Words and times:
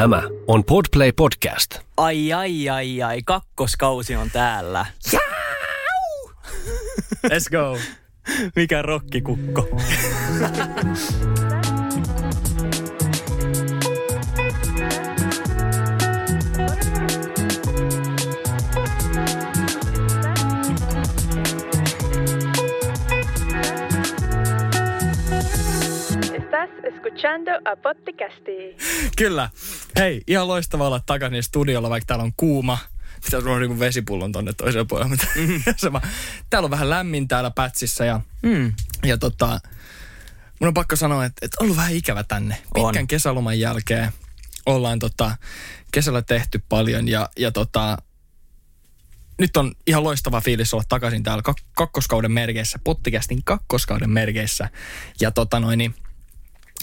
Tämä 0.00 0.22
on 0.46 0.64
Podplay 0.64 1.12
Podcast. 1.12 1.78
Ai 1.96 2.32
ai 2.32 2.68
ai 2.68 3.02
ai, 3.02 3.22
kakkoskausi 3.24 4.16
on 4.16 4.30
täällä. 4.30 4.86
Let's 7.26 7.50
go. 7.50 7.78
Mikä 8.56 8.82
rokkikukko. 8.82 9.68
Estás 26.32 26.70
escuchando 26.84 27.50
a 27.64 27.76
Podcasti. 27.76 28.76
Kyllä. 29.16 29.48
Hei, 29.96 30.22
ihan 30.26 30.48
loistavaa 30.48 30.86
olla 30.86 31.00
takaisin 31.06 31.42
studiolla, 31.42 31.90
vaikka 31.90 32.06
täällä 32.06 32.22
on 32.22 32.32
kuuma. 32.36 32.78
Sulla 33.30 33.50
on 33.54 33.60
niin 33.60 33.78
vesipullon 33.78 34.32
tonne 34.32 34.52
toiselle 34.52 34.84
puolelle. 34.88 35.10
Mutta 35.10 35.26
sama. 35.76 36.00
Täällä 36.50 36.66
on 36.66 36.70
vähän 36.70 36.90
lämmin 36.90 37.28
täällä 37.28 37.50
pätsissä 37.50 38.04
ja, 38.04 38.20
Mm. 38.42 38.72
ja 39.04 39.18
tota, 39.18 39.60
mun 40.60 40.68
on 40.68 40.74
pakko 40.74 40.96
sanoa, 40.96 41.24
että, 41.24 41.46
että 41.46 41.56
on 41.60 41.64
ollut 41.64 41.76
vähän 41.76 41.94
ikävä 41.94 42.24
tänne. 42.24 42.54
Pitkän 42.74 43.00
On. 43.02 43.06
kesäloman 43.06 43.58
jälkeen 43.60 44.12
ollaan 44.66 44.98
tota, 44.98 45.36
kesällä 45.92 46.22
tehty 46.22 46.62
paljon 46.68 47.08
ja, 47.08 47.28
ja 47.38 47.52
tota, 47.52 47.98
nyt 49.38 49.56
on 49.56 49.72
ihan 49.86 50.04
loistava 50.04 50.40
fiilis 50.40 50.74
olla 50.74 50.84
takaisin 50.88 51.22
täällä 51.22 51.42
kak- 51.48 51.64
kakkoskauden 51.76 52.32
merkeissä, 52.32 52.78
pottikästin 52.84 53.40
kakkoskauden 53.44 54.10
merkeissä. 54.10 54.68
Ja 55.20 55.30
tota 55.30 55.60
noin, 55.60 55.78
niin, 55.78 55.94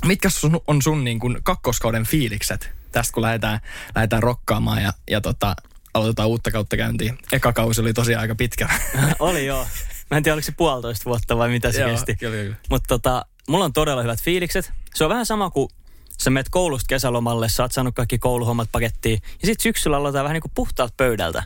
mitkä 0.05 0.29
sun, 0.29 0.61
on 0.67 0.81
sun 0.81 1.03
niin 1.03 1.19
kuin 1.19 1.37
kakkoskauden 1.43 2.03
fiilikset 2.05 2.71
tästä, 2.91 3.13
kun 3.13 3.23
lähdetään, 3.23 3.59
lähdetään 3.95 4.23
rokkaamaan 4.23 4.83
ja, 4.83 4.93
ja 5.09 5.21
tota, 5.21 5.55
aloitetaan 5.93 6.29
uutta 6.29 6.51
kautta 6.51 6.77
käyntiin. 6.77 7.17
Eka 7.31 7.53
kausi 7.53 7.81
oli 7.81 7.93
tosiaan 7.93 8.21
aika 8.21 8.35
pitkä. 8.35 8.69
Oli 9.19 9.45
joo. 9.45 9.67
Mä 10.11 10.17
en 10.17 10.23
tiedä, 10.23 10.33
oliko 10.33 10.45
se 10.45 10.51
puolitoista 10.57 11.05
vuotta 11.05 11.37
vai 11.37 11.49
mitä 11.49 11.71
se 11.71 11.81
Joo, 11.81 11.89
kesti. 11.89 12.15
kyllä, 12.15 12.43
kyllä. 12.43 12.55
Mutta 12.69 12.87
tota, 12.87 13.25
mulla 13.47 13.65
on 13.65 13.73
todella 13.73 14.01
hyvät 14.01 14.21
fiilikset. 14.21 14.73
Se 14.95 15.03
on 15.03 15.09
vähän 15.09 15.25
sama 15.25 15.49
kuin 15.49 15.69
sä 16.17 16.29
menet 16.29 16.49
koulusta 16.49 16.87
kesälomalle, 16.87 17.49
sä 17.49 17.63
oot 17.63 17.71
saanut 17.71 17.95
kaikki 17.95 18.17
kouluhommat 18.17 18.69
pakettiin. 18.71 19.21
Ja 19.23 19.45
sitten 19.45 19.63
syksyllä 19.63 19.97
aloitetaan 19.97 20.23
vähän 20.23 20.33
niin 20.33 20.41
kuin 20.41 20.51
puhtaalta 20.55 20.93
pöydältä. 20.97 21.43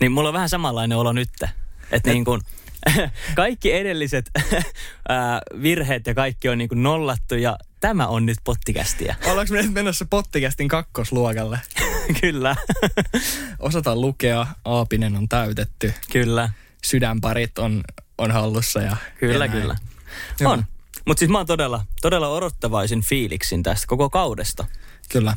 Niin 0.00 0.12
mulla 0.12 0.28
on 0.28 0.34
vähän 0.34 0.48
samanlainen 0.48 0.98
olo 0.98 1.12
nyt. 1.12 1.28
Että 1.90 2.10
niin 2.10 2.24
kuin, 2.24 2.40
kaikki 3.34 3.72
edelliset 3.72 4.30
virheet 5.62 6.06
ja 6.06 6.14
kaikki 6.14 6.48
on 6.48 6.58
niin 6.58 6.68
kuin 6.68 6.82
nollattu 6.82 7.34
ja 7.34 7.58
tämä 7.86 8.06
on 8.06 8.26
nyt 8.26 8.38
pottikästiä. 8.44 9.16
Ollaanko 9.30 9.54
me 9.54 9.62
nyt 9.62 9.72
menossa 9.72 10.06
pottikästin 10.10 10.68
kakkosluokalle? 10.68 11.60
Kyllä, 12.20 12.56
Osataan 13.58 14.00
lukea, 14.00 14.46
aapinen 14.64 15.16
on 15.16 15.28
täytetty, 15.28 15.94
kyllä, 16.12 16.50
sydänparit 16.84 17.58
on, 17.58 17.84
on 18.18 18.30
hallussa 18.30 18.80
ja 18.82 18.96
kyllä, 19.18 19.34
ja 19.34 19.38
näin. 19.38 19.50
kyllä. 19.50 19.76
Joo. 20.40 20.52
On. 20.52 20.64
Mutta 21.06 21.18
siis 21.18 21.30
mä 21.30 21.38
oon 21.38 21.46
todella, 21.46 21.84
todella 22.02 22.28
odottavaisin 22.28 23.02
fiiliksin 23.02 23.62
tästä 23.62 23.86
koko 23.86 24.10
kaudesta. 24.10 24.66
Kyllä. 25.08 25.36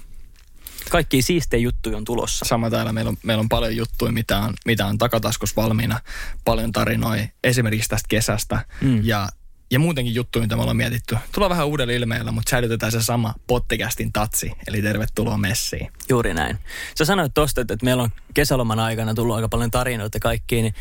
Kaikki 0.89 1.21
siistejä 1.21 1.61
juttuja 1.61 1.97
on 1.97 2.05
tulossa. 2.05 2.45
Sama 2.45 2.69
täällä. 2.69 2.93
Meillä 2.93 3.09
on, 3.09 3.17
meillä 3.23 3.41
on 3.41 3.49
paljon 3.49 3.75
juttuja, 3.75 4.11
mitä 4.11 4.39
on, 4.39 4.53
mitä 4.65 4.85
on 4.85 4.97
takataskussa 4.97 5.61
valmiina. 5.61 5.99
Paljon 6.45 6.71
tarinoja 6.71 7.27
esimerkiksi 7.43 7.89
tästä 7.89 8.07
kesästä. 8.09 8.65
Mm. 8.81 8.99
Ja, 9.03 9.29
ja 9.71 9.79
muutenkin 9.79 10.15
juttuja, 10.15 10.41
mitä 10.41 10.55
me 10.55 10.61
ollaan 10.61 10.77
mietitty. 10.77 11.17
Tullaan 11.31 11.49
vähän 11.49 11.67
uudella 11.67 11.93
ilmeellä, 11.93 12.31
mutta 12.31 12.49
säilytetään 12.49 12.91
se 12.91 13.01
sama 13.01 13.33
pottikästin 13.47 14.13
tatsi. 14.13 14.51
Eli 14.67 14.81
tervetuloa 14.81 15.37
messiin. 15.37 15.91
Juuri 16.09 16.33
näin. 16.33 16.57
Sä 16.97 17.05
sanoit 17.05 17.33
tosta, 17.33 17.61
että 17.61 17.73
että 17.73 17.85
meillä 17.85 18.03
on 18.03 18.09
kesäloman 18.33 18.79
aikana 18.79 19.13
tullut 19.13 19.35
aika 19.35 19.49
paljon 19.49 19.71
tarinoita 19.71 20.19
kaikkiin, 20.19 20.63
niin 20.63 20.73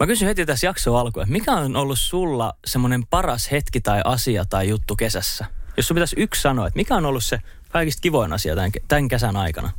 mä 0.00 0.06
kysyn 0.06 0.28
heti 0.28 0.46
tässä 0.46 0.66
jakson 0.66 0.96
alkuun, 0.96 1.22
että 1.22 1.32
mikä 1.32 1.52
on 1.52 1.76
ollut 1.76 1.98
sulla 1.98 2.54
semmoinen 2.66 3.06
paras 3.06 3.50
hetki 3.50 3.80
tai 3.80 4.00
asia 4.04 4.44
tai 4.44 4.68
juttu 4.68 4.96
kesässä? 4.96 5.46
Jos 5.76 5.88
sun 5.88 5.94
pitäisi 5.94 6.16
yksi 6.18 6.42
sanoa, 6.42 6.66
että 6.66 6.76
mikä 6.76 6.94
on 6.94 7.06
ollut 7.06 7.24
se 7.24 7.38
kaikista 7.68 8.00
kivoin 8.00 8.32
asia 8.32 8.54
tämän, 8.54 8.70
tämän 8.88 9.08
kesän 9.08 9.36
aikana? 9.36 9.72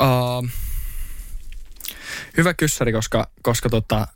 Uh, 0.00 0.48
hyvä 2.36 2.54
kyssäri, 2.54 2.92
koska, 2.92 3.30
koska 3.42 3.68
tota, 3.68 4.08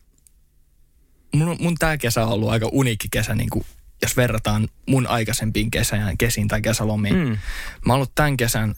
mun, 1.32 1.56
mun 1.60 1.74
tämä 1.74 1.98
kesä 1.98 2.26
on 2.26 2.32
ollut 2.32 2.50
aika 2.50 2.68
uniikki 2.72 3.08
kesä, 3.10 3.34
niin 3.34 3.50
kuin, 3.50 3.66
jos 4.02 4.16
verrataan 4.16 4.68
mun 4.86 5.06
aikaisempiin 5.06 5.70
kesään, 5.70 6.18
kesiin 6.18 6.48
tai 6.48 6.62
kesälomiin. 6.62 7.16
Mm. 7.16 7.38
Mä 7.86 7.92
oon 7.92 7.96
ollut 7.96 8.14
tämän 8.14 8.36
kesän 8.36 8.74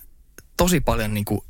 tosi 0.57 0.81
paljon 0.81 1.15
niin 1.15 1.25
kuin, 1.25 1.41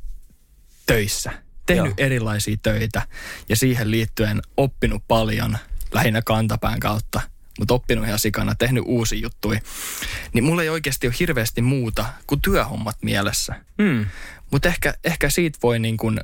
töissä. 0.85 1.31
Tehnyt 1.65 1.85
Joo. 1.85 1.93
Erilaisia 1.97 2.57
töitä 2.63 3.01
ja 3.49 3.55
siihen 3.55 3.91
liittyen 3.91 4.41
oppinut 4.57 5.03
paljon 5.07 5.57
lähinnä 5.91 6.21
kantapään 6.21 6.79
kautta, 6.79 7.21
mutta 7.59 7.73
oppinut 7.73 8.05
ihan 8.05 8.19
sikana, 8.19 8.55
tehnyt 8.55 8.83
uusia 8.87 9.19
juttuja. 9.19 9.59
Niin 10.33 10.43
mulla 10.43 10.63
ei 10.63 10.69
oikeasti 10.69 11.07
ole 11.07 11.15
hirveästi 11.19 11.61
muuta 11.61 12.05
kuin 12.27 12.41
työhommat 12.41 12.97
mielessä. 13.01 13.55
Mm. 13.77 14.05
Mutta 14.51 14.67
ehkä, 14.67 14.93
ehkä 15.03 15.29
siitä 15.29 15.59
voi 15.63 15.79
niin 15.79 15.97
kuin, 15.97 16.19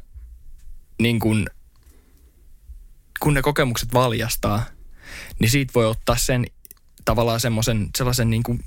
niin 1.00 1.20
kuin, 1.20 1.50
kun 3.20 3.34
ne 3.34 3.42
kokemukset 3.42 3.94
valjastaa, 3.94 4.66
niin 5.40 5.50
siitä 5.50 5.72
voi 5.76 5.86
ottaa 5.86 6.18
sen 6.18 6.46
tavallaan 7.06 7.40
semmoisen, 7.40 7.90
sellaisen 7.98 8.30
niin 8.30 8.44
kuin 8.44 8.66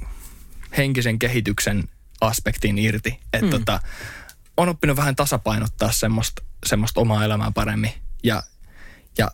henkisen 0.77 1.19
kehityksen 1.19 1.89
aspektin 2.21 2.79
irti. 2.79 3.21
Että 3.33 3.47
Mm. 3.47 3.51
tota, 3.51 3.81
on 4.57 4.69
oppinut 4.69 4.97
vähän 4.97 5.17
tasapainottaa 5.17 5.93
semmoista, 5.93 6.43
semmoista 6.67 7.01
omaa 7.01 7.25
elämää 7.25 7.51
paremmin. 7.55 7.93
Ja, 8.23 8.43
ja 9.19 9.31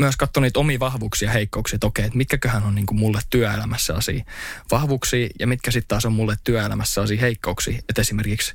myös 0.00 0.16
katsoa 0.16 0.40
niitä 0.40 0.58
omia 0.60 0.78
vahvuuksia 0.80 1.28
ja 1.28 1.32
heikkouksia, 1.32 1.76
että 1.76 1.86
okei, 1.86 2.04
että 2.04 2.16
mitkäköhän 2.18 2.62
on 2.62 2.74
niin 2.74 2.86
kuin 2.86 2.98
mulle 2.98 3.20
työelämässä 3.30 3.94
asia 3.94 4.24
vahvuuksia 4.70 5.28
ja 5.38 5.46
mitkä 5.46 5.70
sitten 5.70 5.88
taas 5.88 6.04
on 6.04 6.12
mulle 6.12 6.36
työelämässä 6.44 7.02
asia 7.02 7.20
heikkouksia. 7.20 7.78
Että 7.88 8.00
esimerkiksi, 8.00 8.54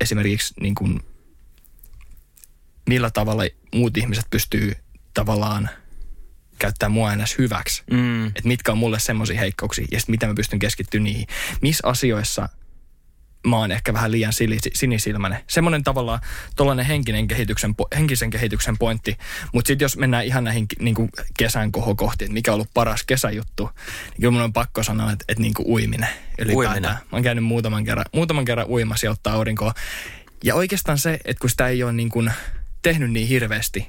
esimerkiksi 0.00 0.54
niin 0.60 0.74
kuin, 0.74 1.00
millä 2.88 3.10
tavalla 3.10 3.42
muut 3.74 3.96
ihmiset 3.96 4.26
pystyy 4.30 4.72
tavallaan 5.14 5.70
käyttää 6.58 6.88
mua 6.88 7.12
enää 7.12 7.26
hyväksi. 7.38 7.82
Mm. 7.90 8.26
Että 8.26 8.42
mitkä 8.44 8.72
on 8.72 8.78
mulle 8.78 8.98
semmoisia 8.98 9.40
heikkouksia 9.40 9.86
ja 9.92 10.00
sitten 10.00 10.12
miten 10.12 10.28
mä 10.28 10.34
pystyn 10.34 10.58
keskittymään 10.58 11.04
niihin. 11.04 11.26
Missä 11.60 11.88
asioissa 11.88 12.48
mä 13.46 13.56
oon 13.56 13.72
ehkä 13.72 13.92
vähän 13.92 14.12
liian 14.12 14.32
sinisilmäinen. 14.74 15.38
Semmoinen 15.46 15.82
tavallaan 15.82 16.20
tuollainen 16.56 16.86
henkinen 16.86 17.28
kehityksen, 17.28 17.74
henkisen 17.96 18.30
kehityksen 18.30 18.78
pointti. 18.78 19.18
Mutta 19.52 19.68
sitten 19.68 19.84
jos 19.84 19.96
mennään 19.96 20.24
ihan 20.24 20.44
näihin 20.44 20.66
niin 20.78 20.94
kuin 20.94 21.10
kesän 21.38 21.72
kohokohtiin, 21.72 22.26
että 22.26 22.34
mikä 22.34 22.50
on 22.50 22.54
ollut 22.54 22.74
paras 22.74 23.04
kesäjuttu, 23.04 23.70
niin 24.10 24.20
kyllä 24.20 24.30
mun 24.30 24.42
on 24.42 24.52
pakko 24.52 24.82
sanoa, 24.82 25.12
että, 25.12 25.24
että 25.28 25.42
niin 25.42 25.54
kuin 25.54 25.68
uiminen 25.68 26.08
ylipäätään. 26.38 26.74
Uiminen. 26.74 26.92
Mä 26.92 27.08
oon 27.12 27.22
käynyt 27.22 27.44
muutaman 27.44 27.84
kerran, 27.84 28.06
muutaman 28.12 28.44
kerran 28.44 28.66
uimassa 28.66 29.06
ja 29.06 29.10
ottaa 29.10 29.34
aurinkoa. 29.34 29.74
Ja 30.44 30.54
oikeastaan 30.54 30.98
se, 30.98 31.18
että 31.24 31.40
kun 31.40 31.50
sitä 31.50 31.68
ei 31.68 31.82
ole 31.82 31.92
niin 31.92 32.08
kuin 32.08 32.32
tehnyt 32.82 33.10
niin 33.12 33.28
hirveästi, 33.28 33.88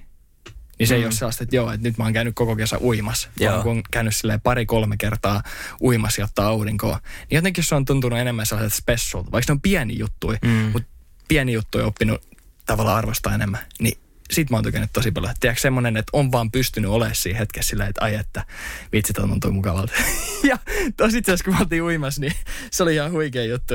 niin 0.80 0.88
se 0.88 0.94
mm. 0.94 1.00
ei 1.00 1.06
ole 1.06 1.12
sellaista, 1.12 1.44
että 1.44 1.56
joo, 1.56 1.72
että 1.72 1.88
nyt 1.88 1.98
mä 1.98 2.04
oon 2.04 2.14
käynyt 2.14 2.36
koko 2.36 2.56
kesä 2.56 2.78
uimassa. 2.82 3.30
Joo. 3.40 3.52
Vaan 3.52 3.64
kun 3.64 3.72
on 3.72 3.84
käynyt 3.92 4.16
silleen 4.16 4.42
pari-kolme 4.42 4.98
kertaa 4.98 5.44
uimassa 5.82 6.22
ja 6.22 6.26
ottaa 6.26 6.48
aurinkoa, 6.48 7.00
niin 7.30 7.36
jotenkin 7.36 7.64
se 7.64 7.76
on 7.76 7.86
tuntunut 7.86 8.20
enemmän 8.20 8.46
sellaiset 8.46 8.74
special, 8.78 9.24
vaikka 9.32 9.54
ne 9.54 9.56
on 9.56 9.62
pieni 9.62 10.00
juttuja, 10.00 10.40
Mm. 10.42 10.50
mm. 10.50 10.56
mutta 10.74 10.90
pieni 11.28 11.54
juttu 11.54 11.78
on 11.78 11.86
oppinut 11.86 12.22
tavallaan 12.66 12.98
arvostaa 12.98 13.36
enemmän. 13.36 13.62
Niin 13.80 13.98
sit 14.32 14.50
mä 14.50 14.58
oon 14.58 14.64
tykännyt 14.64 14.90
tosi 14.94 15.12
paljon. 15.12 15.34
Tiedätkö 15.40 15.62
semmonen, 15.62 15.98
että 15.98 16.10
on 16.14 16.32
vaan 16.32 16.52
pystynyt 16.52 16.92
olemaan 16.92 17.16
siinä 17.16 17.40
hetkessä 17.40 17.70
silleen, 17.70 17.90
että 17.90 18.06
ai 18.06 18.16
että 18.16 18.46
vitsi, 18.94 19.14
toi 19.14 19.28
tuntuu 19.28 19.52
mukavalta. 19.52 19.94
ja 20.50 20.58
tosi 20.98 21.18
itse 21.18 21.32
asiassa 21.32 21.46
kun 21.46 21.54
mä 21.54 21.60
oltiin 21.60 21.84
uimassa, 21.84 22.22
niin 22.22 22.34
se 22.72 22.84
oli 22.84 22.96
ihan 22.96 23.12
huikea 23.12 23.44
juttu. 23.44 23.74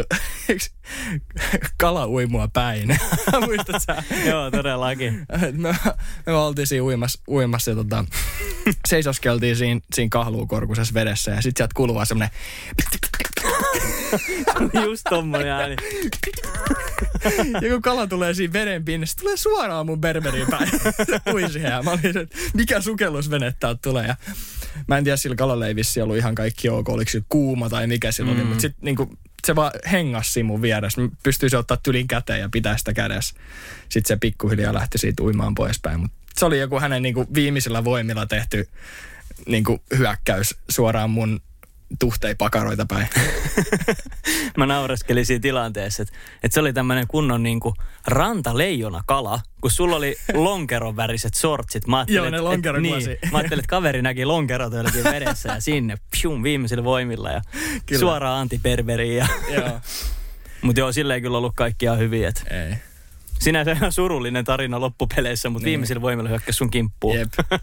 Kala 1.81 2.06
uimua 2.06 2.49
päin. 2.49 2.99
Muistat 3.46 3.82
sä? 3.82 4.02
Joo, 4.26 4.50
todellakin. 4.50 5.26
me, 5.52 5.75
me 6.26 6.32
oltiin 6.32 6.67
siinä 6.67 6.84
uimassa, 6.84 7.23
uimassa 7.28 7.70
ja 7.70 7.75
tota, 7.75 8.05
seisoskeltiin 8.88 9.56
siinä, 9.56 9.81
siinä 9.94 10.08
kahluukorkuisessa 10.11 10.94
vedessä 10.94 11.31
ja 11.31 11.43
sitten 11.43 11.61
sieltä 11.61 11.75
kuuluu 11.75 11.94
vaan 11.94 12.06
semmoinen 14.52 14.84
Just 14.84 15.02
tommonen 15.10 15.48
ääni. 15.48 15.76
ja 17.62 17.70
kun 17.70 17.82
kala 17.82 18.06
tulee 18.06 18.34
siinä 18.34 18.52
veden 18.52 18.84
pinnassa, 18.84 19.14
se 19.14 19.20
tulee 19.20 19.36
suoraan 19.36 19.86
mun 19.86 20.00
berberiin 20.00 20.46
päin. 20.50 20.70
Se 21.06 21.32
ui 21.32 21.52
siihen 21.52 21.70
ja 21.70 21.82
mä 21.82 21.90
olin 21.90 22.12
se, 22.12 22.20
että 22.20 22.38
mikä 22.54 22.80
sukellusvene 22.80 23.54
täältä 23.60 23.80
tulee. 23.82 24.06
Ja 24.06 24.16
mä 24.86 24.98
en 24.98 25.04
tiedä, 25.04 25.16
sillä 25.16 25.36
kalalle 25.36 25.66
ei 25.66 25.76
vissi 25.76 26.00
ollut 26.00 26.16
ihan 26.16 26.34
kaikki 26.34 26.69
ok, 26.69 26.88
oliko 26.88 27.10
sillä 27.10 27.26
kuuma 27.28 27.69
tai 27.69 27.86
mikä 27.86 28.12
sillä 28.12 28.32
mm. 28.32 28.38
oli, 28.38 28.44
mutta 28.44 28.60
sitten 28.60 28.84
niinku, 28.84 29.19
se 29.46 29.56
vaan 29.56 29.72
hengas 29.92 30.32
siinä 30.32 30.46
mun 30.46 30.62
vieressä. 30.62 31.00
Mä 31.00 31.08
pystyisin 31.22 31.58
ottaa 31.58 31.76
tylin 31.76 32.08
käteen 32.08 32.40
ja 32.40 32.48
pitää 32.52 32.76
sitä 32.76 32.92
kädessä. 32.92 33.34
Sitten 33.88 34.08
se 34.08 34.16
pikkuhiljaa 34.16 34.75
lähti 34.75 34.98
siitä 34.98 35.22
uimaan 35.22 35.54
poispäin. 35.54 36.00
Mutta 36.00 36.16
se 36.38 36.44
oli 36.44 36.60
joku 36.60 36.80
hänen 36.80 37.02
niinku 37.02 37.26
viimeisillä 37.34 37.84
voimilla 37.84 38.26
tehty 38.26 38.69
niinku 39.46 39.82
hyökkäys 39.98 40.56
suoraan 40.69 41.10
mun 41.10 41.40
tuhtei 41.99 42.35
pakaroita 42.35 42.87
päin. 42.87 43.08
Mä 44.56 44.67
naureskelin 44.67 45.26
siinä 45.26 45.40
tilanteessa, 45.43 46.02
että, 46.02 46.14
että 46.43 46.55
se 46.55 46.61
oli 46.61 46.73
tämmöinen 46.73 47.06
kunnon 47.08 47.43
niin 47.43 47.61
kuin 47.61 47.75
rantaleijona 48.06 49.02
kala, 49.06 49.40
kun 49.61 49.70
sulla 49.70 49.96
oli 49.96 50.17
lonkeron 50.35 50.96
väriset 50.96 51.35
sortsit. 51.35 51.87
Mä 51.87 51.96
ajattelin, 51.99 52.17
Joo, 52.17 52.31
ne 52.31 52.37
että- 52.37 52.44
lonkeron 52.44 52.82
niin, 52.82 52.93
kuosi. 52.94 53.19
Mä 53.32 53.38
ajattelin, 53.38 53.61
että 53.61 53.70
kaveri 53.70 54.02
näki 54.02 54.25
lonkerot 54.25 54.73
jollakin 54.73 55.05
vedessä 55.05 55.49
ja 55.52 55.61
sinne 55.61 55.99
pjum, 56.20 56.43
viimeisillä 56.43 56.85
voimilla 56.85 57.31
ja 57.31 57.40
Kyllä. 57.87 58.00
suoraan 58.00 58.40
antiperberiin. 58.40 59.17
Ja, 59.17 59.26
Joo. 59.55 59.81
mutta 60.62 60.81
joo, 60.81 60.93
sillä 60.93 61.14
ei 61.14 61.20
kyllä 61.20 61.38
ollut 61.38 61.55
kaikkia 61.56 61.94
hyviä. 61.94 62.29
Että 62.29 62.43
Ei. 62.67 62.75
sinänsä 63.40 63.73
ihan 63.73 63.93
surullinen 63.93 64.44
tarina 64.44 64.81
loppupeleissä, 64.81 65.49
mutta 65.49 65.64
Niin. 65.64 65.64
niin. 65.64 65.73
viimeisillä 65.73 66.00
voimilla 66.02 66.29
hyökkäsi 66.29 66.56
sun 66.56 66.70
kimppuun. 66.70 67.17
Jep. 67.19 67.32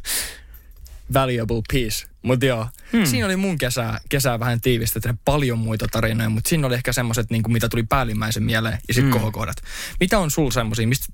Valuable 1.13 1.61
piece. 1.71 2.07
Mutta 2.21 2.45
joo, 2.45 2.67
hmm. 2.93 3.05
siinä 3.05 3.25
oli 3.25 3.35
mun 3.35 3.57
kesää, 3.57 3.99
kesää 4.09 4.39
vähän 4.39 4.61
tiivistetty 4.61 5.13
paljon 5.25 5.59
muita 5.59 5.87
tarinoja, 5.91 6.29
mutta 6.29 6.49
siinä 6.49 6.67
oli 6.67 6.75
ehkä 6.75 6.93
semmoiset, 6.93 7.29
niin 7.29 7.43
mitä 7.47 7.69
tuli 7.69 7.83
päällimmäisen 7.83 8.43
mieleen 8.43 8.79
ja 8.87 8.93
sitten 8.93 9.11
hmm. 9.11 9.19
kohokohdat. 9.19 9.57
Mitä 9.99 10.19
on 10.19 10.31
sul 10.31 10.51
semmoisia, 10.51 10.87
mistä 10.87 11.05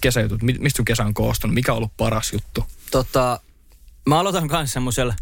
kesäjutut, 0.00 0.42
mi- 0.42 0.58
mistä 0.58 0.76
sun 0.76 0.84
kesä 0.84 1.04
on 1.04 1.14
koostunut, 1.14 1.54
mikä 1.54 1.72
on 1.72 1.76
ollut 1.76 1.96
paras 1.96 2.32
juttu? 2.32 2.64
Tota, 2.90 3.40
mä 4.06 4.18
aloitan 4.18 4.48
kanssa 4.48 4.74
semmoisella 4.74 5.14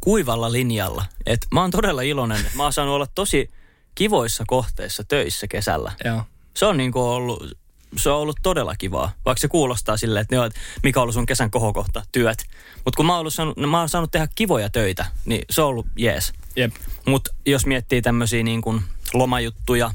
kuivalla 0.00 0.52
linjalla. 0.52 1.04
Et 1.26 1.46
mä 1.52 1.60
oon 1.60 1.70
todella 1.70 2.02
iloinen, 2.02 2.40
että 2.40 2.56
mä 2.56 2.62
oon 2.62 2.72
saanut 2.72 2.94
olla 2.94 3.06
tosi 3.14 3.50
kivoissa 3.94 4.44
kohteissa 4.46 5.04
töissä 5.04 5.46
kesällä. 5.46 5.92
Joo. 6.04 6.22
Se 6.54 6.66
on 6.66 6.76
niinku 6.76 7.00
ollut, 7.00 7.58
se 7.96 8.10
on 8.10 8.16
ollut 8.16 8.38
todella 8.42 8.76
kivaa. 8.76 9.12
Vaikka 9.24 9.40
se 9.40 9.48
kuulostaa 9.48 9.96
silleen, 9.96 10.22
että, 10.22 10.36
ne 10.36 10.40
on, 10.40 10.46
että 10.46 10.60
mikä 10.82 11.00
on 11.00 11.02
ollut 11.02 11.14
sun 11.14 11.26
kesän 11.26 11.50
kohokohta, 11.50 12.02
työt. 12.12 12.38
Mutta 12.84 12.96
kun 12.96 13.06
mä 13.06 13.12
oon, 13.12 13.20
ollut 13.20 13.34
saanut, 13.34 13.56
mä 13.56 13.78
oon 13.78 13.88
saanut 13.88 14.10
tehdä 14.10 14.28
kivoja 14.34 14.70
töitä, 14.70 15.06
niin 15.24 15.42
se 15.50 15.62
on 15.62 15.68
ollut 15.68 15.86
jees. 15.96 16.32
Jep. 16.56 16.74
Mutta 17.06 17.34
jos 17.46 17.66
miettii 17.66 18.02
tämmöisiä 18.02 18.42
niin 18.42 18.62
kuin 18.62 18.82
lomajuttuja, 19.14 19.90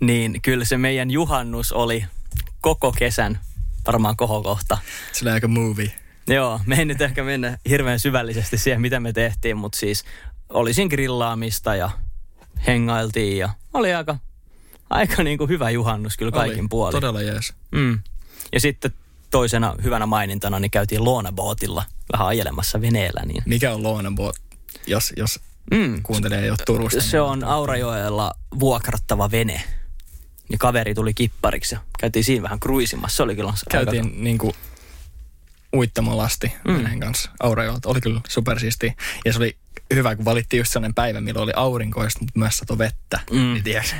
niin 0.00 0.42
kyllä 0.42 0.64
se 0.64 0.78
meidän 0.78 1.10
juhannus 1.10 1.72
oli 1.72 2.04
koko 2.60 2.92
kesän 2.92 3.40
varmaan 3.86 4.16
kohokohta. 4.16 4.78
Se 5.12 5.24
oli 5.24 5.30
aika 5.30 5.48
movie. 5.48 5.92
Joo, 6.26 6.60
me 6.66 6.76
ei 6.76 6.84
nyt 6.84 7.00
ehkä 7.00 7.24
mennä 7.24 7.58
hirveän 7.68 8.00
syvällisesti 8.00 8.58
siihen, 8.58 8.80
mitä 8.80 9.00
me 9.00 9.12
tehtiin, 9.12 9.56
mutta 9.56 9.78
siis 9.78 10.04
oli 10.48 10.74
siinä 10.74 10.88
grillaamista 10.88 11.74
ja 11.74 11.90
hengailtiin 12.66 13.38
ja 13.38 13.48
oli 13.74 13.94
aika, 13.94 14.16
aika 14.90 15.22
niin 15.22 15.38
kuin 15.38 15.48
hyvä 15.50 15.70
juhannus 15.70 16.16
kyllä 16.16 16.32
kaikin 16.32 16.60
oli. 16.60 16.68
puolin. 16.68 16.92
Todella 16.92 17.22
jees. 17.22 17.52
Mm. 17.72 17.98
Ja 18.52 18.60
sitten 18.60 18.90
toisena 19.30 19.74
hyvänä 19.84 20.06
mainintana 20.06 20.60
niin 20.60 20.70
käytiin 20.70 21.04
Luonabootilla 21.04 21.84
vähän 22.12 22.26
ajelemassa 22.28 22.80
veneellä. 22.80 23.22
Niin. 23.26 23.42
Mikä 23.46 23.74
on 23.74 23.82
Luonabo, 23.82 24.32
jos, 24.86 25.12
jos 25.16 25.40
Mm. 25.70 26.02
kuuntelee 26.02 26.50
ole 26.50 26.58
Turusta? 26.66 27.00
Se 27.00 27.20
on 27.20 27.44
Aurajoella 27.44 28.32
vuokrattava 28.60 29.30
vene. 29.30 29.62
Niin 30.48 30.58
kaveri 30.58 30.94
tuli 30.94 31.14
kippariksi 31.14 31.74
ja 31.74 31.80
käytiin 31.98 32.24
siinä 32.24 32.42
vähän 32.42 32.60
kruisimassa. 32.60 33.16
Se 33.16 33.22
oli 33.22 33.36
kyllä 33.36 33.48
aika- 33.50 33.70
Käytiin 33.70 34.24
niinku 34.24 34.54
uittamolasti 35.76 36.52
Mm. 36.68 36.72
mm. 36.92 37.00
kanssa 37.00 37.30
Aurajoelta. 37.40 37.88
Oli 37.88 38.00
kyllä 38.00 38.20
supersiisti. 38.28 38.96
Ja 39.24 39.32
se 39.32 39.38
oli 39.38 39.56
hyvä, 39.94 40.16
kun 40.16 40.24
valittiin 40.24 40.58
just 40.58 40.72
sellainen 40.72 40.94
päivä, 40.94 41.20
milloin 41.20 41.42
oli 41.44 41.52
aurinkoista, 41.56 42.20
mutta 42.20 42.38
myös 42.38 42.56
sato 42.56 42.78
vettä. 42.78 43.20
Mm. 43.30 43.36
Niin 43.38 43.64
tiedätkö, 43.64 43.94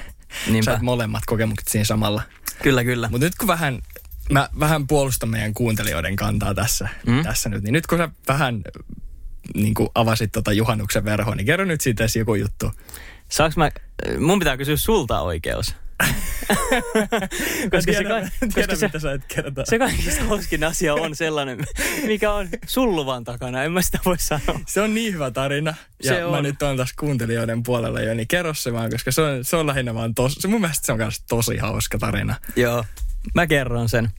Niinpä. 0.47 0.65
sait 0.65 0.83
molemmat 0.83 1.23
kokemukset 1.27 1.69
siinä 1.69 1.85
samalla. 1.85 2.23
Kyllä, 2.63 2.85
kyllä. 2.85 3.09
Mutta 3.11 3.27
nyt 3.27 3.35
kun 3.35 3.49
vähän, 3.49 3.83
mä 4.31 4.49
vähän 4.61 4.87
puolustan 4.87 5.29
meidän 5.29 5.55
kuuntelijoiden 5.55 6.17
kantaa 6.17 6.55
tässä, 6.55 6.89
Mm. 7.07 7.23
tässä 7.23 7.49
nyt, 7.49 7.63
niin 7.63 7.73
nyt 7.73 7.87
kun 7.87 7.99
sä 7.99 8.09
vähän 8.29 8.63
niin 9.55 9.75
kuin 9.75 9.89
avasit 9.95 10.33
tota 10.33 10.53
juhannuksen 10.53 11.05
verhoa, 11.05 11.35
niin 11.35 11.47
kerro 11.47 11.65
nyt 11.65 11.81
siitä 11.81 12.03
edes 12.03 12.17
joku 12.17 12.35
juttu. 12.35 12.73
Saanko 13.29 13.55
mä, 13.61 13.71
mun 14.19 14.39
pitää 14.39 14.57
kysyä 14.57 14.77
sulta 14.77 15.21
oikeus. 15.21 15.75
Koska 17.71 17.93
se, 17.93 18.05
ka- 18.05 18.47
koska 18.55 18.77
se, 18.77 18.87
mitä 18.87 18.99
sä 18.99 19.13
et 19.13 19.23
kertoa. 19.29 19.65
se 19.67 19.79
kaikista 19.79 20.25
hauskin 20.25 20.65
asia 20.65 20.95
on 20.95 21.17
sellainen, 21.17 21.59
mikä 22.07 22.33
on 22.33 22.49
sulluvan 22.67 23.25
takana. 23.25 23.65
En 23.65 23.73
mä 23.73 23.83
sitä 23.83 23.99
voi 24.05 24.19
sanoa. 24.19 24.61
Se 24.67 24.81
on 24.81 24.95
niin 24.95 25.15
hyvä 25.15 25.31
tarina. 25.31 25.75
Ja 26.03 26.15
Se 26.15 26.21
mä 26.21 26.27
on. 26.27 26.43
nyt 26.45 26.63
on 26.63 26.77
taas 26.77 26.93
kuuntelijoiden 26.93 27.63
puolella 27.63 28.01
jo, 28.01 28.15
niin 28.15 28.29
kerro 28.29 28.55
se 28.55 28.73
vaan, 28.73 28.91
koska 28.91 29.13
se 29.13 29.23
on, 29.23 29.45
se 29.45 29.57
on 29.57 29.67
lähinnä 29.67 29.95
vaan 29.95 30.15
tos, 30.15 30.35
se 30.35 30.49
mun 30.49 30.61
mielestä 30.61 30.87
se 30.87 30.93
on 30.93 30.99
myös 30.99 31.23
tosi 31.29 31.57
hauska 31.57 31.99
tarina. 31.99 32.37
Joo, 32.57 32.85
mä 33.35 33.47
kerron 33.47 33.89
sen. 33.89 34.11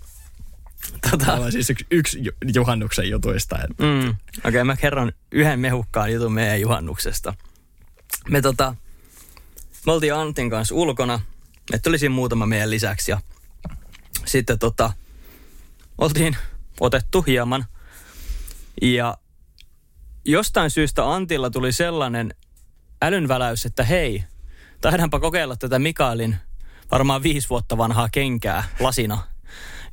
Tota, 1.12 1.26
Tämä 1.26 1.38
on 1.38 1.52
siis 1.52 1.70
yksi, 1.70 1.86
yksi 1.92 2.20
ju- 2.24 2.32
juhannuksen 2.54 3.10
jutuista. 3.10 3.56
Että 3.56 3.84
Mm. 3.84 4.10
Okei, 4.10 4.16
okay, 4.50 4.64
mä 4.64 4.76
kerron 4.78 5.12
yhden 5.32 5.60
mehukkaan 5.60 6.14
jutun 6.14 6.32
meidän 6.34 6.62
juhannuksesta. 6.62 7.34
Me 8.30 8.42
tota, 8.42 8.76
me 9.86 9.92
oltiin 9.92 10.14
Antin 10.14 10.50
kanssa 10.50 10.76
ulkona. 10.76 11.20
Meitä 11.72 11.90
oli 11.90 12.00
siinä 12.00 12.16
muutama 12.16 12.46
meidän 12.46 12.70
lisäksi 12.70 13.12
ja 13.12 13.20
sitten 14.26 14.60
tota, 14.60 14.94
oltiin 15.98 16.38
otettu 16.80 17.22
hieman. 17.22 17.66
Ja 18.82 19.18
jostain 20.26 20.70
syystä 20.70 21.14
Antilla 21.14 21.50
tuli 21.50 21.72
sellainen 21.72 22.36
älynväläys, 23.02 23.66
että 23.66 23.84
hei, 23.84 24.24
taidaanpa 24.82 25.20
kokeilla 25.20 25.56
tätä 25.56 25.80
Mikaelin 25.80 26.36
varmaan 26.92 27.24
viisi 27.24 27.50
vuotta 27.50 27.78
vanhaa 27.78 28.10
kenkää 28.12 28.64
lasina. 28.80 29.18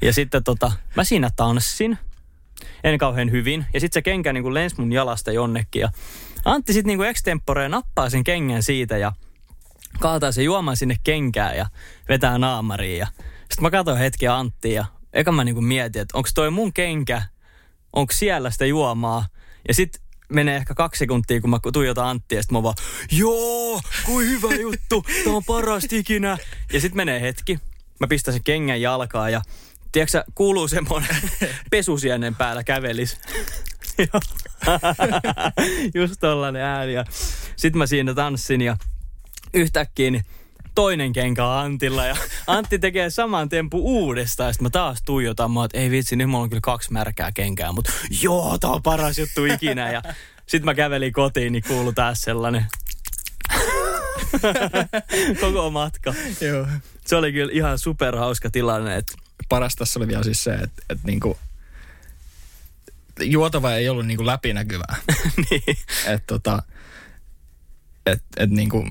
Ja 0.03 0.13
sitten 0.13 0.45
tota, 0.45 0.73
mä 0.97 1.05
siinä 1.05 1.31
tanssin 1.37 1.99
en 2.85 2.99
kauhean 2.99 3.31
hyvin. 3.31 3.67
Ja 3.75 3.81
sitten 3.81 4.01
se 4.01 4.03
kenkä 4.03 4.33
niin 4.33 4.55
lensi 4.55 4.77
mun 4.79 4.93
jalasta 4.93 5.33
jonnekin. 5.33 5.81
Ja 5.81 5.91
Antti 6.45 6.73
sitten 6.73 6.99
niin 6.99 7.09
extemporeen 7.09 7.71
nappaa 7.71 8.11
sen 8.11 8.25
kengän 8.25 8.63
siitä 8.63 8.99
ja 8.99 9.13
kaataa 10.01 10.33
sen 10.33 10.45
juomaan 10.45 10.77
sinne 10.77 10.97
kenkään 11.05 11.57
ja 11.57 11.67
vetää 12.09 12.39
naamariin. 12.39 12.99
Ja 12.99 13.07
sitten 13.39 13.63
mä 13.63 13.71
katsoin 13.71 13.99
hetken 13.99 14.33
Anttia 14.33 14.73
ja 14.73 14.85
eka 15.13 15.33
mä 15.33 15.45
niin 15.45 15.65
mietin, 15.65 16.03
että 16.03 16.19
onko 16.19 16.29
toi 16.35 16.51
mun 16.51 16.73
kenkä, 16.73 17.23
onko 17.93 18.13
siellä 18.13 18.51
sitä 18.51 18.67
juomaa. 18.67 19.27
Ja 19.69 19.75
sitten 19.75 20.03
menee 20.33 20.57
ehkä 20.57 20.75
kaksi 20.75 20.99
sekuntia, 20.99 21.41
kun 21.41 21.51
mä 21.51 21.59
tuijotan 21.73 22.07
Anttia, 22.07 22.39
ja 22.39 22.43
sitten 22.43 22.59
mä 22.59 22.63
vaan, 22.63 22.75
joo, 23.13 23.81
kuin 24.05 24.29
hyvä 24.29 24.55
juttu, 24.55 25.05
tää 25.25 25.33
on 25.33 25.45
parasta 25.45 25.97
ikinä. 25.97 26.39
Ja 26.73 26.81
sitten 26.81 26.97
menee 26.97 27.21
hetki, 27.21 27.59
mä 28.01 28.07
pistän 28.07 28.35
sen 28.35 28.45
kengän 28.45 28.81
jalkaa 28.81 29.31
ja 29.31 29.43
tiedätkö 29.93 30.25
kuuluu 30.35 30.69
semmoinen 30.69 31.17
pesusienen 31.71 32.35
päällä 32.35 32.65
kävelis. 32.65 33.21
Just 35.95 36.15
tollanen 36.21 36.63
ääni. 36.63 36.93
Ja 36.93 37.05
sit 37.57 37.75
mä 37.75 37.87
siinä 37.87 38.15
tanssin 38.15 38.61
ja 38.61 38.77
yhtäkkiä 39.55 40.11
niin 40.11 40.25
toinen 40.75 41.13
kenkä 41.13 41.47
on 41.47 41.59
Antilla 41.59 42.07
ja 42.07 42.17
Antti 42.47 42.79
tekee 42.79 43.11
saman 43.11 43.49
tempu 43.49 43.79
uudestaan. 43.79 44.49
Ja 44.49 44.53
sit 44.53 44.63
mä 44.63 44.71
taas 44.71 45.03
tuijotan, 45.03 45.51
mä 45.51 45.65
että 45.65 45.79
ei 45.79 45.91
vitsi, 45.91 46.17
nyt 46.17 46.31
mulla 46.31 46.43
on 46.43 46.51
kyllä 46.51 46.61
kaksi 46.61 46.93
märkää 46.93 47.33
kenkää, 47.33 47.73
mutta 47.73 47.93
joo, 48.23 48.59
tää 48.59 48.71
on 48.71 48.83
paras 48.83 49.19
juttu 49.19 49.45
ikinä. 49.45 49.93
Ja 49.93 50.03
sit 50.47 50.63
mä 50.63 50.75
kävelin 50.75 51.13
kotiin, 51.13 51.53
niin 51.53 51.65
kuului 51.69 51.95
taas 51.95 52.21
sellainen 52.21 52.67
koko 55.41 55.71
matka. 55.71 56.15
Joo. 56.41 56.67
Se 57.07 57.17
oli 57.17 57.33
kyllä 57.33 57.53
ihan 57.53 57.79
superhauska 57.79 58.51
tilanne, 58.51 58.97
että 58.97 59.13
Paras 59.49 59.77
tässä 59.77 60.01
oli 60.01 60.09
vielä 60.09 60.23
siis 60.23 60.45
se, 60.45 60.55
että, 60.55 60.83
että 60.91 61.07
niinku, 61.07 61.39
juotava 63.21 63.75
ei 63.75 63.89
ollut 63.89 64.07
niinku 64.07 64.27
läpinäkyvää. 64.27 64.97
niin. 65.51 65.79
että 66.07 66.27
tota, 66.27 66.63
et, 68.07 68.23
et 68.37 68.51
niinku, 68.51 68.89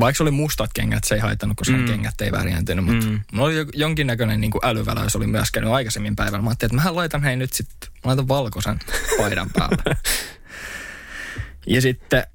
vaikka 0.00 0.16
se 0.16 0.22
oli 0.22 0.30
mustat 0.30 0.70
kengät, 0.74 1.04
se 1.04 1.14
ei 1.14 1.20
haittanut, 1.20 1.56
koska 1.56 1.76
mm. 1.76 1.84
Kengät 1.86 2.20
ei 2.20 2.32
värjäntynyt, 2.32 2.84
mutta 2.84 3.06
Mm. 3.06 3.20
mulla 3.32 3.46
oli 3.46 3.56
jo- 3.56 3.64
jonkinnäköinen 3.74 4.40
niinku 4.40 4.60
älyväläys 4.62 5.16
oli 5.16 5.26
myös 5.26 5.50
käynyt 5.50 5.72
aikaisemmin 5.72 6.16
päivällä. 6.16 6.42
Mä 6.42 6.50
ajattelin, 6.50 6.68
että 6.68 6.76
mähän 6.76 6.96
laitan 6.96 7.22
hei 7.22 7.36
nyt 7.36 7.52
sitten, 7.52 7.90
laitan 8.04 8.28
valkoisen 8.28 8.78
paidan 9.18 9.50
päälle. 9.58 9.96
ja 11.66 11.80
sitten, 11.80 12.26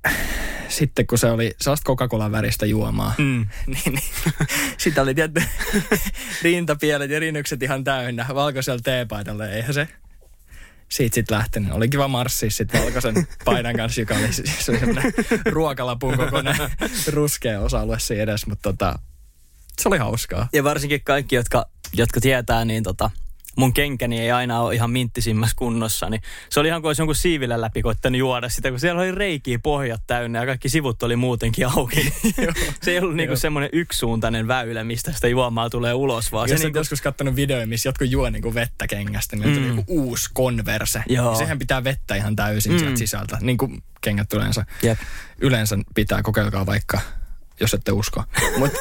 sitten 0.68 1.08
kun 1.08 1.18
se 1.18 1.32
oli 1.32 1.56
sellaista 1.62 1.88
Coca-Colan 1.94 2.32
väristä 2.32 2.66
juomaa, 2.66 3.14
Mm. 3.18 3.48
niin, 3.68 3.94
niin 3.94 4.04
sitä 4.78 5.02
oli 5.02 5.16
tietty 5.16 5.44
rintapielet 6.42 7.12
ja 7.12 7.20
rinnykset 7.20 7.64
ihan 7.64 7.84
täynnä 7.84 8.26
valkoisella 8.36 8.80
teepaidalla. 8.84 9.48
Eihän 9.48 9.74
se 9.74 9.88
siitä 10.90 11.16
sitten 11.16 11.38
lähtenyt. 11.38 11.72
Oli 11.72 11.90
kiva 11.90 12.08
marssia 12.08 12.52
sitten 12.52 12.84
valkoisen 12.84 13.28
paidan 13.46 13.76
kanssa, 13.76 14.02
joka 14.02 14.16
oli, 14.16 14.24
oli 14.70 14.80
semmoinen 14.80 15.14
ruokalapun 15.46 16.18
kokoinen 16.18 16.56
ruskea 17.08 17.62
osa-alue 17.62 18.00
siinä 18.00 18.24
edes, 18.24 18.48
mutta 18.48 18.74
tota, 18.74 19.00
se 19.82 19.90
oli 19.90 19.98
hauskaa. 19.98 20.50
Ja 20.54 20.64
varsinkin 20.64 21.02
kaikki, 21.04 21.36
jotka, 21.36 21.66
jotka 21.94 22.22
tietää, 22.22 22.66
niin 22.66 22.84
tota, 22.84 23.12
mun 23.58 23.74
kenkäni 23.74 24.20
ei 24.20 24.32
aina 24.32 24.60
ole 24.60 24.76
ihan 24.76 24.92
minttisimmässä 24.92 25.56
kunnossa, 25.58 26.10
niin 26.10 26.22
se 26.50 26.60
oli 26.60 26.68
ihan 26.68 26.82
kuin 26.82 26.90
olisi 26.90 27.02
jonkun 27.02 27.16
siivillä 27.16 27.62
läpi 27.62 27.82
koittanut 27.82 28.20
juoda 28.20 28.50
sitä, 28.50 28.70
kun 28.70 28.80
siellä 28.80 29.02
oli 29.02 29.12
reikiä 29.12 29.60
pohjat 29.60 30.02
täynnä 30.08 30.40
ja 30.40 30.46
kaikki 30.46 30.70
sivut 30.70 31.04
oli 31.04 31.16
muutenkin 31.16 31.68
auki. 31.68 32.14
se 32.84 32.92
ei 32.92 33.00
ollut 33.00 33.16
niinku 33.16 33.36
semmoinen 33.36 33.70
yksisuuntainen 33.74 34.48
väylä, 34.48 34.84
mistä 34.84 35.12
sitä 35.12 35.28
juomaa 35.28 35.70
tulee 35.70 35.94
ulos, 35.94 36.32
vaan 36.32 36.50
Jos 36.50 36.60
se 36.60 36.66
niinku... 36.66 36.78
joskus 36.78 37.02
katsonut 37.02 37.36
videoja, 37.36 37.68
missä 37.68 37.90
jotkut 37.90 38.12
juo 38.12 38.30
niinku 38.30 38.54
vettä 38.54 38.88
kengästä, 38.88 39.36
niin 39.36 39.60
mm. 39.60 39.68
joku 39.68 39.84
uusi 39.88 40.30
konverse. 40.34 41.04
Joo. 41.10 41.32
Ja 41.32 41.38
sehän 41.38 41.60
pitää 41.60 41.84
vettä 41.84 42.16
ihan 42.16 42.36
täysin 42.36 42.72
mm. 42.72 42.80
sieltä 42.80 42.98
sisältä, 42.98 43.38
niin 43.42 43.58
kuin 43.58 43.84
kengät 44.02 44.34
yleensä. 44.34 44.66
Jep. 44.84 45.00
Yleensä 45.42 45.78
pitää, 45.96 46.22
kokeilkaa 46.24 46.66
vaikka, 46.66 47.00
jos 47.60 47.74
ette 47.74 47.92
usko. 47.92 48.24
Mutta 48.60 48.78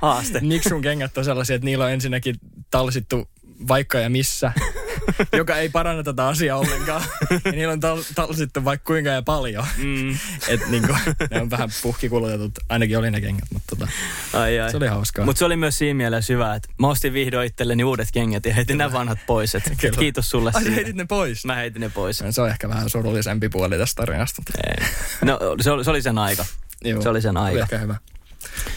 haaste. 0.00 0.40
miksi 0.40 0.68
sun 0.68 0.82
kengät 0.82 1.18
on 1.18 1.24
sellaisia, 1.24 1.56
että 1.56 1.64
niillä 1.64 1.84
on 1.84 1.90
ensinnäkin 1.90 2.36
talsittu 2.70 3.28
vaikka 3.68 3.98
ja 3.98 4.10
missä, 4.10 4.52
joka 5.36 5.56
ei 5.56 5.68
paranna 5.68 6.02
tätä 6.02 6.28
asiaa 6.28 6.58
ollenkaan. 6.58 7.02
Ja 7.44 7.52
niillä 7.52 7.72
on 7.72 7.80
tal- 7.80 8.12
talsittu 8.14 8.64
vaikka 8.64 8.86
kuinka 8.86 9.10
ja 9.10 9.22
paljon. 9.22 9.66
Mm. 9.76 10.10
Et 10.48 10.68
niinku, 10.68 10.94
ne 11.30 11.40
on 11.40 11.50
vähän 11.50 11.68
puhkikulutetut, 11.82 12.52
ainakin 12.68 12.98
oli 12.98 13.10
ne 13.10 13.20
kengät, 13.20 13.44
mutta 13.52 13.76
tota, 13.76 13.92
Ai, 14.32 14.60
ai. 14.60 14.70
se 14.70 14.76
oli 14.76 14.86
hauskaa. 14.86 15.24
Mutta 15.24 15.38
se 15.38 15.44
oli 15.44 15.56
myös 15.56 15.78
siinä 15.78 15.94
mielessä 15.96 16.32
hyvä, 16.32 16.54
että 16.54 16.68
mä 16.78 16.88
ostin 16.88 17.12
vihdoin 17.12 17.46
itselleni 17.46 17.84
uudet 17.84 18.08
kengät 18.12 18.46
ja 18.46 18.54
heitin 18.54 18.78
nämä 18.78 18.92
vanhat 18.92 19.18
pois. 19.26 19.54
Et, 19.54 19.62
et 19.84 19.96
kiitos 19.96 20.30
sulle 20.30 20.50
Ai 20.54 20.62
siitä. 20.62 20.74
heitit 20.74 20.96
ne 20.96 21.04
pois? 21.04 21.44
Mä 21.44 21.54
heitin 21.54 21.80
ne 21.80 21.88
pois. 21.88 22.22
Se 22.30 22.40
on 22.42 22.48
ehkä 22.48 22.68
vähän 22.68 22.90
surullisempi 22.90 23.48
puoli 23.48 23.78
tästä 23.78 24.02
tarinasta. 24.02 24.42
Ei. 24.66 24.86
No 25.24 25.38
se 25.60 25.70
oli, 25.70 25.84
se 25.84 25.90
oli 25.90 26.02
sen 26.02 26.18
aika. 26.18 26.44
Joo, 26.84 27.02
Se 27.02 27.08
oli 27.08 27.22
sen 27.22 27.36
Oli 27.36 27.46
aika. 27.48 27.60
ehkä 27.62 27.78
hyvä. 27.78 27.96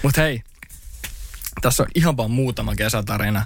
Mutta 0.04 0.22
hei, 0.22 0.42
tässä 1.62 1.83
on 1.83 1.89
ihan 1.95 2.17
vaan 2.17 2.31
muutama 2.31 2.75
kesätarina, 2.75 3.45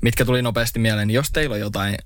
mitkä 0.00 0.24
tuli 0.24 0.42
nopeasti 0.42 0.78
mieleen. 0.78 1.10
Jos 1.10 1.30
teillä 1.30 1.54
on 1.54 1.60
jotain 1.60 1.96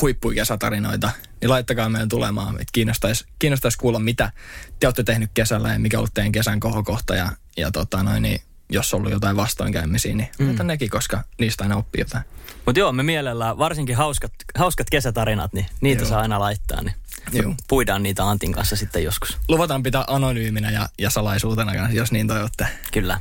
huippukesätarinoita, 0.00 1.10
niin 1.40 1.50
laittakaa 1.50 1.88
meidän 1.88 2.08
tulemaan. 2.08 2.54
Että 2.54 2.72
kiinnostaisi, 2.72 3.24
kiinnostaisi 3.38 3.78
kuulla, 3.78 3.98
mitä 3.98 4.32
te 4.80 4.86
olette 4.86 5.02
tehnyt 5.02 5.30
kesällä 5.34 5.72
ja 5.72 5.78
mikä 5.78 5.96
on 5.96 5.98
ollut 5.98 6.14
teidän 6.14 6.32
kesän 6.32 6.60
kohokohta. 6.60 7.14
Ja, 7.14 7.32
ja 7.56 7.70
tota 7.70 8.02
noin, 8.02 8.22
niin 8.22 8.40
jos 8.70 8.94
on 8.94 8.98
ollut 8.98 9.12
jotain 9.12 9.36
vastoinkäymisiä, 9.36 10.14
niin 10.14 10.28
mm. 10.38 10.66
nekin, 10.66 10.90
koska 10.90 11.24
niistä 11.40 11.64
aina 11.64 11.76
oppii 11.76 12.00
jotain. 12.00 12.24
Mutta 12.66 12.78
joo, 12.78 12.92
me 12.92 13.02
mielellään, 13.02 13.58
varsinkin 13.58 13.96
hauskat, 13.96 14.32
hauskat 14.58 14.90
kesätarinat, 14.90 15.52
niin 15.52 15.66
niitä 15.80 16.02
Joo. 16.02 16.08
saa 16.08 16.20
aina 16.20 16.40
laittaa. 16.40 16.82
Niin 16.82 16.94
Joo. 17.32 17.54
puidaan 17.68 18.02
niitä 18.02 18.28
Antin 18.28 18.52
kanssa 18.52 18.76
sitten 18.76 19.04
joskus. 19.04 19.38
Luvataan 19.48 19.82
pitää 19.82 20.04
anonyyminä 20.06 20.70
ja, 20.70 20.88
ja 20.98 21.10
salaisuutena, 21.10 21.90
jos 21.92 22.12
niin 22.12 22.28
toivotte. 22.28 22.66
Kyllä. 22.92 23.20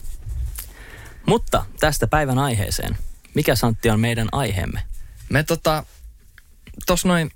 Mutta 1.26 1.66
tästä 1.80 2.08
päivän 2.08 2.40
aiheeseen. 2.40 2.98
Mikä 3.34 3.56
Santti 3.56 3.90
on 3.90 4.00
meidän 4.00 4.28
aiheemme? 4.32 4.84
Me 5.30 5.44
tota, 5.44 5.86
tos 6.86 7.06
noin 7.06 7.32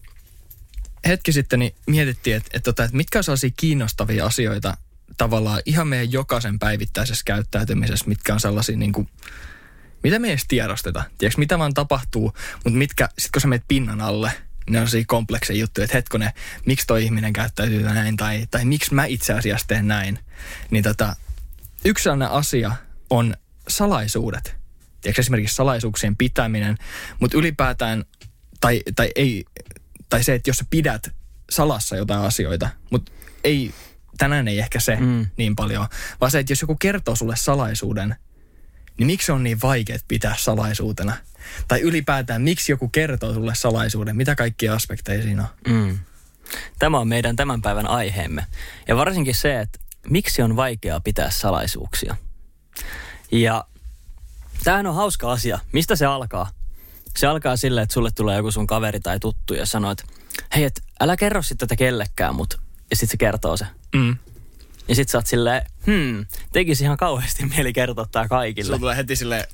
hetki 1.08 1.32
sitten 1.32 1.60
niin 1.60 1.76
mietittiin, 1.88 2.36
että, 2.38 2.50
että, 2.54 2.72
tota, 2.72 2.84
että 2.84 2.98
mitkä 2.98 3.20
on 3.20 3.24
sellaisia 3.24 3.50
kiinnostavia 3.58 4.26
asioita 4.26 4.78
tavallaan 5.18 5.62
ihan 5.66 5.88
meidän 5.88 6.12
jokaisen 6.12 6.60
päivittäisessä 6.60 7.24
käyttäytymisessä, 7.26 8.06
mitkä 8.08 8.34
on 8.34 8.40
sellaisia 8.40 8.78
niin 8.78 8.94
kuin, 8.94 9.10
mitä 10.04 10.20
me 10.20 10.30
edes 10.30 10.46
tiedosteta. 10.48 11.04
Tiedätkö, 11.18 11.40
mitä 11.40 11.60
vaan 11.60 11.74
tapahtuu, 11.74 12.34
mutta 12.54 12.78
mitkä, 12.78 13.10
sit 13.18 13.32
kun 13.32 13.42
sä 13.42 13.48
menet 13.48 13.68
pinnan 13.68 14.02
alle, 14.02 14.32
ne 14.70 14.80
on 14.80 14.88
sellaisia 14.88 15.08
komplekseja 15.08 15.60
juttuja, 15.60 15.86
että 15.86 15.98
hetkone, 15.98 16.34
miksi 16.66 16.88
toi 16.88 17.04
ihminen 17.04 17.34
käyttäytyy 17.34 17.84
näin, 17.84 18.18
tai, 18.18 18.48
tai 18.52 18.66
miksi 18.66 18.94
mä 18.94 19.06
itse 19.06 19.34
asiassa 19.34 19.68
teen 19.68 19.88
näin. 19.88 20.20
Niin 20.72 20.84
tota, 20.84 21.16
yksi 21.86 22.04
sellainen 22.04 22.32
asia 22.32 22.72
on 23.10 23.36
salaisuudet. 23.70 24.56
Tiedätkö, 25.02 25.22
esimerkiksi 25.22 25.56
salaisuuksien 25.56 26.18
pitäminen, 26.18 26.78
mutta 27.20 27.38
ylipäätään, 27.38 28.04
tai, 28.62 28.82
tai, 28.96 29.10
ei, 29.16 29.46
tai 30.10 30.24
se, 30.24 30.34
että 30.34 30.50
jos 30.50 30.58
sä 30.58 30.66
pidät 30.70 31.10
salassa 31.52 31.96
jotain 31.96 32.22
asioita, 32.22 32.70
mutta 32.92 33.12
ei, 33.44 33.74
tänään 34.18 34.48
ei 34.48 34.60
ehkä 34.60 34.80
se 34.80 34.96
Mm. 34.96 35.26
niin 35.38 35.56
paljon, 35.56 35.88
vaan 36.22 36.32
se, 36.32 36.40
että 36.40 36.52
jos 36.52 36.62
joku 36.62 36.76
kertoo 36.76 37.16
sulle 37.16 37.36
salaisuuden, 37.36 38.16
niin 38.98 39.08
miksi 39.08 39.26
se 39.26 39.32
on 39.32 39.44
niin 39.44 39.62
vaikea 39.62 39.98
pitää 40.08 40.36
salaisuutena? 40.38 41.14
Tai 41.68 41.82
ylipäätään, 41.82 42.42
miksi 42.42 42.72
joku 42.72 42.88
kertoo 42.88 43.34
sulle 43.34 43.56
salaisuuden? 43.56 44.16
Mitä 44.16 44.36
kaikkia 44.36 44.74
aspekteja 44.74 45.24
siinä 45.24 45.44
on? 45.44 45.74
Mm. 45.74 46.00
Tämä 46.80 47.00
on 47.00 47.08
meidän 47.08 47.36
tämän 47.36 47.62
päivän 47.62 47.88
aiheemme. 47.88 48.46
Ja 48.88 48.96
varsinkin 48.96 49.36
se, 49.36 49.60
että 49.60 49.80
miksi 50.10 50.42
on 50.42 50.56
vaikeaa 50.56 51.00
pitää 51.00 51.30
salaisuuksia. 51.30 52.16
Ja 53.32 53.66
tämähän 54.64 54.88
on 54.88 54.96
hauska 54.96 55.32
asia. 55.32 55.60
Mistä 55.74 55.96
se 55.96 56.06
alkaa? 56.06 56.52
Se 57.18 57.28
alkaa 57.28 57.58
sille, 57.58 57.82
että 57.82 57.94
sulle 57.94 58.10
tulee 58.16 58.38
joku 58.38 58.52
sun 58.52 58.68
kaveri 58.68 59.00
tai 59.00 59.20
tuttu 59.20 59.54
ja 59.54 59.66
sanoo, 59.66 59.92
että 59.92 60.04
hei, 60.56 60.64
et 60.64 60.82
älä 61.00 61.18
kerro 61.18 61.42
sit 61.42 61.58
tätä 61.58 61.76
kellekään, 61.76 62.36
mut 62.36 62.60
ja 62.90 62.96
sitten 62.96 63.12
se 63.12 63.18
kertoo 63.18 63.58
se. 63.58 63.66
Mm. 63.96 64.18
Ja 64.88 64.96
sit 64.96 65.10
sä 65.10 65.18
oot 65.18 65.28
silleen, 65.28 65.62
hmm, 65.86 66.26
tekisi 66.54 66.84
ihan 66.84 66.98
kauheasti 66.98 67.46
mieli 67.46 67.74
kertoa 67.74 68.06
tää 68.12 68.28
kaikille. 68.28 68.66
Sulla 68.66 68.80
tulee 68.80 68.96
heti 68.98 69.16
sille 69.16 69.48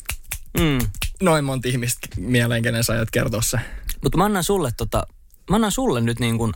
Mm. 0.59 0.79
noin 1.21 1.45
monta 1.45 1.67
ihmistä 1.67 2.07
mieleen, 2.17 2.63
kenen 2.63 2.83
sä 2.83 2.93
aiot 2.93 3.11
kertoa 3.11 3.41
se. 3.41 3.57
Mutta 4.03 4.17
mä 4.17 4.25
annan 4.25 4.43
sulle 4.43 4.71
tota, 4.77 5.07
mä 5.49 5.55
annan 5.55 5.71
sulle 5.71 6.01
nyt 6.01 6.19
niin 6.19 6.37
kuin 6.37 6.53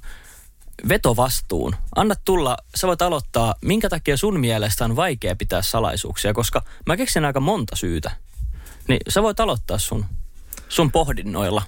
vetovastuun. 0.90 1.76
Anna 1.96 2.16
tulla, 2.26 2.58
sä 2.76 2.88
voit 2.88 3.02
aloittaa, 3.02 3.56
minkä 3.62 3.90
takia 3.90 4.18
sun 4.18 4.40
mielestä 4.40 4.86
on 4.86 4.96
vaikea 4.96 5.36
pitää 5.36 5.62
salaisuuksia, 5.62 6.34
koska 6.34 6.62
mä 6.86 6.98
keksin 6.98 7.26
aika 7.26 7.40
monta 7.40 7.76
syytä. 7.76 8.12
Niin 8.88 9.00
sä 9.10 9.24
voit 9.24 9.40
aloittaa 9.40 9.78
sun, 9.78 10.06
sun 10.70 10.92
pohdinnoilla. 10.92 11.64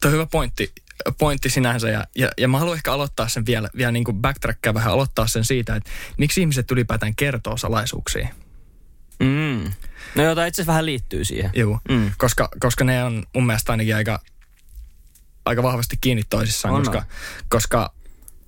Tuo 0.00 0.08
on 0.08 0.12
hyvä 0.12 0.26
pointti, 0.26 0.72
pointti 1.18 1.50
sinänsä 1.50 1.88
ja, 1.88 2.04
ja, 2.14 2.28
ja 2.38 2.48
mä 2.48 2.58
haluan 2.58 2.76
ehkä 2.76 2.92
aloittaa 2.92 3.28
sen 3.28 3.46
vielä, 3.46 3.68
vielä 3.76 3.92
niin 3.92 4.04
kuin 4.04 4.22
vähän, 4.74 4.92
aloittaa 4.92 5.26
sen 5.26 5.44
siitä, 5.44 5.76
että 5.76 5.90
miksi 6.16 6.40
ihmiset 6.40 6.70
ylipäätään 6.70 7.14
kertoo 7.14 7.56
salaisuuksia. 7.56 8.28
Mm. 9.20 9.72
No 10.14 10.22
jota 10.22 10.46
itse 10.46 10.62
asiassa 10.62 10.72
vähän 10.72 10.86
liittyy 10.86 11.24
siihen. 11.24 11.50
Joo, 11.54 11.80
mm. 11.88 12.10
koska, 12.18 12.48
koska 12.60 12.84
ne 12.84 13.04
on 13.04 13.22
mun 13.34 13.46
mielestä 13.46 13.72
ainakin 13.72 13.96
aika, 13.96 14.20
aika 15.44 15.62
vahvasti 15.62 15.96
kiinni 16.00 16.22
toisissaan, 16.30 16.74
On, 16.74 16.80
koska, 16.82 16.98
on. 16.98 17.04
koska 17.48 17.92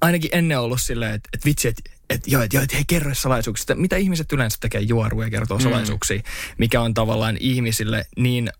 ainakin 0.00 0.30
ennen 0.32 0.58
on 0.58 0.64
ollut 0.64 0.80
silleen, 0.80 1.14
että, 1.14 1.28
että 1.32 1.44
vitsi, 1.46 1.68
että 1.68 1.82
että 2.10 2.30
joo, 2.30 2.42
että 2.42 2.56
joo, 2.56 2.62
että 2.62 2.76
hei 2.76 2.84
kerro 2.86 3.14
salaisuuksista. 3.14 3.74
Mitä 3.74 3.96
ihmiset 3.96 4.32
yleensä 4.32 4.56
tekee 4.60 4.80
juoruja 4.80 5.26
ja 5.26 5.30
kertoo 5.30 5.58
Mm. 5.58 5.62
salaisuuksia, 5.64 6.22
mikä 6.58 6.80
on 6.80 6.94
tavallaan 6.94 7.36
ihmisille 7.40 8.06
niin 8.16 8.50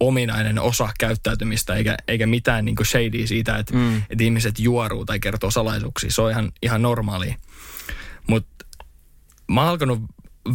ominainen 0.00 0.58
osa 0.58 0.88
käyttäytymistä, 0.98 1.74
eikä, 1.74 1.96
eikä 2.08 2.26
mitään 2.26 2.64
niin 2.64 2.76
shadea 2.84 3.26
siitä, 3.26 3.56
että, 3.58 3.74
Mm. 3.74 3.96
että 4.10 4.24
ihmiset 4.24 4.58
juoruu 4.58 5.04
tai 5.04 5.20
kertoo 5.20 5.50
salaisuuksia. 5.50 6.10
Se 6.10 6.22
on 6.22 6.30
ihan, 6.30 6.52
ihan 6.62 6.82
normaalia. 6.82 7.34
Mutta 8.26 8.64
mä 9.48 9.60
oon 9.60 9.70
alkanut 9.70 10.00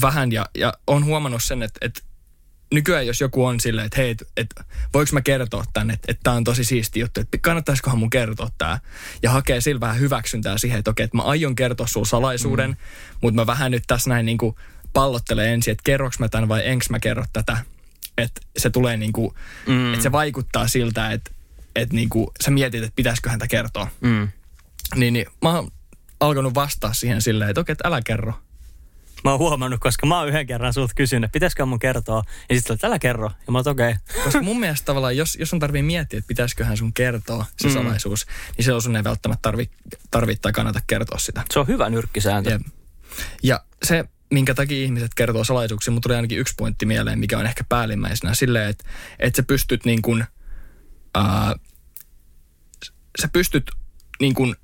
vähän 0.02 0.32
ja, 0.32 0.46
ja 0.56 0.74
on 0.88 1.06
huomannut 1.06 1.44
sen, 1.44 1.64
että, 1.64 1.78
että 1.82 2.02
nykyään 2.74 3.08
jos 3.08 3.22
joku 3.22 3.46
on 3.46 3.60
silleen, 3.60 3.86
että 3.86 4.02
hei, 4.02 4.10
että, 4.10 4.26
että 4.38 4.64
voiko 4.94 5.10
mä 5.14 5.22
kertoa 5.22 5.64
tänne, 5.74 5.94
että, 5.94 6.12
että 6.12 6.22
tämä 6.24 6.36
on 6.36 6.44
tosi 6.44 6.64
siisti 6.64 7.00
juttu, 7.00 7.22
että 7.22 7.38
kannattaisikohan 7.38 8.00
mun 8.00 8.10
kertoa 8.10 8.50
tämä. 8.58 8.80
Ja 9.24 9.32
hakee 9.32 9.62
sillä 9.62 9.80
vähän 9.80 10.00
hyväksyntää 10.00 10.58
siihen, 10.58 10.80
että 10.80 10.92
okei, 10.92 11.04
että 11.04 11.18
mä 11.18 11.24
aion 11.24 11.56
kertoa 11.56 11.88
sulle 11.88 12.08
salaisuuden, 12.08 12.70
mm. 12.70 12.76
mutta 13.22 13.42
mä 13.42 13.48
vähän 13.48 13.72
nyt 13.72 13.84
tässä 13.88 14.10
näin 14.10 14.26
niin 14.26 14.38
kuin 14.38 14.56
pallottelen 14.94 15.50
ensin, 15.50 15.72
että 15.72 15.82
kerroks 15.84 16.20
mä 16.20 16.30
tämän 16.30 16.50
vai 16.50 16.68
enks 16.68 16.90
mä 16.90 17.00
kerro 17.00 17.26
tätä. 17.34 17.58
Että 18.18 18.42
se 18.58 18.70
tulee 18.70 18.98
niin 18.98 19.14
kuin, 19.14 19.36
Mm. 19.68 19.94
että 19.94 20.04
se 20.04 20.12
vaikuttaa 20.12 20.68
siltä, 20.68 21.12
että, 21.12 21.32
että 21.76 21.96
niin 21.96 22.10
kuin 22.10 22.28
sä 22.44 22.52
mietit, 22.52 22.84
että 22.84 22.96
pitäisikö 22.96 23.30
häntä 23.30 23.48
kertoa. 23.48 23.88
Mm. 24.02 24.28
Niin, 24.96 25.14
niin 25.14 25.26
mä 25.42 25.56
oon 25.56 25.72
alkanut 26.20 26.56
vastaa 26.56 26.94
siihen 26.94 27.22
silleen, 27.22 27.50
että 27.50 27.62
okei, 27.62 27.74
että 27.74 27.88
älä 27.88 28.02
kerro. 28.02 28.34
Mä 29.24 29.30
oon 29.32 29.40
huomannut, 29.40 29.80
koska 29.80 30.06
mä 30.06 30.20
oon 30.20 30.28
yhden 30.30 30.48
kerran 30.48 30.74
sulta 30.74 30.94
kysynyt, 30.96 31.28
että 31.28 31.34
pitäisikö 31.34 31.66
mun 31.66 31.80
kertoa. 31.80 32.24
Ja 32.50 32.56
sitten 32.56 32.78
älä 32.84 33.00
kerro. 33.00 33.32
Ja 33.48 33.52
mä 33.52 33.58
oon 33.58 33.68
okei. 33.68 33.90
Okay. 33.90 34.24
Koska 34.24 34.42
mun 34.42 34.60
mielestä 34.60 34.86
tavallaan, 34.86 35.18
jos, 35.18 35.36
jos 35.40 35.54
on 35.54 35.60
tarvii 35.60 35.84
miettiä, 35.84 36.20
että 36.20 36.28
pitäisiköhän 36.28 36.78
sun 36.78 36.94
kertoa 36.94 37.46
se 37.58 37.68
Mm. 37.68 37.74
salaisuus, 37.74 38.26
niin 38.58 38.66
silloin 38.66 38.82
sun 38.82 38.96
ei 38.96 39.04
välttämättä 39.04 39.42
tarvi, 39.42 39.70
tarvitse 40.12 40.42
tai 40.42 40.52
kannata 40.52 40.80
kertoa 40.88 41.18
sitä. 41.18 41.44
Se 41.54 41.60
on 41.60 41.68
hyvä 41.68 41.90
nyrkkisääntö. 41.90 42.50
Jep. 42.50 42.62
Ja 43.44 43.64
se, 43.84 44.06
minkä 44.32 44.54
takia 44.54 44.84
ihmiset 44.84 45.14
kertoo 45.14 45.44
salaisuuksia, 45.44 45.92
mutta 45.92 46.08
tuli 46.10 46.16
ainakin 46.16 46.40
yksi 46.40 46.54
pointti 46.58 46.86
mieleen, 46.86 47.20
mikä 47.20 47.38
on 47.38 47.46
ehkä 47.46 47.64
päällimmäisenä 47.70 48.34
silleen, 48.34 48.70
että, 48.70 48.84
että 49.20 49.38
sä 49.38 49.44
pystyt 49.44 49.86
niin 49.86 50.02
kuin, 50.02 50.24
ää, 51.16 51.56
sä 53.22 53.28
pystyt 53.34 53.72
niin 54.20 54.34
kuin 54.34 54.56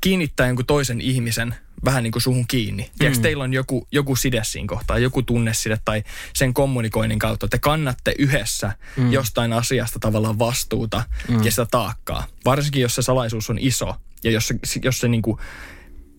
kiinnittämään 0.00 0.48
jonkun 0.48 0.66
toisen 0.66 1.00
ihmisen 1.00 1.54
vähän 1.84 2.02
niin 2.02 2.12
kuin 2.12 2.22
suhun 2.22 2.46
kiinni. 2.46 2.82
Mm. 2.82 2.90
Tiedätkö, 2.98 3.22
teillä 3.22 3.44
on 3.44 3.52
joku, 3.52 3.88
joku 3.92 4.16
side 4.16 4.40
siinä 4.44 4.68
kohtaa, 4.68 4.98
joku 4.98 5.22
tunneside 5.22 5.78
tai 5.84 6.02
sen 6.34 6.54
kommunikoinnin 6.54 7.18
kautta. 7.18 7.48
Te 7.48 7.58
kannatte 7.58 8.14
yhdessä 8.18 8.72
mm. 8.96 9.12
jostain 9.12 9.52
asiasta 9.52 9.98
tavallaan 9.98 10.38
vastuuta 10.38 11.04
mm. 11.28 11.42
ja 11.42 11.50
sitä 11.50 11.66
taakkaa. 11.70 12.26
Varsinkin, 12.44 12.82
jos 12.82 12.94
se 12.94 13.02
salaisuus 13.02 13.50
on 13.50 13.58
iso 13.58 13.96
ja 14.24 14.30
jos 14.30 14.48
se, 14.48 14.80
jos 14.82 14.98
se 14.98 15.08
niin 15.08 15.22
kuin, 15.22 15.38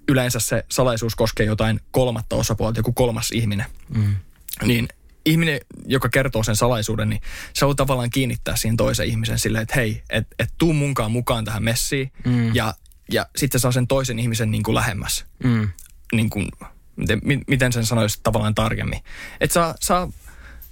yleensä 0.08 0.40
se 0.40 0.64
salaisuus 0.72 1.16
koskee 1.16 1.46
jotain 1.46 1.80
kolmatta 1.92 2.36
osapuolta, 2.36 2.80
joku 2.80 2.94
kolmas 2.94 3.32
ihminen. 3.32 3.66
Mm. 3.96 4.16
Niin 4.64 4.88
ihminen, 5.26 5.60
joka 5.86 6.10
kertoo 6.10 6.44
sen 6.44 6.56
salaisuuden, 6.56 7.10
niin 7.10 7.22
se 7.54 7.66
on 7.66 7.76
tavallaan 7.76 8.10
kiinnittää 8.10 8.56
siihen 8.56 8.78
toisen 8.78 9.08
ihmisen 9.08 9.40
silleen, 9.40 9.62
että 9.62 9.76
hei, 9.76 10.04
et, 10.10 10.28
et 10.40 10.54
tuu 10.58 10.74
munkaan 10.74 11.12
mukaan 11.12 11.46
tähän 11.46 11.64
messiin. 11.64 12.12
Mm. 12.26 12.56
Ja, 12.56 12.74
ja 13.12 13.26
sitten 13.36 13.60
saa 13.60 13.72
sen 13.72 13.88
toisen 13.88 14.20
ihmisen 14.20 14.52
niin 14.52 14.64
kuin 14.64 14.76
lähemmäs. 14.76 15.26
Mm. 15.44 15.70
Niin 16.12 16.30
kuin, 16.30 16.48
miten, 16.96 17.22
mi- 17.24 17.44
miten 17.48 17.74
sen 17.74 17.86
sanoisi 17.86 18.20
tavallaan 18.24 18.56
tarkemmin. 18.56 19.00
Että 19.42 19.54
saa, 19.54 19.76
saa 19.80 20.12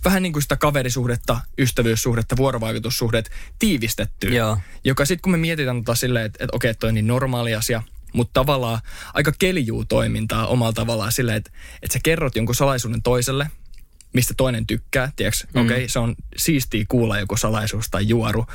vähän 0.05 0.23
niin 0.23 0.33
kuin 0.33 0.43
sitä 0.43 0.55
kaverisuhdetta, 0.55 1.39
ystävyyssuhdetta, 1.57 2.37
vuorovaikutussuhdet 2.37 3.31
tiivistettyä. 3.59 4.29
Joo. 4.29 4.57
Joka 4.83 5.05
sitten 5.05 5.21
kun 5.21 5.31
me 5.31 5.37
mietitään 5.37 5.83
tota 5.83 5.95
silleen, 5.95 6.25
että, 6.25 6.43
että 6.43 6.55
okei, 6.55 6.73
toi 6.73 6.87
on 6.87 6.93
niin 6.93 7.07
normaali 7.07 7.55
asia, 7.55 7.83
mutta 8.13 8.33
tavallaan 8.33 8.79
aika 9.13 9.31
keljuu 9.39 9.85
toimintaa 9.85 10.47
omalla 10.47 10.73
tavallaan 10.73 11.11
silleen, 11.11 11.37
että, 11.37 11.51
että 11.81 11.93
sä 11.93 11.99
kerrot 12.03 12.35
jonkun 12.35 12.55
salaisuuden 12.55 13.01
toiselle, 13.01 13.51
mistä 14.13 14.33
toinen 14.37 14.67
tykkää, 14.67 15.11
tiedätkö, 15.15 15.47
mm. 15.53 15.65
okei, 15.65 15.89
se 15.89 15.99
on 15.99 16.15
siistiä 16.37 16.85
kuulla 16.87 17.19
joku 17.19 17.37
salaisuus 17.37 17.89
tai 17.89 18.07
juoru, 18.07 18.45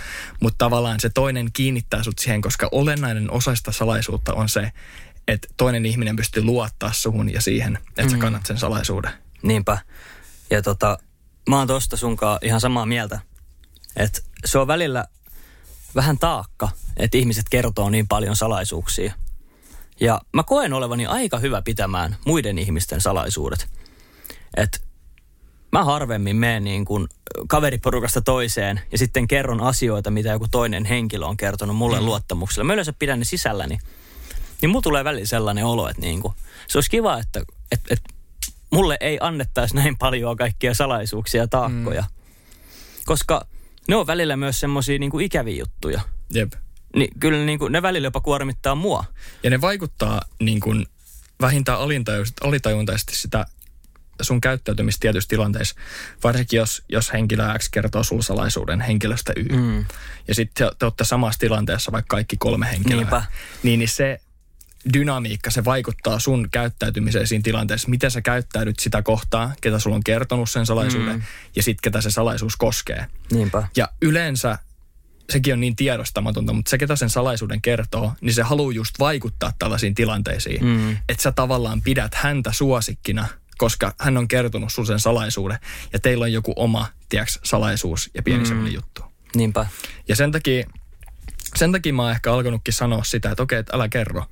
mutta 0.41 0.59
tavallaan 0.59 1.01
se 1.01 1.11
toinen 1.11 1.51
kiinnittää 1.53 2.03
sut 2.03 2.19
siihen, 2.19 2.43
koska 2.43 2.69
olennainen 2.73 3.31
osa 3.31 3.55
sitä 3.55 3.73
salaisuutta 3.73 4.35
on 4.35 4.49
se, 4.49 4.73
että 5.29 5.49
toinen 5.57 5.87
ihminen 5.87 6.17
pystyy 6.17 6.43
luottaa 6.43 6.93
suhun 6.93 7.33
ja 7.33 7.41
siihen, 7.41 7.79
että 7.97 8.13
sä 8.13 8.19
kannat 8.19 8.47
sen 8.47 8.59
salaisuuden. 8.59 9.13
Niinpä. 9.43 9.79
Ja 10.51 10.63
tota, 10.63 10.99
mä 11.49 11.59
oon 11.59 11.67
tosta 11.67 11.97
sunkaan 11.97 12.39
ihan 12.43 12.61
samaa 12.61 12.87
mieltä. 12.87 13.21
Että 13.97 14.21
se 14.45 14.59
on 14.59 14.67
välillä 14.67 15.05
vähän 15.95 16.19
taakka, 16.19 16.69
että 16.97 17.19
ihmiset 17.19 17.47
kertoo 17.51 17.91
niin 17.91 18.09
paljon 18.09 18.37
salaisuuksia. 18.37 19.13
Ja 20.01 20.21
mä 20.33 20.43
koen 20.43 20.73
olevani 20.73 21.07
aika 21.07 21.39
hyvä 21.39 21.63
pitämään 21.63 22.17
muiden 22.27 22.59
ihmisten 22.59 23.01
salaisuudet. 23.01 23.69
Että 24.57 24.79
mä 25.73 25.85
harvemmin 25.85 26.37
menen 26.37 26.65
niin 26.65 26.85
kuin 26.85 27.09
kaveriporukasta 27.49 28.21
toiseen 28.21 28.81
ja 28.93 28.99
sitten 28.99 29.29
kerron 29.29 29.61
asioita, 29.61 30.11
mitä 30.11 30.29
joku 30.29 30.47
toinen 30.51 30.85
henkilö 30.85 31.27
on 31.27 31.37
kertonut 31.37 31.77
mulle 31.77 32.01
mm. 32.01 32.07
luottamuksella. 32.07 32.65
Mä 32.65 32.73
yleensä 32.73 32.93
pidän 32.93 33.19
ne 33.19 33.25
sisälläni. 33.25 33.79
Niin 34.63 34.71
mulla 34.71 34.83
tulee 34.83 35.05
välillä 35.05 35.27
sellainen 35.27 35.65
olo, 35.65 35.89
että 35.89 36.03
niin 36.03 36.23
kuin, 36.23 36.35
se 36.69 36.79
olisi 36.79 36.91
kiva, 36.91 37.19
että, 37.19 37.43
että, 37.73 37.87
että 37.91 38.11
mulle 38.71 38.97
ei 39.01 39.19
annettaisi 39.21 39.75
näin 39.75 39.99
paljon 39.99 40.37
kaikkia 40.37 40.75
salaisuuksia 40.75 41.43
ja 41.43 41.49
taakkoja. 41.49 42.03
Mm. 42.03 42.09
Koska 43.05 43.47
ne 43.89 43.97
on 43.97 44.07
välillä 44.07 44.37
myös 44.37 44.61
semmoisia 44.61 44.99
niin 44.99 45.11
kuin 45.11 45.25
ikäviä 45.25 45.57
juttuja. 45.57 46.01
Jep. 46.35 46.53
Niin 46.97 47.21
kyllä 47.21 47.39
niin 47.39 47.59
kuin, 47.59 47.73
ne 47.73 47.83
välillä 47.83 48.07
jopa 48.07 48.21
kuormittaa 48.21 48.75
mua. 48.75 49.05
Ja 49.43 49.51
ne 49.51 49.61
vaikuttaa 49.61 50.23
niin 50.41 50.61
kuin 50.61 50.87
vähintään 51.41 51.79
alintajuisesti, 51.79 52.47
alitajuntaisesti 52.47 53.17
sitä 54.23 54.29
sun 54.29 54.41
käyttäytymistä 54.41 55.01
tietyissä 55.01 55.29
tilanteissa. 55.29 55.75
Varsinkin 56.25 56.57
jos, 56.57 56.83
jos 56.89 57.13
henkilö 57.13 57.45
X 57.59 57.69
kertoo 57.69 58.03
sulle 58.03 58.23
salaisuuden 58.23 58.81
henkilöstä 58.81 59.33
Y. 59.37 59.49
Mm. 59.57 59.85
Ja 60.29 60.35
sitten 60.35 60.67
te, 60.69 60.75
te 60.79 60.85
olette 60.85 61.05
samassa 61.05 61.41
tilanteessa 61.41 61.93
vaikka 61.93 62.17
kaikki 62.17 62.37
kolme 62.37 62.71
henkilöä. 62.71 62.97
Niinpä. 62.97 63.23
Niin, 63.63 63.79
niin 63.79 63.89
se 63.89 64.21
dynamiikka, 64.93 65.51
se 65.51 65.65
vaikuttaa 65.65 66.19
sun 66.19 66.49
käyttäytymiseen 66.51 67.27
siinä 67.27 67.43
tilanteessa. 67.43 67.89
Miten 67.89 68.11
sä 68.11 68.21
käyttäydyt 68.21 68.79
sitä 68.79 69.03
kohtaa, 69.03 69.53
ketä 69.61 69.79
sulla 69.79 69.97
on 69.97 70.05
kertonut 70.05 70.51
sen 70.51 70.67
salaisuuden 70.67 71.17
mm. 71.17 71.23
ja 71.57 71.63
sitten 71.63 71.83
ketä 71.83 72.01
se 72.01 72.11
salaisuus 72.11 72.57
koskee. 72.57 73.07
Niinpä. 73.33 73.69
Ja 73.77 73.89
yleensä 74.03 74.59
sekin 75.31 75.55
on 75.55 75.61
niin 75.61 75.77
tiedostamatonta, 75.77 76.53
mutta 76.53 76.71
se, 76.71 76.79
ketä 76.79 76.97
sen 76.97 77.11
salaisuuden 77.11 77.63
kertoo, 77.63 78.13
niin 78.21 78.35
se 78.35 78.43
haluaa 78.43 78.73
just 78.73 78.99
vaikuttaa 78.99 79.53
tällaisiin 79.59 79.95
tilanteisiin. 79.95 80.65
Mm. 80.65 80.97
Että 81.09 81.23
sä 81.23 81.33
tavallaan 81.33 81.83
pidät 81.83 82.15
häntä 82.15 82.53
suosikkina, 82.53 83.29
koska 83.59 83.95
hän 84.01 84.17
on 84.17 84.29
kertonut 84.29 84.73
sun 84.73 84.87
sen 84.87 85.01
salaisuuden. 85.01 85.59
Ja 85.93 85.99
teillä 85.99 86.23
on 86.23 86.33
joku 86.33 86.53
oma, 86.57 86.87
tiedäks, 87.09 87.41
salaisuus 87.43 88.11
ja 88.15 88.23
pieni 88.23 88.43
mm. 88.43 88.49
semmoinen 88.49 88.75
juttu. 88.75 89.03
Niinpä. 89.35 89.67
Ja 90.09 90.17
sen 90.17 90.33
takia, 90.33 90.67
sen 91.57 91.73
takia 91.73 91.93
mä 91.93 92.03
oon 92.03 92.11
ehkä 92.11 92.33
alkanutkin 92.33 92.75
sanoa 92.75 93.05
sitä, 93.05 93.31
että 93.31 93.43
okei, 93.43 93.59
että 93.59 93.77
älä 93.77 93.89
kerro. 93.89 94.25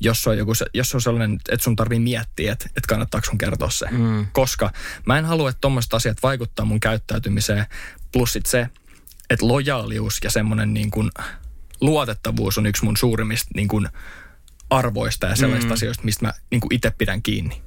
Jos 0.00 0.26
on, 0.26 0.38
joku, 0.38 0.54
se- 0.54 0.66
jos 0.74 0.94
on 0.94 1.00
sellainen, 1.00 1.38
että 1.48 1.64
sun 1.64 1.76
tarvii 1.76 1.98
miettiä, 1.98 2.52
että, 2.52 2.66
että 2.66 2.88
kannattaako 2.88 3.26
sun 3.26 3.38
kertoa 3.38 3.70
se. 3.70 3.86
Mm. 3.90 4.26
Koska 4.32 4.72
mä 5.06 5.18
en 5.18 5.24
halua, 5.24 5.48
että 5.50 5.60
tuommoiset 5.60 5.94
asiat 5.94 6.22
vaikuttaa 6.22 6.66
mun 6.66 6.80
käyttäytymiseen. 6.80 7.66
Plus 8.12 8.32
sit 8.32 8.46
se, 8.46 8.68
että 9.30 9.48
lojaalius 9.48 10.18
ja 10.24 10.30
semmoinen 10.30 10.74
niin 10.74 10.90
kuin 10.90 11.10
luotettavuus 11.80 12.58
on 12.58 12.66
yksi 12.66 12.84
mun 12.84 12.96
suurimmista 12.96 13.50
niin 13.54 13.68
kuin 13.68 13.88
arvoista 14.70 15.26
ja 15.26 15.36
sellaisista 15.36 15.70
mm. 15.70 15.74
asioista, 15.74 16.04
mistä 16.04 16.26
mä 16.26 16.32
niin 16.50 16.60
kuin 16.60 16.74
itse 16.74 16.90
pidän 16.90 17.22
kiinni. 17.22 17.62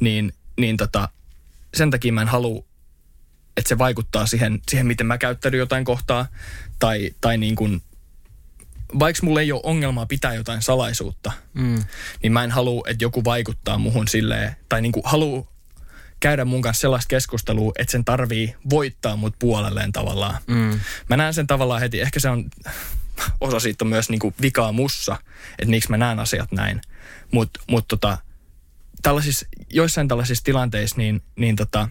Niin, 0.00 0.32
niin 0.60 0.76
tota, 0.76 1.08
sen 1.74 1.90
takia 1.90 2.12
mä 2.12 2.22
en 2.22 2.28
halua, 2.28 2.64
että 3.56 3.68
se 3.68 3.78
vaikuttaa 3.78 4.26
siihen, 4.26 4.60
siihen 4.68 4.86
miten 4.86 5.06
mä 5.06 5.18
käyttäydyn 5.18 5.58
jotain 5.58 5.84
kohtaa. 5.84 6.26
Tai, 6.78 7.10
tai 7.20 7.38
niin 7.38 7.56
kuin, 7.56 7.82
vaikka 8.98 9.26
mulla 9.26 9.40
ei 9.40 9.52
ole 9.52 9.60
ongelmaa 9.64 10.06
pitää 10.06 10.34
jotain 10.34 10.62
salaisuutta, 10.62 11.32
Mm. 11.54 11.84
niin 12.22 12.32
mä 12.32 12.44
en 12.44 12.50
halua, 12.50 12.82
että 12.88 13.04
joku 13.04 13.24
vaikuttaa 13.24 13.78
muhun 13.78 14.08
silleen, 14.08 14.56
tai 14.68 14.82
niin 14.82 14.92
kuin 14.92 15.02
haluu 15.06 15.48
käydä 16.20 16.44
mun 16.44 16.62
kanssa 16.62 16.80
sellaista 16.80 17.08
keskustelua, 17.08 17.72
että 17.78 17.92
sen 17.92 18.04
tarvii 18.04 18.54
voittaa 18.70 19.16
mut 19.16 19.34
puolelleen 19.38 19.92
tavallaan. 19.92 20.36
Mm. 20.46 20.80
Mä 21.08 21.16
näen 21.16 21.34
sen 21.34 21.46
tavallaan 21.46 21.80
heti, 21.80 22.00
ehkä 22.00 22.20
se 22.20 22.28
on, 22.28 22.44
osa 23.40 23.60
siitä 23.60 23.84
on 23.84 23.88
myös 23.88 24.10
niin 24.10 24.18
kuin 24.18 24.34
vikaa 24.42 24.72
mussa, 24.72 25.16
että 25.50 25.70
miksi 25.70 25.90
mä 25.90 25.96
näen 25.96 26.18
asiat 26.18 26.52
näin. 26.52 26.80
Mutta 27.30 27.60
mut 27.66 27.88
tota, 27.88 28.18
tällaisissa, 29.08 29.46
joissain 29.70 30.08
tällaisissa 30.08 30.44
tilanteissa, 30.44 30.96
niin, 30.96 31.22
niin 31.36 31.56
tota, 31.56 31.88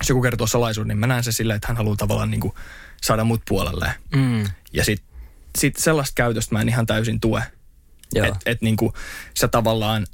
jos 0.00 0.08
joku 0.08 0.22
kertoo 0.22 0.46
salaisuuden, 0.46 0.88
niin 0.88 0.98
mä 0.98 1.06
näen 1.06 1.24
se 1.24 1.32
silleen, 1.32 1.56
että 1.56 1.68
hän 1.68 1.76
haluaa 1.76 1.96
tavallaan 1.96 2.30
niin 2.30 2.40
kuin 2.40 2.54
saada 3.02 3.24
mut 3.24 3.42
puolelleen. 3.48 3.92
Mm. 4.14 4.44
Ja 4.72 4.84
sit, 4.84 5.02
sit 5.58 5.76
sellaista 5.76 6.14
käytöstä 6.14 6.54
mä 6.54 6.60
en 6.60 6.68
ihan 6.68 6.86
täysin 6.86 7.20
tue. 7.20 7.42
Että 8.14 8.38
et 8.46 8.62
niinku 8.62 8.94
sä 9.34 9.48
tavallaan 9.48 10.06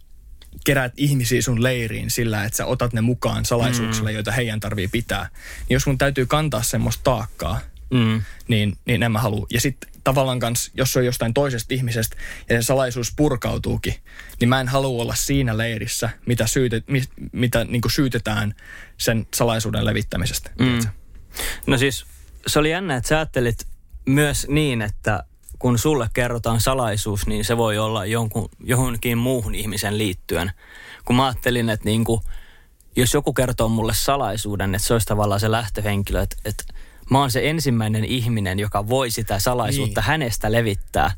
keräät 0.64 0.92
ihmisiä 0.96 1.42
sun 1.42 1.62
leiriin 1.62 2.10
sillä, 2.10 2.44
että 2.44 2.56
sä 2.56 2.66
otat 2.66 2.92
ne 2.92 3.00
mukaan 3.00 3.44
salaisuuksilla, 3.44 4.10
mm. 4.10 4.14
joita 4.14 4.32
heidän 4.32 4.60
tarvii 4.60 4.88
pitää. 4.88 5.28
Niin 5.58 5.74
jos 5.74 5.86
mun 5.86 5.98
täytyy 5.98 6.26
kantaa 6.26 6.62
semmoista 6.62 7.02
taakkaa, 7.04 7.60
Mm. 7.90 8.22
niin, 8.48 8.76
niin 8.84 9.02
en 9.02 9.12
mä 9.12 9.18
halua. 9.18 9.46
Ja 9.50 9.60
sitten 9.60 9.90
tavallaan 10.04 10.40
kans, 10.40 10.70
jos 10.74 10.92
se 10.92 10.98
on 10.98 11.06
jostain 11.06 11.34
toisesta 11.34 11.74
ihmisestä 11.74 12.16
ja 12.48 12.62
se 12.62 12.66
salaisuus 12.66 13.12
purkautuukin, 13.16 13.94
niin 14.40 14.48
mä 14.48 14.60
en 14.60 14.68
halua 14.68 15.02
olla 15.02 15.14
siinä 15.14 15.58
leirissä, 15.58 16.10
mitä, 16.26 16.46
syyte, 16.46 16.82
mi, 16.86 17.02
mitä 17.32 17.64
niin 17.64 17.82
syytetään 17.94 18.54
sen 18.96 19.26
salaisuuden 19.34 19.84
levittämisestä. 19.84 20.50
Mm. 20.58 20.78
No 21.66 21.78
siis 21.78 22.06
se 22.46 22.58
oli 22.58 22.70
jännä, 22.70 22.96
että 22.96 23.08
sä 23.08 23.16
ajattelit 23.16 23.66
myös 24.06 24.46
niin, 24.48 24.82
että 24.82 25.24
kun 25.58 25.78
sulle 25.78 26.08
kerrotaan 26.14 26.60
salaisuus, 26.60 27.26
niin 27.26 27.44
se 27.44 27.56
voi 27.56 27.78
olla 27.78 28.06
jonkun, 28.06 28.48
johonkin 28.60 29.18
muuhun 29.18 29.54
ihmisen 29.54 29.98
liittyen. 29.98 30.52
Kun 31.04 31.16
mä 31.16 31.26
ajattelin, 31.26 31.70
että 31.70 31.84
niin 31.84 32.04
kuin, 32.04 32.20
jos 32.96 33.14
joku 33.14 33.32
kertoo 33.32 33.68
mulle 33.68 33.92
salaisuuden, 33.96 34.74
että 34.74 34.88
se 34.88 34.94
olisi 34.94 35.06
tavallaan 35.06 35.40
se 35.40 35.50
lähtöhenkilö, 35.50 36.22
että, 36.22 36.36
että 36.44 36.64
mä 37.10 37.18
oon 37.20 37.30
se 37.30 37.50
ensimmäinen 37.50 38.04
ihminen, 38.04 38.58
joka 38.58 38.88
voi 38.88 39.10
sitä 39.10 39.38
salaisuutta 39.38 40.00
Niin. 40.00 40.06
hänestä 40.06 40.52
levittää. 40.52 41.10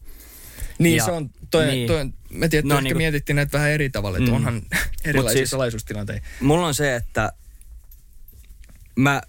Niin 0.79 0.97
Ja- 0.97 1.05
se 1.05 1.11
on, 1.11 1.31
toi, 1.51 1.67
niin. 1.67 1.87
toi, 1.87 2.05
mä 2.31 2.49
tiedän, 2.49 2.67
että 2.67 2.75
No 2.75 2.75
ehkä 2.75 2.83
niinku- 2.83 2.99
mietittiin 2.99 3.37
näitä 3.37 3.53
vähän 3.53 3.71
eri 3.71 3.91
tavalla, 3.91 4.19
että 4.19 4.31
Mm. 4.31 4.37
onhan 4.37 4.63
erilaisia 5.05 5.39
siis- 5.39 5.51
salaisuustilanteita. 5.51 6.27
Mulla 6.41 6.67
on 6.67 6.75
se, 6.75 6.95
että 6.97 7.33
mä 8.97 9.23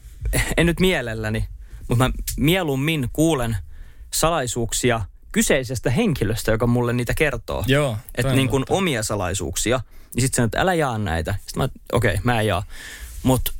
en 0.57 0.65
nyt 0.65 0.79
mielelläni, 0.79 1.47
mutta 1.87 2.03
mä 2.07 2.11
mieluummin 2.37 3.09
kuulen 3.13 3.57
salaisuuksia 4.13 5.01
kyseisestä 5.31 5.89
henkilöstä, 5.89 6.51
joka 6.51 6.67
mulle 6.67 6.93
niitä 6.93 7.13
kertoo. 7.13 7.63
Joo, 7.67 7.97
Että 8.15 8.33
niin 8.33 8.49
kuin 8.49 8.63
omia 8.69 9.03
salaisuuksia. 9.03 9.79
Ja 10.15 10.21
sitten 10.21 10.35
sanoo, 10.35 10.45
että 10.45 10.61
älä 10.61 10.73
jaa 10.73 10.97
näitä. 10.97 11.35
Sitten 11.45 11.63
mä, 11.63 11.69
okei, 11.93 12.11
okay, 12.13 12.21
mä 12.23 12.39
en 12.41 12.47
jaa. 12.47 12.63
Mutta 13.23 13.51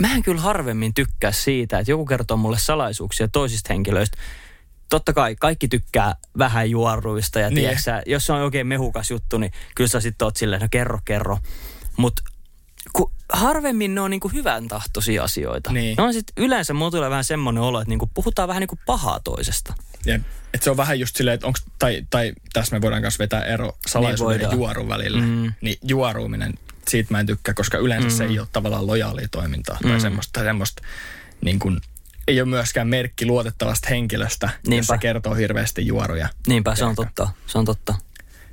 mä 0.00 0.14
en 0.14 0.22
kyllä 0.22 0.40
harvemmin 0.40 0.94
tykkää 0.94 1.32
siitä, 1.32 1.78
että 1.78 1.90
joku 1.90 2.06
kertoo 2.06 2.36
mulle 2.36 2.58
salaisuuksia 2.58 3.28
toisista 3.28 3.72
henkilöistä. 3.72 4.16
Totta 4.88 5.12
kai 5.12 5.36
kaikki 5.40 5.68
tykkää 5.68 6.14
vähän 6.38 6.70
juoruista 6.70 7.40
ja 7.40 7.48
Niin. 7.50 7.54
niin. 7.54 7.78
tiedätkö, 7.84 8.10
jos 8.10 8.26
se 8.26 8.32
on 8.32 8.40
oikein 8.40 8.66
mehukas 8.66 9.10
juttu, 9.10 9.38
niin 9.38 9.52
kyllä 9.74 9.88
sä 9.88 10.00
sitten 10.00 10.24
oot 10.26 10.36
silleen, 10.36 10.62
no 10.62 10.68
kerro, 10.70 10.98
kerro. 11.04 11.38
Mutta 11.96 12.22
harvemmin 13.32 13.94
ne 13.94 14.00
on 14.00 14.10
niinku 14.10 14.28
hyvän 14.28 14.68
tahtoisia 14.68 15.24
asioita. 15.24 15.72
Niin. 15.72 15.96
Ne 15.96 16.02
on 16.02 16.12
sit 16.12 16.26
yleensä, 16.36 16.74
mulla 16.74 16.90
tulee 16.90 17.10
vähän 17.10 17.24
semmoinen 17.24 17.62
olo, 17.62 17.80
että 17.80 17.88
niinku 17.88 18.10
puhutaan 18.14 18.48
vähän 18.48 18.60
niinku 18.60 18.78
pahaa 18.86 19.20
toisesta. 19.20 19.74
Jep. 20.06 20.22
Et 20.54 20.62
se 20.62 20.70
on 20.70 20.76
vähän 20.76 21.00
just 21.00 21.16
silleen, 21.16 21.34
että 21.34 21.46
onks, 21.46 21.64
tai, 21.78 22.06
tai 22.10 22.32
tässä 22.52 22.76
me 22.76 22.80
voidaan 22.80 23.02
myös 23.02 23.18
vetää 23.18 23.44
ero 23.44 23.76
salaisuuden 23.86 24.34
ja 24.34 24.40
voidaan. 24.40 24.56
juorun 24.58 24.88
välillä. 24.88 25.22
Mm. 25.22 25.52
Niin 25.60 25.78
juoruuminen, 25.82 26.54
siitä 26.90 27.14
mä 27.14 27.20
en 27.20 27.26
tykkää, 27.26 27.54
koska 27.54 27.78
yleensä 27.78 28.08
mm. 28.08 28.14
se 28.14 28.24
ei 28.24 28.38
ole 28.38 28.48
tavallaan 28.52 28.86
lojaalia 28.86 29.28
toimintaa 29.30 29.78
tai 29.82 29.92
Mm. 29.92 30.00
semmoista, 30.00 30.30
tai 30.32 30.44
semmoista 30.44 30.82
niin 31.40 31.58
kuin, 31.58 31.80
ei 32.28 32.40
ole 32.40 32.48
myöskään 32.48 32.88
merkki 32.88 33.26
luotettavasta 33.26 33.88
henkilöstä, 33.90 34.46
jos 34.46 34.68
Niinpä. 34.68 34.86
se 34.94 34.98
kertoo 34.98 35.34
hirveästi 35.34 35.86
juoruja. 35.86 36.28
Niinpä, 36.46 36.74
se 36.74 36.84
on 36.84 36.94
totta. 36.94 37.28
Se 37.46 37.58
on 37.58 37.64
totta. 37.64 37.94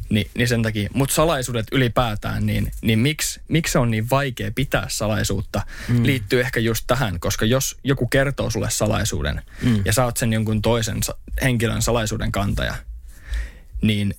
Ni, 0.10 0.30
niin 0.34 0.48
sen 0.48 0.64
takia, 0.64 0.90
mutta 0.94 1.16
salaisuudet 1.16 1.66
ylipäätään, 1.72 2.46
niin, 2.46 2.72
niin 2.82 3.00
miksi, 3.00 3.42
miksi 3.48 3.72
se 3.72 3.80
on 3.80 3.92
niin 3.92 4.10
vaikea 4.10 4.52
pitää 4.56 4.86
salaisuutta, 4.90 5.62
mm. 5.88 6.06
liittyy 6.06 6.42
ehkä 6.42 6.60
just 6.60 6.84
tähän, 6.88 7.20
koska 7.20 7.46
jos 7.46 7.78
joku 7.84 8.08
kertoo 8.08 8.50
sulle 8.50 8.70
salaisuuden 8.70 9.42
mm. 9.62 9.82
ja 9.86 9.94
sä 9.94 10.06
oot 10.06 10.18
sen 10.18 10.34
jonkun 10.34 10.62
toisen 10.62 11.00
henkilön 11.42 11.82
salaisuuden 11.82 12.32
kantaja, 12.32 12.76
niin, 13.82 14.16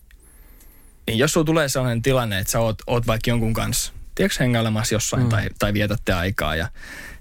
niin 1.06 1.18
jos 1.18 1.32
sulla 1.32 1.44
tulee 1.44 1.68
sellainen 1.68 2.02
tilanne, 2.02 2.38
että 2.38 2.50
sä 2.50 2.60
oot, 2.60 2.82
oot 2.86 3.06
vaikka 3.06 3.30
jonkun 3.30 3.54
kanssa, 3.54 3.92
tiedätkö 4.14 4.44
hengailemassa 4.44 4.94
jossain 4.94 5.22
mm. 5.22 5.28
tai, 5.28 5.48
tai 5.58 5.72
vietätte 5.72 6.12
aikaa 6.12 6.56
ja 6.56 6.68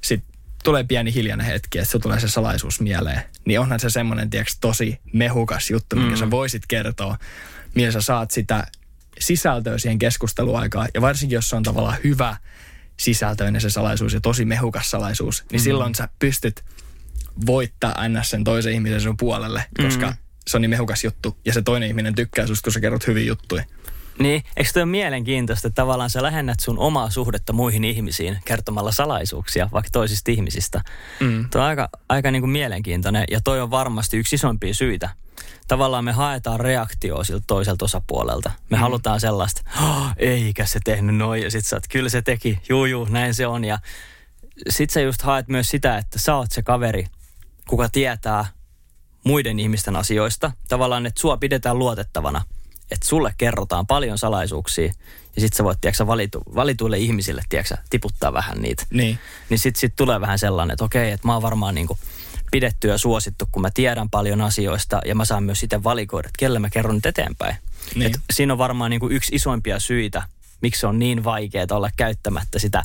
sit 0.01 0.23
tulee 0.63 0.83
pieni 0.83 1.13
hiljainen 1.13 1.45
hetki, 1.45 1.79
että 1.79 1.91
se 1.91 1.99
tulee 1.99 2.19
se 2.19 2.27
salaisuus 2.27 2.81
mieleen, 2.81 3.21
niin 3.45 3.59
onhan 3.59 3.79
se 3.79 3.89
semmoinen, 3.89 4.29
tiedätkö, 4.29 4.53
tosi 4.61 4.99
mehukas 5.13 5.69
juttu, 5.69 5.95
minkä 5.95 6.15
mm. 6.15 6.19
sä 6.19 6.31
voisit 6.31 6.63
kertoa, 6.67 7.17
millä 7.75 7.91
sä 7.91 8.01
saat 8.01 8.31
sitä 8.31 8.67
sisältöä 9.19 9.77
siihen 9.77 9.99
keskusteluaikaan. 9.99 10.87
Ja 10.93 11.01
varsinkin, 11.01 11.35
jos 11.35 11.49
se 11.49 11.55
on 11.55 11.63
tavallaan 11.63 11.97
hyvä 12.03 12.37
sisältöinen 12.99 13.61
se 13.61 13.69
salaisuus 13.69 14.13
ja 14.13 14.21
tosi 14.21 14.45
mehukas 14.45 14.91
salaisuus, 14.91 15.43
niin 15.51 15.61
mm. 15.61 15.63
silloin 15.63 15.95
sä 15.95 16.09
pystyt 16.19 16.63
voittaa 17.45 18.07
ns. 18.07 18.29
sen 18.29 18.43
toisen 18.43 18.73
ihmisen 18.73 19.01
sun 19.01 19.17
puolelle, 19.17 19.65
koska 19.83 20.07
mm. 20.07 20.17
se 20.47 20.57
on 20.57 20.61
niin 20.61 20.69
mehukas 20.69 21.03
juttu. 21.03 21.37
Ja 21.45 21.53
se 21.53 21.61
toinen 21.61 21.87
ihminen 21.87 22.15
tykkää 22.15 22.47
susta, 22.47 22.63
kun 22.63 22.73
sä 22.73 22.79
kerrot 22.79 23.07
hyvin 23.07 23.27
juttuja. 23.27 23.63
Niin, 24.19 24.43
eikö 24.57 24.69
toi 24.73 24.83
ole 24.83 24.91
mielenkiintoista, 24.91 25.67
että 25.67 25.81
tavallaan 25.81 26.09
sä 26.09 26.23
lähennät 26.23 26.59
sun 26.59 26.79
omaa 26.79 27.09
suhdetta 27.09 27.53
muihin 27.53 27.83
ihmisiin 27.83 28.37
kertomalla 28.45 28.91
salaisuuksia 28.91 29.69
vaikka 29.71 29.89
toisista 29.91 30.31
ihmisistä. 30.31 30.81
Mm. 31.19 31.49
Tuo 31.49 31.61
on 31.61 31.67
aika, 31.67 31.89
aika 32.09 32.31
niin 32.31 32.41
kuin 32.41 32.49
mielenkiintoinen 32.49 33.25
ja 33.31 33.41
toi 33.43 33.61
on 33.61 33.71
varmasti 33.71 34.17
yksi 34.17 34.35
isompia 34.35 34.73
syitä. 34.73 35.09
Tavallaan 35.67 36.05
me 36.05 36.11
haetaan 36.11 36.59
reaktioa 36.59 37.23
siltä 37.23 37.43
toiselta 37.47 37.85
osapuolelta. 37.85 38.51
Me 38.69 38.77
mm. 38.77 38.81
halutaan 38.81 39.19
sellaista, 39.19 39.61
oh, 39.83 40.07
eikä 40.17 40.65
se 40.65 40.79
tehnyt 40.83 41.15
noin 41.15 41.43
ja 41.43 41.51
sit 41.51 41.65
sä 41.65 41.75
oot, 41.75 41.87
kyllä 41.89 42.09
se 42.09 42.21
teki, 42.21 42.59
juu 42.69 42.85
juu, 42.85 43.07
näin 43.09 43.33
se 43.33 43.47
on. 43.47 43.65
Ja 43.65 43.79
sit 44.69 44.89
sä 44.89 45.01
just 45.01 45.21
haet 45.21 45.47
myös 45.47 45.69
sitä, 45.69 45.97
että 45.97 46.19
sä 46.19 46.35
oot 46.35 46.51
se 46.51 46.61
kaveri, 46.61 47.05
kuka 47.69 47.89
tietää 47.89 48.45
muiden 49.23 49.59
ihmisten 49.59 49.95
asioista. 49.95 50.51
Tavallaan, 50.69 51.05
että 51.05 51.21
sua 51.21 51.37
pidetään 51.37 51.79
luotettavana– 51.79 52.41
että 52.91 53.07
sulle 53.07 53.33
kerrotaan 53.37 53.87
paljon 53.87 54.17
salaisuuksia 54.17 54.91
ja 55.35 55.41
sitten 55.41 55.57
sä 55.57 55.63
voit, 55.63 55.81
tiedätkö, 55.81 56.07
valitu, 56.07 56.43
valituille 56.55 56.97
ihmisille, 56.97 57.43
tiedätkö, 57.49 57.77
tiputtaa 57.89 58.33
vähän 58.33 58.61
niitä. 58.61 58.85
Niin. 58.89 59.19
Niin 59.49 59.59
sitten 59.59 59.81
sit 59.81 59.95
tulee 59.95 60.21
vähän 60.21 60.39
sellainen, 60.39 60.73
että 60.73 60.85
okei, 60.85 61.11
että 61.11 61.27
mä 61.27 61.33
oon 61.33 61.41
varmaan 61.41 61.75
niinku 61.75 61.97
pidetty 62.51 62.87
ja 62.87 62.97
suosittu, 62.97 63.45
kun 63.51 63.61
mä 63.61 63.69
tiedän 63.73 64.09
paljon 64.09 64.41
asioista 64.41 65.01
ja 65.05 65.15
mä 65.15 65.25
saan 65.25 65.43
myös 65.43 65.59
sitten 65.59 65.83
valikoida, 65.83 66.27
että 66.27 66.39
kelle 66.39 66.59
mä 66.59 66.69
kerron 66.69 66.95
nyt 66.95 67.05
eteenpäin. 67.05 67.55
Niin. 67.95 68.05
Et 68.05 68.21
siinä 68.33 68.53
on 68.53 68.57
varmaan 68.57 68.91
niinku 68.91 69.09
yksi 69.09 69.35
isoimpia 69.35 69.79
syitä, 69.79 70.23
miksi 70.61 70.85
on 70.85 70.99
niin 70.99 71.23
vaikeaa 71.23 71.67
olla 71.71 71.89
käyttämättä 71.97 72.59
sitä 72.59 72.83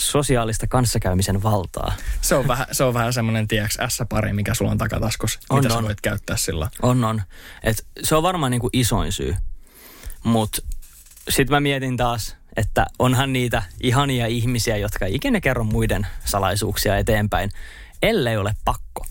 sosiaalista 0.00 0.66
kanssakäymisen 0.66 1.42
valtaa. 1.42 1.92
Se 2.20 2.34
on 2.34 2.48
vähän, 2.48 2.66
se 2.72 2.84
on 2.84 2.94
vähän 2.94 3.12
semmoinen, 3.12 3.48
tiedäks, 3.48 3.78
S-pari, 3.88 4.32
mikä 4.32 4.54
sulla 4.54 4.70
on 4.70 4.78
takataskussa, 4.78 5.40
on, 5.50 5.62
mitä 5.62 5.74
on. 5.74 5.80
sä 5.80 5.86
voit 5.86 6.00
käyttää 6.00 6.36
sillä. 6.36 6.70
On, 6.82 7.04
on. 7.04 7.22
Et 7.62 7.86
se 8.02 8.14
on 8.14 8.22
varmaan 8.22 8.50
niin 8.50 8.60
kuin 8.60 8.70
isoin 8.72 9.12
syy. 9.12 9.36
Mutta 10.24 10.62
sitten 11.28 11.56
mä 11.56 11.60
mietin 11.60 11.96
taas, 11.96 12.36
että 12.56 12.86
onhan 12.98 13.32
niitä 13.32 13.62
ihania 13.80 14.26
ihmisiä, 14.26 14.76
jotka 14.76 15.06
ikinä 15.06 15.40
kerro 15.40 15.64
muiden 15.64 16.06
salaisuuksia 16.24 16.96
eteenpäin, 16.96 17.50
ellei 18.02 18.36
ole 18.36 18.54
pakko. 18.64 19.06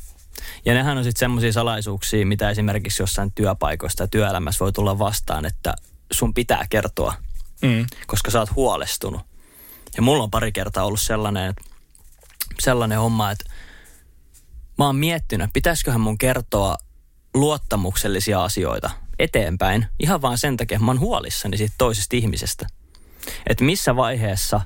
Ja 0.66 0.74
nehän 0.74 0.98
on 0.98 1.04
sitten 1.04 1.20
semmoisia 1.20 1.54
salaisuuksia, 1.54 2.26
mitä 2.26 2.50
esimerkiksi 2.50 3.04
jossain 3.04 3.32
työpaikoista 3.32 4.04
ja 4.04 4.08
työelämässä 4.08 4.60
voi 4.66 4.72
tulla 4.72 5.00
vastaan, 5.00 5.46
että 5.46 5.74
sun 6.12 6.34
pitää 6.34 6.66
kertoa, 6.70 7.14
mm. 7.62 7.86
koska 8.08 8.32
sä 8.32 8.40
oot 8.40 8.56
huolestunut. 8.56 9.22
Ja 9.96 10.02
mulla 10.02 10.24
on 10.24 10.32
pari 10.32 10.52
kertaa 10.52 10.86
ollut 10.86 11.02
sellainen, 11.02 11.50
että, 11.50 11.64
sellainen 12.60 13.00
homma, 13.00 13.32
että 13.32 13.46
mä 14.78 14.86
oon 14.86 14.96
miettinyt, 14.96 15.50
pitäisiköhän 15.54 16.02
mun 16.02 16.18
kertoa 16.18 16.78
luottamuksellisia 17.34 18.44
asioita 18.44 18.90
eteenpäin 19.20 19.86
ihan 20.00 20.22
vaan 20.22 20.38
sen 20.38 20.58
takia, 20.58 20.76
että 20.76 20.86
mä 20.86 20.92
oon 20.92 21.00
huolissani 21.00 21.58
siitä 21.58 21.76
toisesta 21.78 22.16
ihmisestä. 22.16 22.68
Että 23.48 23.64
missä 23.64 23.96
vaiheessa 23.96 24.62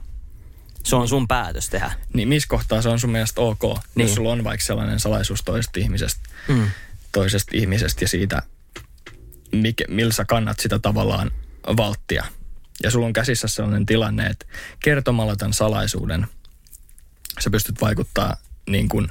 se 0.84 0.96
on 0.96 1.08
sun 1.08 1.28
päätös 1.28 1.70
tehdä. 1.70 1.92
Niin 2.14 2.28
missä 2.28 2.48
kohtaa 2.50 2.82
se 2.82 2.90
on 2.90 3.00
sun 3.00 3.10
mielestä 3.10 3.42
ok, 3.42 3.62
niin. 3.96 4.08
jos 4.08 4.16
sulla 4.16 4.32
on 4.32 4.44
vaikka 4.44 4.66
sellainen 4.66 5.00
salaisuus 5.00 5.44
toisesta 5.44 5.80
ihmisestä, 5.80 6.30
mm. 6.48 6.68
toisesta 7.12 7.52
ihmisestä 7.56 8.04
ja 8.04 8.08
siitä, 8.08 8.42
mikä, 9.52 9.86
millä 9.88 10.14
sä 10.14 10.26
kannat 10.26 10.60
sitä 10.60 10.80
tavallaan 10.80 11.32
valttia 11.78 12.26
ja 12.84 12.92
sulla 12.92 13.06
on 13.06 13.14
käsissä 13.14 13.48
sellainen 13.48 13.86
tilanne, 13.86 14.26
että 14.26 14.46
kertomalla 14.84 15.36
tämän 15.36 15.54
salaisuuden 15.54 16.28
sä 17.40 17.50
pystyt 17.50 17.82
vaikuttaa 17.82 18.38
niin 18.70 18.90
kuin 18.90 19.08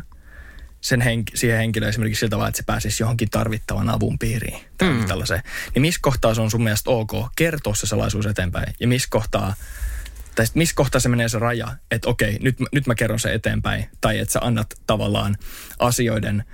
sen 0.80 1.00
henk- 1.00 1.32
siihen 1.34 1.58
henkilöön 1.58 1.88
esimerkiksi 1.88 2.20
sillä 2.20 2.30
tavalla, 2.30 2.48
että 2.48 2.56
se 2.56 2.62
pääsisi 2.66 3.02
johonkin 3.02 3.30
tarvittavan 3.30 3.90
avun 3.90 4.18
piiriin. 4.18 4.60
Mm. 4.82 5.06
Tällaiseen. 5.06 5.42
Niin 5.74 5.82
missä 5.82 6.00
kohtaa 6.02 6.34
se 6.34 6.40
on 6.40 6.50
sun 6.50 6.62
mielestä 6.62 6.90
ok 6.90 7.12
kertoa 7.36 7.74
se 7.74 7.86
salaisuus 7.86 8.26
eteenpäin? 8.26 8.74
Ja 8.80 8.88
missä 8.88 9.08
kohtaa, 9.10 9.54
tai 10.34 10.46
missä 10.54 10.74
kohtaa 10.74 11.00
se 11.00 11.08
menee 11.08 11.28
se 11.28 11.38
raja, 11.38 11.76
että 11.90 12.08
okei, 12.08 12.38
nyt, 12.40 12.56
nyt 12.72 12.86
mä 12.86 12.94
kerron 12.94 13.20
se 13.20 13.34
eteenpäin. 13.34 13.90
Tai 14.00 14.18
että 14.18 14.32
sä 14.32 14.40
annat 14.42 14.74
tavallaan 14.86 15.36
asioiden 15.78 16.44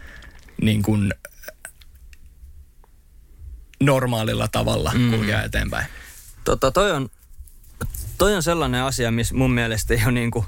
niin 0.62 0.82
kuin 0.82 1.14
normaalilla 3.80 4.48
tavalla 4.48 4.92
mm. 4.94 5.10
kulkea 5.10 5.42
eteenpäin. 5.42 5.86
Tota, 6.48 6.70
toi, 6.70 6.92
on, 6.92 7.08
toi 8.18 8.34
on 8.34 8.42
sellainen 8.42 8.82
asia, 8.82 9.10
missä 9.10 9.34
mun 9.34 9.50
mielestä 9.50 9.94
ei 9.94 10.00
ole, 10.04 10.12
niin 10.12 10.30
kuin, 10.30 10.44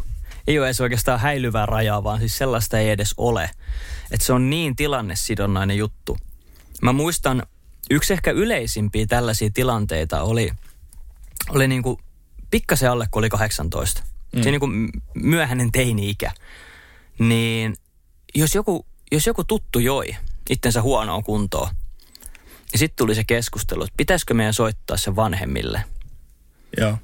ei 0.46 0.58
ole 0.58 0.66
edes 0.66 0.80
oikeastaan 0.80 1.20
häilyvää 1.20 1.66
rajaa, 1.66 2.04
vaan 2.04 2.18
siis 2.18 2.38
sellaista 2.38 2.78
ei 2.78 2.90
edes 2.90 3.14
ole. 3.16 3.50
Että 4.10 4.26
se 4.26 4.32
on 4.32 4.50
niin 4.50 4.76
tilannesidonnainen 4.76 5.76
juttu. 5.76 6.18
Mä 6.82 6.92
muistan, 6.92 7.42
yksi 7.90 8.12
ehkä 8.12 8.30
yleisimpiä 8.30 9.06
tällaisia 9.06 9.50
tilanteita 9.54 10.22
oli, 10.22 10.50
oli 11.48 11.68
niin 11.68 11.82
kuin 11.82 11.98
pikkasen 12.50 12.90
alle, 12.90 13.06
kun 13.10 13.20
oli 13.20 13.28
18. 13.28 14.02
Mm. 14.32 14.42
Se 14.42 14.50
niin 14.50 14.60
kuin 14.60 14.90
myöhäinen 15.14 15.72
teini-ikä. 15.72 16.32
Niin 17.18 17.76
jos 18.34 18.54
joku, 18.54 18.86
jos 19.12 19.26
joku 19.26 19.44
tuttu 19.44 19.78
joi 19.78 20.16
itsensä 20.50 20.82
huonoon 20.82 21.24
kuntoon, 21.24 21.70
ja 22.72 22.78
sitten 22.78 22.96
tuli 22.96 23.14
se 23.14 23.24
keskustelu, 23.24 23.82
että 23.82 23.94
pitäisikö 23.96 24.34
meidän 24.34 24.54
soittaa 24.54 24.96
se 24.96 25.16
vanhemmille. 25.16 25.84
Joo. 26.76 26.98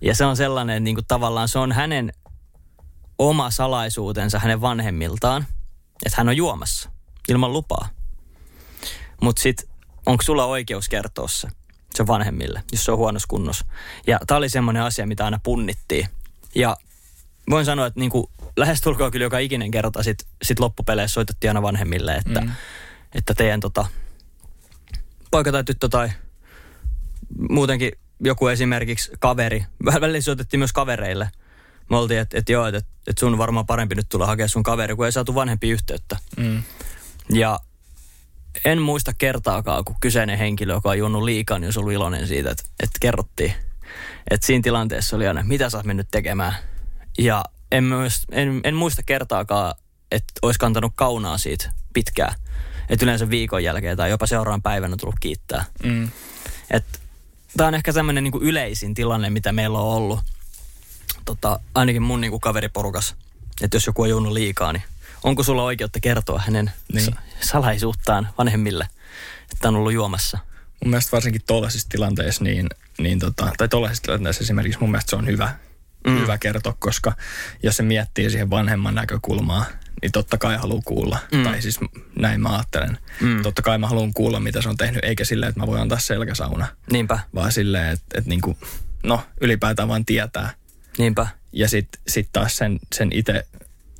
Ja 0.00 0.14
se 0.14 0.24
on 0.24 0.36
sellainen, 0.36 0.84
niin 0.84 0.96
kuin 0.96 1.06
tavallaan 1.08 1.48
se 1.48 1.58
on 1.58 1.72
hänen 1.72 2.12
oma 3.18 3.50
salaisuutensa 3.50 4.38
hänen 4.38 4.60
vanhemmiltaan, 4.60 5.46
että 6.06 6.16
hän 6.16 6.28
on 6.28 6.36
juomassa 6.36 6.90
ilman 7.28 7.52
lupaa. 7.52 7.88
Mutta 9.22 9.42
sitten 9.42 9.68
onko 10.06 10.22
sulla 10.22 10.44
oikeus 10.44 10.88
kertoa 10.88 11.28
se, 11.28 11.48
se 11.94 12.06
vanhemmille, 12.06 12.62
jos 12.72 12.84
se 12.84 12.92
on 12.92 12.98
huonossa 12.98 13.26
kunnossa. 13.28 13.64
Ja 14.06 14.18
tämä 14.26 14.38
oli 14.38 14.48
semmoinen 14.48 14.82
asia, 14.82 15.06
mitä 15.06 15.24
aina 15.24 15.40
punnittiin. 15.42 16.08
Ja 16.54 16.76
voin 17.50 17.64
sanoa, 17.64 17.86
että 17.86 18.00
niin 18.00 18.10
lähestulkoon 18.56 19.10
kyllä 19.10 19.24
joka 19.24 19.38
ikinen 19.38 19.70
kerta 19.70 20.02
sit, 20.02 20.26
sit 20.42 20.60
loppupeleissä 20.60 21.14
soitettiin 21.14 21.50
aina 21.50 21.62
vanhemmille, 21.62 22.14
että, 22.14 22.40
mm. 22.40 22.50
että 23.14 23.34
teidän 23.34 23.60
tota, 23.60 23.86
poika 25.30 25.52
tai 25.52 25.64
tyttö 25.64 25.88
tai 25.88 26.10
muutenkin 27.50 27.92
joku 28.20 28.48
esimerkiksi 28.48 29.12
kaveri. 29.18 29.64
Vähän 29.84 30.00
välillä 30.00 30.20
soitettiin 30.20 30.60
myös 30.60 30.72
kavereille. 30.72 31.30
Me 31.90 31.96
oltiin, 31.96 32.20
että 32.20 32.38
et 32.38 32.48
joo, 32.48 32.66
että 32.66 32.82
et 33.06 33.18
sun 33.18 33.38
varmaan 33.38 33.66
parempi 33.66 33.94
nyt 33.94 34.08
tulla 34.08 34.26
hakea 34.26 34.48
sun 34.48 34.62
kaveri, 34.62 34.96
kun 34.96 35.06
ei 35.06 35.12
saatu 35.12 35.34
vanhempi 35.34 35.70
yhteyttä. 35.70 36.16
Mm. 36.36 36.62
Ja 37.32 37.60
en 38.64 38.82
muista 38.82 39.12
kertaakaan, 39.18 39.84
kun 39.84 39.96
kyseinen 40.00 40.38
henkilö, 40.38 40.72
joka 40.72 40.88
on 40.88 40.98
juonut 40.98 41.22
liikaa, 41.22 41.58
niin 41.58 41.66
olisi 41.66 41.78
ollut 41.78 41.92
iloinen 41.92 42.26
siitä, 42.26 42.50
että, 42.50 42.62
että 42.82 42.98
kerrottiin. 43.00 43.52
Että 44.30 44.46
siinä 44.46 44.62
tilanteessa 44.62 45.16
oli 45.16 45.28
aina, 45.28 45.42
mitä 45.42 45.70
sä 45.70 45.76
oot 45.78 45.86
mennyt 45.86 46.08
tekemään. 46.10 46.54
Ja 47.18 47.44
en, 47.72 47.84
myös, 47.84 48.22
en, 48.32 48.60
en 48.64 48.74
muista 48.74 49.02
kertaakaan, 49.02 49.74
että 50.10 50.32
olisi 50.42 50.58
kantanut 50.58 50.92
kaunaa 50.94 51.38
siitä 51.38 51.72
pitkään. 51.92 52.34
Että 52.90 53.04
yleensä 53.04 53.30
viikon 53.30 53.64
jälkeen 53.64 53.96
tai 53.96 54.10
jopa 54.10 54.26
seuraavan 54.26 54.62
päivänä 54.62 54.96
tullut 54.96 55.20
kiittää. 55.20 55.64
Mm. 55.84 56.08
Tämä 57.56 57.68
on 57.68 57.74
ehkä 57.74 57.92
tämmöinen 57.92 58.24
niinku 58.24 58.40
yleisin 58.42 58.94
tilanne, 58.94 59.30
mitä 59.30 59.52
meillä 59.52 59.78
on 59.78 59.96
ollut. 59.96 60.20
Tota, 61.24 61.60
ainakin 61.74 62.02
mun 62.02 62.20
niinku 62.20 62.40
kaveriporukas. 62.40 63.14
Että 63.62 63.76
jos 63.76 63.86
joku 63.86 64.02
on 64.02 64.10
juonut 64.10 64.32
liikaa, 64.32 64.72
niin 64.72 64.82
onko 65.22 65.42
sulla 65.42 65.62
oikeutta 65.62 66.00
kertoa 66.00 66.42
hänen 66.46 66.70
niin. 66.92 67.14
salaisuuttaan 67.40 68.28
vanhemmille, 68.38 68.88
että 69.52 69.68
on 69.68 69.76
ollut 69.76 69.92
juomassa? 69.92 70.38
Mun 70.84 70.90
mielestä 70.90 71.12
varsinkin 71.12 71.42
tuollaisissa 71.46 71.88
tilanteissa, 71.88 72.44
niin, 72.44 72.68
niin 72.98 73.18
tota, 73.18 73.52
tai 73.58 73.68
tuollaisissa 73.68 74.02
tilanteissa 74.02 74.42
esimerkiksi 74.42 74.80
mun 74.80 74.90
mielestä 74.90 75.10
se 75.10 75.16
on 75.16 75.26
hyvä, 75.26 75.54
mm. 76.06 76.20
hyvä 76.20 76.38
kertoa, 76.38 76.76
koska 76.78 77.12
jos 77.62 77.76
se 77.76 77.82
miettii 77.82 78.30
siihen 78.30 78.50
vanhemman 78.50 78.94
näkökulmaa, 78.94 79.64
niin 80.02 80.12
totta 80.12 80.38
kai 80.38 80.56
haluan 80.56 80.82
kuulla. 80.82 81.18
Mm. 81.32 81.42
Tai 81.42 81.62
siis 81.62 81.80
näin 82.16 82.40
mä 82.40 82.48
ajattelen. 82.48 82.98
Mm. 83.20 83.42
Totta 83.42 83.62
kai 83.62 83.78
mä 83.78 83.86
haluan 83.86 84.14
kuulla, 84.14 84.40
mitä 84.40 84.62
se 84.62 84.68
on 84.68 84.76
tehnyt, 84.76 85.04
eikä 85.04 85.24
silleen, 85.24 85.48
että 85.48 85.60
mä 85.60 85.66
voin 85.66 85.82
antaa 85.82 85.98
selkäsauna. 85.98 86.66
Niinpä, 86.92 87.18
Vaan 87.34 87.52
silleen, 87.52 87.88
että, 87.88 88.18
että 88.18 88.30
niinku, 88.30 88.58
no 89.02 89.22
ylipäätään 89.40 89.88
vaan 89.88 90.04
tietää. 90.04 90.54
niinpä. 90.98 91.26
Ja 91.52 91.68
sitten 91.68 92.00
sit 92.08 92.28
taas 92.32 92.56
sen, 92.56 92.78
sen 92.94 93.10
itse 93.12 93.46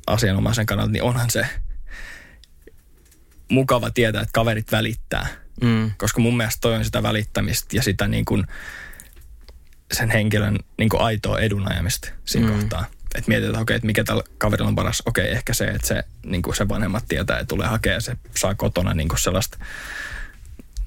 asianomaisen 0.07 0.65
kannalta, 0.65 0.91
niin 0.91 1.03
onhan 1.03 1.29
se 1.29 1.45
mukava 3.49 3.91
tietää, 3.91 4.21
että 4.21 4.33
kaverit 4.33 4.71
välittää. 4.71 5.27
Mm. 5.61 5.91
Koska 5.97 6.21
mun 6.21 6.37
mielestä 6.37 6.61
toi 6.61 6.75
on 6.75 6.85
sitä 6.85 7.03
välittämistä 7.03 7.75
ja 7.75 7.83
sitä 7.83 8.07
niin 8.07 8.25
kuin 8.25 8.47
sen 9.91 10.09
henkilön 10.09 10.57
niin 10.77 10.89
kuin 10.89 11.01
aitoa 11.01 11.39
edunajamista 11.39 12.09
siinä 12.25 12.47
mm. 12.47 12.53
kohtaa. 12.53 12.85
Että 13.15 13.29
mietitään, 13.31 13.61
okei, 13.61 13.75
että 13.75 13.85
mikä 13.85 14.03
tällä 14.03 14.23
kaverilla 14.37 14.67
on 14.67 14.75
paras. 14.75 15.03
Okei, 15.05 15.31
ehkä 15.31 15.53
se, 15.53 15.65
että 15.65 15.87
se, 15.87 16.03
niin 16.25 16.41
kuin 16.41 16.55
se 16.55 16.67
vanhemmat 16.67 17.03
tietää 17.07 17.39
ja 17.39 17.45
tulee 17.45 17.67
hakea 17.67 17.93
ja 17.93 18.01
se 18.01 18.17
saa 18.37 18.55
kotona 18.55 18.93
niin 18.93 19.07
kuin 19.07 19.19
sellaista 19.19 19.57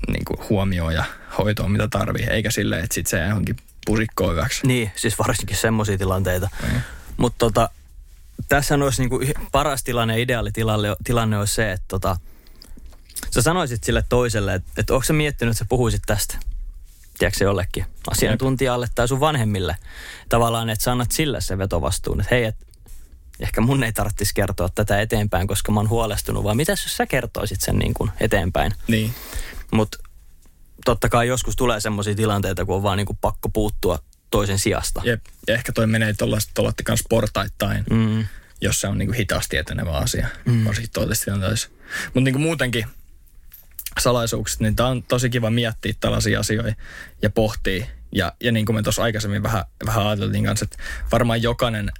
niin 0.08 0.24
kuin 0.24 0.48
huomioon 0.48 0.94
ja 0.94 1.04
hoitoa, 1.38 1.68
mitä 1.68 1.88
tarvii. 1.88 2.26
Eikä 2.30 2.50
silleen, 2.50 2.84
että 2.84 2.94
sit 2.94 3.06
se 3.06 3.18
jää 3.18 3.28
johonkin 3.28 3.56
pusikkoon 3.87 4.32
hyväksi. 4.32 4.66
Niin, 4.66 4.92
siis 4.96 5.18
varsinkin 5.18 5.56
semmoisia 5.56 5.98
tilanteita. 5.98 6.48
Niin. 6.62 6.80
Mutta 7.16 7.38
tota, 7.38 7.70
tässä 8.48 8.74
olisi 8.74 9.02
niinku 9.02 9.20
yh- 9.20 9.50
paras 9.52 9.84
tilanne, 9.84 10.20
ideaali 10.20 10.52
tilanne, 10.52 10.88
tilanne 11.04 11.38
olisi 11.38 11.54
se, 11.54 11.72
että 11.72 11.84
tota, 11.88 12.16
sä 13.30 13.42
sanoisit 13.42 13.84
sille 13.84 14.04
toiselle, 14.08 14.54
että, 14.54 14.70
että 14.76 14.94
onko 14.94 15.04
sä 15.04 15.12
miettinyt, 15.12 15.52
että 15.52 15.58
sä 15.58 15.68
puhuisit 15.68 16.02
tästä, 16.06 16.38
tiedätkö 17.18 17.44
jollekin 17.44 17.87
asiantuntijalle 18.11 18.87
tai 18.94 19.09
sun 19.09 19.20
vanhemmille. 19.20 19.77
Tavallaan, 20.29 20.70
että 20.70 20.83
sä 20.83 20.92
annat 20.92 21.12
sille 21.12 21.40
se 21.40 21.59
vetovastuun, 21.59 22.20
että 22.20 22.35
hei, 22.35 22.44
että 22.44 22.66
ehkä 23.40 23.61
mun 23.61 23.85
ei 23.85 23.92
tarvitsisi 23.92 24.35
kertoa 24.35 24.68
tätä 24.68 25.00
eteenpäin, 25.00 25.46
koska 25.46 25.72
mä 25.72 25.81
oon 25.81 25.88
huolestunut, 25.88 26.44
vaan 26.44 26.57
mitäs 26.57 26.85
jos 26.85 26.96
sä 26.96 27.07
kertoisit 27.07 27.61
sen 27.61 27.77
niin 27.77 27.94
kuin 27.94 28.11
eteenpäin. 28.20 28.72
Niin. 28.88 29.14
Mutta 29.70 29.98
totta 30.85 31.09
kai 31.09 31.29
joskus 31.29 31.57
tulee 31.57 31.81
semmoisia 31.81 32.14
tilanteita, 32.14 32.64
kun 32.64 32.77
on 32.77 32.83
vaan 32.83 32.96
niin 32.96 33.07
kuin 33.07 33.18
pakko 33.20 33.48
puuttua 33.48 33.98
toisen 34.31 34.59
sijasta. 34.59 35.00
Jep. 35.05 35.24
Ja 35.48 35.55
ehkä 35.55 35.72
toi 35.72 35.87
menee 35.87 36.12
tuollaista 36.12 36.83
kanssa 36.85 37.07
portaittain. 37.09 37.85
Mm. 37.90 38.27
jos 38.61 38.81
se 38.81 38.88
on 38.88 38.98
niin 38.98 39.09
kuin 39.09 39.16
hitaasti 39.16 39.57
etenevä 39.57 39.90
asia, 39.90 40.29
mm. 40.44 40.64
varsinkin. 40.64 40.90
Mutta 42.05 42.20
niin 42.20 42.35
kuin 42.35 42.42
muutenkin 42.42 42.87
salaisuukset, 44.00 44.61
niin 44.61 44.76
tämä 44.76 44.88
on 44.88 45.02
tosi 45.02 45.30
kiva 45.30 45.50
miettiä 45.50 45.94
tällaisia 46.00 46.40
asioita 46.40 46.83
ja 47.22 47.30
pohtia. 47.30 47.87
Ja, 48.12 48.33
ja 48.40 48.52
niin 48.52 48.66
kuin 48.66 48.76
me 48.76 48.83
tuossa 48.83 49.02
aikaisemmin 49.02 49.42
vähän, 49.42 49.64
vähän 49.87 50.07
ajateltiin 50.07 50.44
kanssa, 50.44 50.64
että 50.64 50.76
varmaan 51.12 51.42
jokainen 51.42 51.92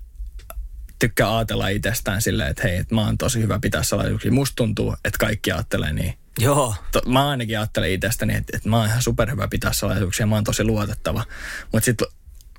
tykkää 0.98 1.37
ajatella 1.37 1.68
itsestään 1.68 2.22
silleen, 2.22 2.50
että 2.50 2.62
hei, 2.62 2.76
että 2.76 2.94
mä 2.94 3.07
oon 3.07 3.18
tosi 3.18 3.42
hyvä 3.42 3.59
pitää 3.59 3.83
salaisuuksia. 3.83 4.33
Musta 4.33 4.57
tuntuu, 4.57 4.92
että 5.04 5.18
kaikki 5.18 5.52
ajattelee 5.52 5.92
niin. 5.92 6.14
Joo, 6.38 6.74
To, 6.92 7.02
mä 7.07 7.28
ainakin 7.28 7.59
ajattelen 7.59 7.92
itsestäni, 7.92 8.35
että, 8.35 8.57
että 8.57 8.68
mä 8.68 8.76
oon 8.76 8.87
ihan 8.87 9.02
superhyvä 9.02 9.48
pitää 9.48 9.72
salaisuuksia, 9.72 10.26
mä 10.26 10.35
oon 10.35 10.44
tosi 10.44 10.64
luotettava. 10.64 11.24
Mutta 11.72 11.85
sitten 11.85 12.09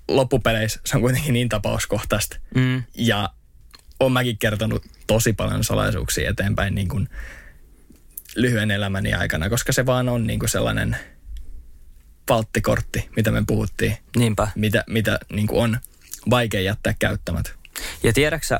loppupeleissä 0.08 0.80
se 0.86 0.96
on 0.98 1.02
kuitenkin 1.02 1.34
niin 1.34 1.50
tapauskohtaista. 1.50 2.38
Mm. 2.56 2.84
Ja 2.98 3.30
on 4.00 4.12
mäkin 4.12 4.38
kertonut 4.38 4.86
tosi 5.08 5.34
paljon 5.34 5.64
salaisuuksia 5.64 6.30
eteenpäin 6.30 6.76
niin 6.76 6.88
kuin 6.88 7.10
lyhyen 8.36 8.72
elämäni 8.72 9.14
aikana, 9.14 9.50
koska 9.50 9.72
se 9.72 9.86
vaan 9.86 10.10
on 10.10 10.28
niin 10.28 10.40
kuin 10.40 10.50
sellainen 10.50 10.98
valttikortti, 12.30 13.10
mitä 13.16 13.32
me 13.32 13.44
puhuttiin, 13.48 13.98
niinpä. 14.16 14.48
mitä, 14.56 14.84
mitä 14.88 15.20
niin 15.34 15.48
kuin 15.48 15.64
on 15.64 15.78
vaikea 16.30 16.62
jättää 16.62 16.96
käyttämättä. 17.00 17.52
Ja 18.04 18.14
tiedäksä, 18.14 18.60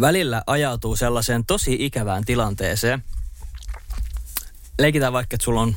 välillä 0.00 0.42
ajautuu 0.46 0.96
sellaiseen 0.96 1.46
tosi 1.46 1.76
ikävään 1.80 2.24
tilanteeseen. 2.24 3.04
Leikitään 4.78 5.12
vaikka, 5.12 5.34
että 5.34 5.44
sulla 5.44 5.60
on, 5.60 5.76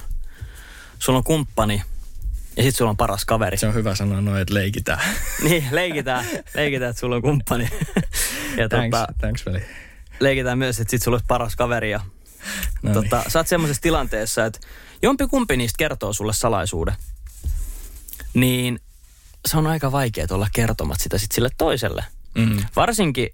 sulla 1.00 1.18
on 1.18 1.24
kumppani 1.24 1.82
ja 2.58 2.64
sitten 2.64 2.78
sulla 2.78 2.92
on 2.92 2.98
paras 2.98 3.26
kaveri. 3.26 3.58
Se 3.58 3.68
on 3.68 3.74
hyvä 3.74 3.96
sanoa 3.96 4.22
noin, 4.22 4.42
että 4.42 4.54
leikitään. 4.54 5.00
Niin, 5.44 5.64
leikitään, 5.72 6.26
leikitään, 6.56 6.90
että 6.90 7.00
sulla 7.00 7.16
on 7.16 7.22
kumppani. 7.22 7.70
ja 8.58 8.70
thanks, 8.70 8.98
tota, 9.00 9.14
thanks 9.20 9.46
veli. 9.46 9.62
leikitään 10.20 10.58
myös, 10.58 10.80
että 10.80 10.92
sit 10.92 11.04
sulla 11.04 11.16
olisi 11.16 11.26
paras 11.28 11.56
kaveri. 11.56 11.92
Ja, 11.92 12.00
No 12.82 12.94
tota, 12.94 13.24
sä 13.28 13.40
oot 13.40 13.48
semmoisessa 13.48 13.82
tilanteessa, 13.82 14.46
että 14.46 14.60
jompi 15.02 15.28
kumpi 15.28 15.58
niistä 15.58 15.78
kertoo 15.78 16.14
sulle 16.14 16.34
salaisuuden. 16.34 16.96
Niin 18.34 18.80
se 19.46 19.58
on 19.58 19.68
aika 19.68 19.92
vaikea 19.92 20.28
olla 20.32 20.48
kertomat 20.54 20.98
sitä 21.02 21.18
sit 21.18 21.32
sille 21.32 21.50
toiselle. 21.58 22.06
Mm. 22.36 22.58
Varsinkin, 22.76 23.30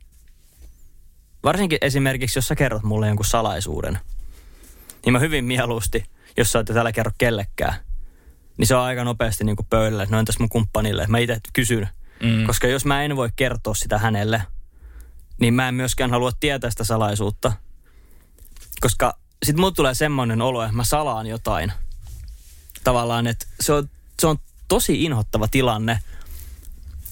varsinkin 1.43 1.77
esimerkiksi, 1.81 2.37
jos 2.37 2.47
sä 2.47 2.55
kerrot 2.55 2.83
mulle 2.83 3.07
jonkun 3.07 3.25
salaisuuden, 3.25 3.99
niin 5.05 5.13
mä 5.13 5.19
hyvin 5.19 5.45
mieluusti, 5.45 6.03
jos 6.37 6.51
sä 6.51 6.59
oot 6.59 6.65
tällä 6.65 6.91
kerro 6.91 7.11
kellekään, 7.17 7.73
niin 8.57 8.67
se 8.67 8.75
on 8.75 8.83
aika 8.83 9.03
nopeasti 9.03 9.43
niin 9.43 9.55
pöydälle, 9.69 10.03
että 10.03 10.15
no 10.15 10.19
entäs 10.19 10.39
mun 10.39 10.49
kumppanille. 10.49 11.07
Mä 11.07 11.17
itse 11.17 11.37
kysyn, 11.53 11.89
Mm. 12.23 12.45
koska 12.45 12.67
jos 12.67 12.85
mä 12.85 13.03
en 13.03 13.15
voi 13.15 13.29
kertoa 13.35 13.75
sitä 13.75 13.97
hänelle, 13.97 14.41
niin 15.39 15.53
mä 15.53 15.67
en 15.67 15.75
myöskään 15.75 16.11
halua 16.11 16.31
tietää 16.39 16.69
sitä 16.69 16.83
salaisuutta. 16.83 17.51
Koska 18.81 19.17
sit 19.43 19.55
mulle 19.55 19.73
tulee 19.73 19.93
semmoinen 19.93 20.41
olo, 20.41 20.63
että 20.63 20.75
mä 20.75 20.83
salaan 20.83 21.27
jotain. 21.27 21.71
Tavallaan, 22.83 23.27
että 23.27 23.45
se 23.59 23.73
on, 23.73 23.89
se 24.19 24.27
on 24.27 24.37
tosi 24.67 25.03
inhottava 25.03 25.47
tilanne, 25.47 25.99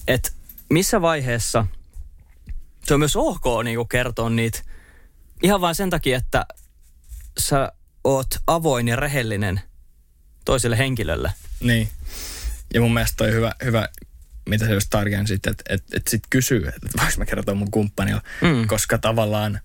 että 0.08 0.30
missä 0.70 1.02
vaiheessa 1.02 1.66
se 2.84 2.94
on 2.94 3.00
myös 3.00 3.16
ok 3.16 3.44
niin 3.64 3.88
kertoa 3.88 4.30
niitä 4.30 4.62
ihan 5.42 5.60
vain 5.60 5.74
sen 5.74 5.90
takia, 5.90 6.16
että 6.16 6.46
sä 7.38 7.72
oot 8.04 8.26
avoin 8.46 8.88
ja 8.88 8.96
rehellinen 8.96 9.60
toiselle 10.44 10.78
henkilölle. 10.78 11.32
Niin. 11.60 11.88
Ja 12.74 12.80
mun 12.80 12.94
mielestä 12.94 13.16
toi 13.16 13.32
hyvä, 13.32 13.54
hyvä 13.64 13.88
mitä 14.48 14.66
se 14.66 14.74
just 14.74 14.90
tarkensit, 14.90 15.46
että 15.46 15.64
et, 15.68 15.84
et, 15.92 16.08
sit 16.08 16.22
kysyy, 16.30 16.68
että 16.68 16.88
voiko 16.98 17.12
mä 17.16 17.26
kertoa 17.26 17.54
mun 17.54 17.70
kumppanilla. 17.70 18.22
Mm. 18.40 18.66
Koska 18.66 18.98
tavallaan 18.98 19.60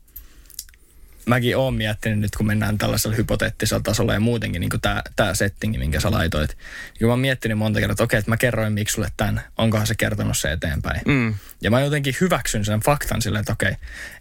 mäkin 1.27 1.57
oon 1.57 1.73
miettinyt 1.73 2.19
nyt, 2.19 2.35
kun 2.35 2.47
mennään 2.47 2.77
tällaisella 2.77 3.15
hypoteettisella 3.15 3.83
tasolla 3.83 4.13
ja 4.13 4.19
muutenkin 4.19 4.59
niin 4.59 4.69
tämä 4.81 5.01
tää 5.15 5.33
settingi, 5.33 5.77
minkä 5.77 5.99
sä 5.99 6.11
laitoit. 6.11 6.57
Niin 6.99 7.07
mä 7.07 7.11
oon 7.11 7.19
miettinyt 7.19 7.57
monta 7.57 7.79
kertaa, 7.79 7.93
että 7.93 8.03
okei, 8.03 8.19
että 8.19 8.31
mä 8.31 8.38
kerroin 8.38 8.73
miksi 8.73 8.93
sulle 8.93 9.09
tämän, 9.17 9.41
onkohan 9.57 9.88
se 9.88 9.95
kertonut 9.95 10.38
se 10.38 10.51
eteenpäin. 10.51 11.01
Mm. 11.05 11.35
Ja 11.61 11.71
mä 11.71 11.81
jotenkin 11.81 12.15
hyväksyn 12.21 12.65
sen 12.65 12.79
faktan 12.79 13.21
silleen, 13.21 13.39
että 13.39 13.53
okei, 13.53 13.75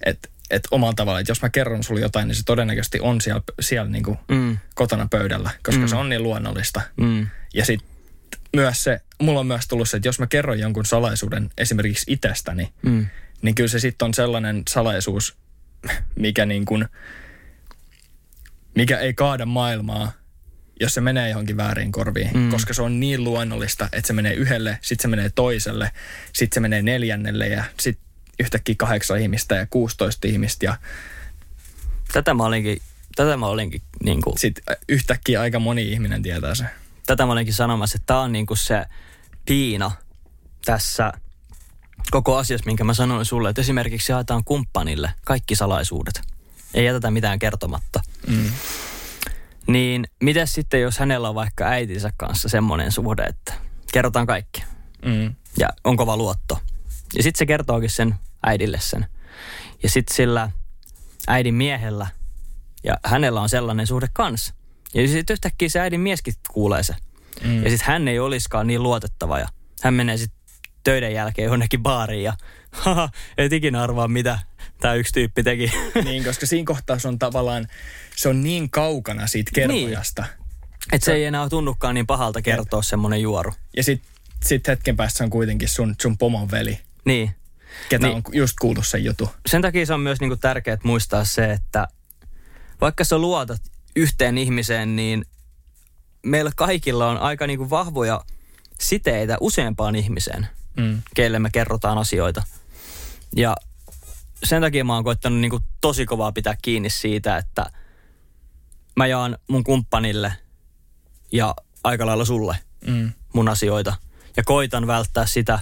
että 0.07 0.29
et 0.51 0.69
omalla 0.71 0.95
tavalla, 0.95 1.21
että 1.21 1.31
jos 1.31 1.43
mä 1.43 1.49
kerron 1.49 1.85
sulle 1.85 2.01
jotain, 2.01 2.29
niin 2.29 2.37
se 2.37 2.43
todennäköisesti 2.45 3.01
on 3.01 3.21
siellä, 3.21 3.43
siellä 3.61 3.91
niin 3.91 4.05
kuin 4.05 4.19
Mm. 4.29 4.59
kotona 4.75 5.07
pöydällä, 5.11 5.51
koska 5.63 5.81
mm. 5.81 5.89
se 5.89 5.97
on 5.97 6.09
niin 6.09 6.23
luonnollista. 6.23 6.81
Mm. 6.97 7.27
Ja 7.55 7.65
sitten 7.65 7.89
myös 8.57 8.85
se, 8.85 9.01
mulla 9.23 9.41
on 9.41 9.47
myös 9.47 9.69
tullut 9.69 9.89
se, 9.89 9.97
että 9.97 10.09
jos 10.09 10.19
mä 10.19 10.27
kerron 10.27 10.59
jonkun 10.59 10.87
salaisuuden 10.87 11.51
esimerkiksi 11.59 12.13
itsestäni, 12.13 12.73
Mm. 12.83 13.07
niin 13.43 13.55
kyllä 13.55 13.69
se 13.69 13.79
sitten 13.79 14.07
on 14.07 14.15
sellainen 14.15 14.63
salaisuus, 14.69 15.37
mikä 16.17 16.47
niin 16.47 16.65
kuin, 16.65 16.89
mikä 18.75 18.99
ei 18.99 19.15
kaada 19.15 19.47
maailmaa, 19.47 20.13
jos 20.81 20.95
se 20.95 21.01
menee 21.01 21.29
johonkin 21.29 21.57
väärin 21.57 21.93
korviin. 21.93 22.31
Mm. 22.35 22.51
Koska 22.51 22.75
se 22.75 22.83
on 22.83 23.01
niin 23.01 23.25
luonnollista, 23.25 23.89
että 23.93 24.07
se 24.07 24.13
menee 24.13 24.35
yhdelle, 24.35 24.79
sitten 24.83 25.03
se 25.03 25.09
menee 25.09 25.31
toiselle, 25.35 25.91
sitten 26.33 26.55
se 26.55 26.61
menee 26.61 26.83
neljännelle 26.83 27.49
ja 27.49 27.65
sitten 27.81 28.05
yhtäkkiä 28.41 28.75
kahdeksan 28.79 29.21
ihmistä 29.21 29.55
ja 29.55 29.67
16 29.67 30.29
ihmistä 30.29 30.67
ja 30.67 30.77
Tätä 32.13 32.35
mä 32.35 32.45
olinkin, 32.45 32.79
tätä 33.17 33.37
mä 33.37 33.47
olinkin, 33.47 33.83
niin 34.05 34.23
kuin, 34.23 34.39
sitten 34.39 34.77
yhtäkkiä 34.89 35.41
aika 35.41 35.59
moni 35.59 35.93
ihminen 35.93 36.23
tietää 36.23 36.55
se. 36.55 36.65
tätä 37.07 37.27
mä 37.27 37.33
olinkin 37.33 37.55
sanomassa, 37.55 37.97
että 37.97 38.07
tämä 38.07 38.21
on 38.21 38.33
niin 38.33 38.47
kuin 38.47 38.59
se 38.59 38.85
piina 39.47 39.91
tässä 40.65 41.13
koko 42.11 42.37
asiassa, 42.37 42.67
minkä 42.67 42.85
mä 42.85 42.95
sanoin 42.95 43.25
sulle, 43.25 43.49
että 43.49 43.61
esimerkiksi 43.61 44.13
jaetaan 44.13 44.45
kumppanille 44.45 45.13
kaikki 45.27 45.57
salaisuudet. 45.57 46.21
Ei 46.75 46.85
jätetä 46.85 47.11
mitään 47.11 47.39
kertomatta. 47.39 48.01
Mm. 48.27 48.51
Niin 49.67 50.07
miten 50.23 50.49
sitten, 50.49 50.81
jos 50.81 50.99
hänellä 50.99 51.29
on 51.29 51.35
vaikka 51.35 51.65
äitinsä 51.65 52.13
kanssa 52.17 52.49
semmoinen 52.49 52.93
suhde, 52.93 53.23
että 53.23 53.55
kerrotaan 53.93 54.27
kaikki 54.27 54.65
Mm. 55.05 55.35
ja 55.59 55.69
on 55.85 55.97
kova 55.97 56.17
luotto. 56.17 56.59
Ja 57.17 57.23
sitten 57.23 57.39
se 57.39 57.47
kertookin 57.47 57.91
sen 57.91 58.15
äidille 58.47 58.81
sen. 58.81 59.07
Ja 59.83 59.89
sitten 59.91 60.17
sillä 60.17 60.51
äidin 61.29 61.55
miehellä 61.55 62.07
ja 62.85 62.97
hänellä 63.05 63.41
on 63.41 63.49
sellainen 63.49 63.87
suhde 63.87 64.09
kanssa. 64.13 64.55
Ja 64.95 65.09
sitten 65.09 65.35
yhtäkkiä 65.35 65.69
se 65.69 65.81
äidin 65.81 66.01
mieskin 66.01 66.35
kuulee 66.53 66.83
se. 66.83 66.97
Mm. 67.45 67.65
Ja 67.65 67.71
sitten 67.71 67.87
hän 67.93 68.09
ei 68.09 68.19
olisikaan 68.19 68.67
niin 68.67 68.83
luotettava 68.83 69.39
ja 69.39 69.49
hän 69.83 69.95
menee 69.95 70.17
sitten 70.17 70.39
töiden 70.85 71.15
jälkeen 71.15 71.47
jonnekin 71.47 71.83
baariin 71.83 72.25
ja 72.25 72.33
haha, 72.71 73.09
et 73.39 73.53
ikinä 73.53 73.83
arvaa 73.83 74.09
mitä 74.09 74.39
tämä 74.81 74.95
yksi 74.95 75.13
tyyppi 75.13 75.43
teki. 75.43 75.73
Niin, 76.05 76.25
koska 76.25 76.47
siinä 76.47 76.67
kohtaa 76.67 76.99
se 76.99 77.09
on 77.09 77.19
tavallaan, 77.19 77.69
se 78.17 78.29
on 78.29 78.43
niin 78.43 78.71
kaukana 78.71 79.27
siitä 79.27 79.51
kertojasta. 79.55 80.23
Niin. 80.23 80.33
että 80.93 81.05
se 81.05 81.15
ei 81.15 81.25
enää 81.25 81.49
tunnukaan 81.49 81.95
niin 81.95 82.07
pahalta 82.07 82.43
kertoa 82.43 82.83
semmoinen 82.83 83.23
juoru. 83.23 83.53
Ja 83.77 83.83
sitten 83.85 84.11
sit 84.45 84.69
hetken 84.69 84.97
päästä 84.97 85.19
se 85.19 85.25
on 85.25 85.31
kuitenkin 85.31 85.69
sun, 85.69 85.95
sun 86.03 86.19
pomon 86.19 86.51
veli. 86.51 86.79
Niin. 87.05 87.31
ketä 87.89 88.07
Niin. 88.07 88.17
on 88.17 88.23
just 88.33 88.55
kuultu 88.61 88.83
sen 88.83 89.05
jutun. 89.05 89.29
sen 89.47 89.63
takia 89.63 89.87
se 89.87 89.95
on 89.95 90.01
myös 90.01 90.21
niinku 90.21 90.37
tärkeää 90.37 90.79
muistaa 90.83 91.25
se, 91.25 91.53
että 91.53 91.89
vaikka 92.81 93.05
sä 93.05 93.19
luotat 93.19 93.63
yhteen 93.97 94.39
ihmiseen, 94.39 94.97
niin 94.97 95.25
meillä 96.23 96.51
kaikilla 96.57 97.09
on 97.09 97.19
aika 97.19 97.47
niinku 97.47 97.71
vahvoja 97.71 98.21
siteitä 98.81 99.37
useampaan 99.41 99.97
ihmiseen, 99.97 100.47
Mm. 100.77 101.03
keille 101.15 101.39
me 101.39 101.51
kerrotaan 101.53 101.99
asioita. 101.99 102.43
Ja 103.37 103.57
sen 104.45 104.63
takia 104.63 104.85
mä 104.85 104.95
oon 104.95 105.05
koittanut 105.05 105.39
niinku 105.41 105.61
tosi 105.81 106.07
kovaa 106.07 106.33
pitää 106.33 106.57
kiinni 106.63 106.91
siitä, 106.91 107.37
että 107.37 107.71
mä 108.97 109.07
jaan 109.07 109.39
mun 109.49 109.65
kumppanille 109.65 110.33
ja 111.33 111.55
aika 111.85 112.07
lailla 112.07 112.25
sulle 112.25 112.59
Mm. 112.87 113.13
mun 113.33 113.49
asioita. 113.49 113.95
Ja 114.37 114.43
koitan 114.45 114.87
välttää 114.87 115.27
sitä, 115.27 115.59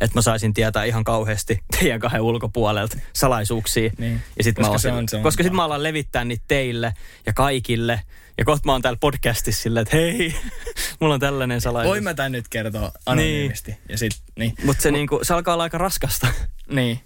että 0.00 0.18
mä 0.18 0.22
saisin 0.22 0.54
tietää 0.54 0.84
ihan 0.84 1.04
kauheasti 1.04 1.60
teidän 1.80 2.00
kahden 2.00 2.20
ulkopuolelta 2.20 2.96
salaisuuksia. 3.12 3.90
Niin. 3.98 4.22
Ja 4.38 4.44
sit 4.44 4.56
Koska 4.56 4.72
mä, 4.72 4.78
se 4.78 4.88
alan- 4.90 4.98
on- 4.98 5.08
se 5.08 5.16
on 5.16 5.22
koska 5.22 5.42
sit 5.42 5.52
paha. 5.52 5.56
mä 5.56 5.64
alan 5.64 5.82
levittää 5.82 6.24
niitä 6.24 6.44
teille 6.48 6.94
ja 7.26 7.32
kaikille. 7.32 8.00
Ja 8.38 8.44
kohta 8.44 8.66
mä 8.66 8.72
oon 8.72 8.82
täällä 8.82 8.98
podcastissa 9.00 9.62
silleen, 9.62 9.82
että 9.82 9.96
hei, 9.96 10.34
mulla 11.00 11.14
on 11.14 11.20
tällainen 11.20 11.60
salaisuus. 11.60 11.90
Voin 11.90 12.04
mä 12.04 12.14
tän 12.14 12.32
nyt 12.32 12.48
kertoa 12.48 12.92
anonyymisti. 13.06 13.76
Ja 13.88 13.98
sit, 13.98 14.12
niin. 14.38 14.54
Mutta 14.64 14.82
se, 14.82 14.90
niinku, 14.90 15.20
se 15.22 15.34
alkaa 15.34 15.54
olla 15.54 15.62
aika 15.64 15.78
raskasta. 15.78 16.26
Niin. 16.70 17.00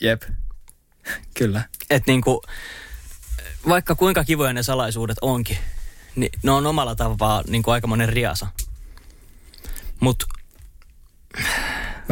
Jep. 0.00 0.22
Kyllä. 1.34 1.62
Että 1.90 2.10
niinku, 2.12 2.42
vaikka 3.68 3.94
kuinka 3.94 4.24
kivoja 4.24 4.52
ne 4.52 4.62
salaisuudet 4.62 5.16
onkin, 5.20 5.58
niin 6.16 6.32
ne 6.42 6.50
on 6.50 6.66
omalla 6.66 6.94
tavallaan 6.94 7.44
niinku 7.48 7.70
aikamoinen 7.70 8.08
riasa. 8.08 8.46
Mutta 10.00 10.26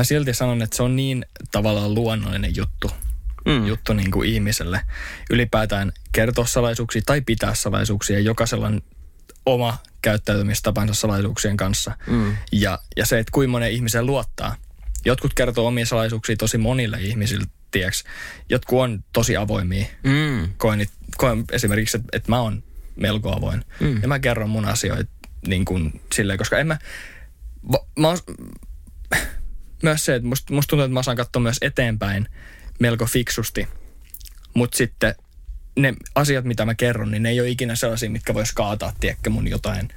Mä 0.00 0.04
silti 0.04 0.34
sanon, 0.34 0.62
että 0.62 0.76
se 0.76 0.82
on 0.82 0.96
niin 0.96 1.26
tavallaan 1.52 1.94
luonnollinen 1.94 2.56
juttu, 2.56 2.90
mm, 3.46 3.66
juttu 3.66 3.92
niin 3.92 4.10
kuin 4.10 4.28
ihmiselle. 4.28 4.80
Ylipäätään 5.30 5.92
kertoa 6.12 6.46
salaisuuksia 6.46 7.02
tai 7.06 7.20
pitää 7.20 7.54
salaisuuksia. 7.54 8.20
Jokaisella 8.20 8.66
on 8.66 8.80
oma 9.46 9.78
käyttäytymistapansa 10.02 10.94
salaisuuksien 10.94 11.56
kanssa. 11.56 11.92
mm, 12.06 12.36
Ja, 12.52 12.78
ja 12.96 13.06
se, 13.06 13.18
että 13.18 13.30
kuinka 13.32 13.50
monen 13.50 13.72
ihmisen 13.72 14.06
luottaa. 14.06 14.56
Jotkut 15.04 15.34
kertoo 15.34 15.66
omia 15.66 15.86
salaisuuksia 15.86 16.36
tosi 16.36 16.58
monille 16.58 16.98
ihmisille, 17.00 17.44
tieks. 17.70 18.04
Jotkut 18.48 18.80
on 18.80 19.04
tosi 19.12 19.36
avoimia. 19.36 19.86
mm, 20.02 20.48
Koen, 20.56 20.86
koen 21.16 21.44
esimerkiksi, 21.52 21.96
että, 21.96 22.08
että 22.12 22.30
mä 22.32 22.40
oon 22.40 22.62
melko 22.96 23.36
avoin. 23.36 23.64
Mm. 23.80 24.02
Ja 24.02 24.08
mä 24.08 24.18
kerron 24.18 24.50
mun 24.50 24.64
asioita 24.64 25.10
niin 25.46 25.64
kuin 25.64 26.00
silleen, 26.14 26.38
koska 26.38 26.58
en 26.58 26.66
mä... 26.66 26.78
Va, 27.72 27.86
mä 27.98 28.08
oon, 28.08 28.18
myös 29.86 30.04
se, 30.04 30.14
että 30.14 30.28
musta, 30.28 30.54
musta 30.54 30.70
tuntuu, 30.70 30.84
että 30.84 30.92
mä 30.92 31.00
osaan 31.00 31.16
katsoa 31.16 31.42
myös 31.42 31.58
eteenpäin 31.60 32.28
melko 32.78 33.06
fiksusti. 33.06 33.68
Mutta 34.54 34.76
sitten 34.76 35.14
ne 35.76 35.94
asiat, 36.14 36.44
mitä 36.44 36.64
mä 36.64 36.74
kerron, 36.74 37.10
niin 37.10 37.22
ne 37.22 37.28
ei 37.28 37.40
ole 37.40 37.48
ikinä 37.48 37.74
sellaisia, 37.74 38.10
mitkä 38.10 38.34
vois 38.34 38.52
kaataa, 38.52 38.92
tiedätkö, 39.00 39.30
mun 39.30 39.48
jotain 39.48 39.88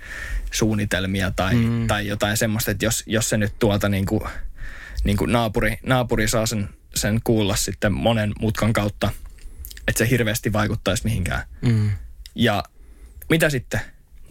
suunnitelmia 0.52 1.32
tai, 1.32 1.56
mm. 1.56 1.88
tai 1.88 2.08
jotain 2.08 2.38
semmoista, 2.38 2.72
että 2.72 2.86
jos, 2.86 3.04
jos 3.06 3.30
se 3.30 3.38
nyt 3.38 3.54
tuolta 3.60 3.90
niin 3.90 4.06
kuin, 4.06 4.24
niin 5.04 5.18
kuin 5.18 5.32
naapuri, 5.32 5.80
naapuri 5.84 6.28
saa 6.28 6.46
sen, 6.46 6.70
sen 6.96 7.20
kuulla 7.24 7.56
sitten 7.56 7.94
monen 7.94 8.34
mutkan 8.40 8.74
kautta, 8.74 9.12
että 9.88 9.98
se 9.98 10.10
hirveästi 10.10 10.54
vaikuttaisi 10.54 11.04
mihinkään. 11.04 11.44
mm. 11.62 11.92
Ja 12.36 12.64
mitä 13.30 13.50
sitten? 13.50 13.80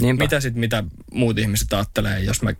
Niinpä. 0.03 0.25
Mitä 0.25 0.41
sitten, 0.41 0.61
mitä 0.61 0.85
muut 1.12 1.38
ihmiset 1.38 1.73
ajattelee, 1.73 2.21
jos 2.21 2.43
mä 2.43 2.51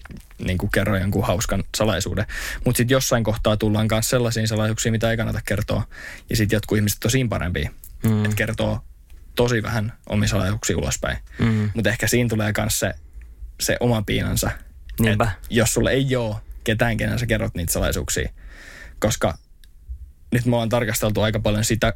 niin 0.45 0.59
kuin 0.59 0.71
kerron 0.71 1.01
jonkun 1.01 1.27
hauskan 1.27 1.65
salaisuuden. 1.77 2.27
Mutta 2.65 2.77
sitten 2.77 2.95
jossain 2.95 3.25
kohtaa 3.25 3.57
tullaan 3.57 3.87
myös 3.91 4.11
sellaisiin 4.11 4.49
salaisuuksiin, 4.49 4.93
mitä 4.93 5.11
ei 5.11 5.17
kannata 5.17 5.41
kertoa. 5.45 5.87
Ja 6.31 6.37
sitten 6.37 6.57
jotkut 6.57 6.79
ihmiset 6.79 7.05
on 7.05 7.11
siinä 7.11 7.29
parempia, 7.29 7.71
Mm. 8.05 8.25
että 8.25 8.37
kertoo 8.37 8.81
tosi 9.35 9.63
vähän 9.63 9.93
omia 10.09 10.29
salaisuuksia 10.29 10.79
ulospäin. 10.79 11.19
Mm. 11.39 11.71
Mutta 11.75 11.91
ehkä 11.91 12.07
siinä 12.07 12.29
tulee 12.29 12.53
myös 12.59 12.79
se, 12.79 12.95
se 13.61 13.77
oma 13.81 14.03
piinansa. 14.03 14.51
Niinpä. 15.01 15.25
Et 15.25 15.47
jos 15.51 15.75
sulla 15.75 15.91
ei 15.91 16.17
ole 16.17 16.37
ketään, 16.65 16.97
kenen 16.97 17.19
sä 17.19 17.27
kerrot 17.27 17.55
niitä 17.55 17.73
salaisuuksia. 17.73 18.33
Koska 18.99 19.39
nyt 20.33 20.45
me 20.47 20.57
ollaan 20.57 20.69
tarkasteltu 20.69 21.21
aika 21.23 21.41
paljon 21.41 21.65
sitä, 21.65 21.93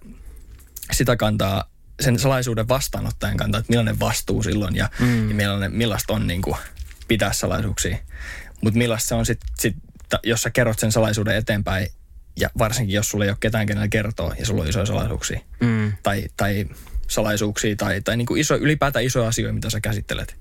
sitä 0.92 1.16
kantaa, 1.16 1.70
sen 2.00 2.18
salaisuuden 2.18 2.68
vastaanottajan 2.68 3.36
kantaa, 3.36 3.58
että 3.58 3.70
millainen 3.70 4.00
vastuu 4.00 4.42
silloin 4.42 4.76
ja, 4.76 4.90
mm. 5.00 5.28
ja 5.28 5.34
millainen, 5.34 5.72
millaista 5.72 6.12
on 6.12 6.26
niin 6.26 6.42
kuin, 6.42 6.56
pitää 7.08 7.32
salaisuuksia. 7.32 7.98
Mutta 8.62 8.78
millaista 8.78 9.08
se 9.08 9.14
on 9.14 9.26
sitten, 9.26 9.48
sit, 9.58 9.76
jos 10.22 10.42
sä 10.42 10.50
kerrot 10.50 10.78
sen 10.78 10.92
salaisuuden 10.92 11.36
eteenpäin 11.36 11.88
ja 12.40 12.50
varsinkin 12.58 12.94
jos 12.94 13.10
sulla 13.10 13.24
ei 13.24 13.30
ole 13.30 13.36
ketään, 13.40 13.66
kenellä 13.66 13.88
kertoo 13.88 14.34
ja 14.38 14.46
sulla 14.46 14.62
on 14.62 14.68
isoja 14.68 14.86
salaisuuksia 14.86 15.40
Mm. 15.60 15.92
tai, 16.02 16.24
tai 16.36 16.66
salaisuuksia 17.08 17.76
tai, 17.76 18.00
tai 18.00 18.16
niin 18.16 18.26
kuin 18.26 18.40
iso, 18.40 18.54
ylipäätään 18.56 19.04
isoja 19.04 19.28
asioita, 19.28 19.52
mitä 19.54 19.70
sä 19.70 19.80
käsittelet 19.80 20.36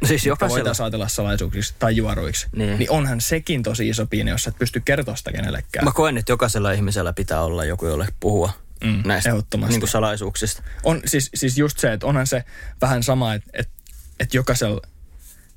No 0.00 0.08
Siis 0.08 0.26
jokaisella. 0.26 0.58
voitaisiin 0.58 0.84
ajatella 0.84 1.08
salaisuuksiksi 1.08 1.74
tai 1.78 1.96
juoruiksi, 1.96 2.46
Niin. 2.56 2.78
niin. 2.78 2.90
onhan 2.90 3.20
sekin 3.20 3.62
tosi 3.62 3.88
iso 3.88 4.06
piine, 4.06 4.30
jos 4.30 4.42
sä 4.42 4.50
et 4.50 4.58
pysty 4.58 4.82
kertoa 4.84 5.16
sitä 5.16 5.32
kenellekään. 5.32 5.84
Mä 5.84 5.92
koen, 5.92 6.18
että 6.18 6.32
jokaisella 6.32 6.72
ihmisellä 6.72 7.12
pitää 7.12 7.40
olla 7.42 7.64
joku, 7.64 7.86
jolle 7.86 8.08
puhua 8.20 8.52
Mm, 8.84 9.02
näistä 9.04 9.30
niin 9.68 9.80
kuin 9.80 9.90
salaisuuksista. 9.90 10.62
On 10.82 11.00
siis, 11.04 11.30
siis 11.34 11.58
just 11.58 11.78
se, 11.78 11.92
että 11.92 12.06
onhan 12.06 12.26
se 12.26 12.44
vähän 12.80 13.02
sama, 13.02 13.34
että, 13.34 13.50
että, 13.52 13.72
että 14.20 14.36
jokaisella, 14.36 14.80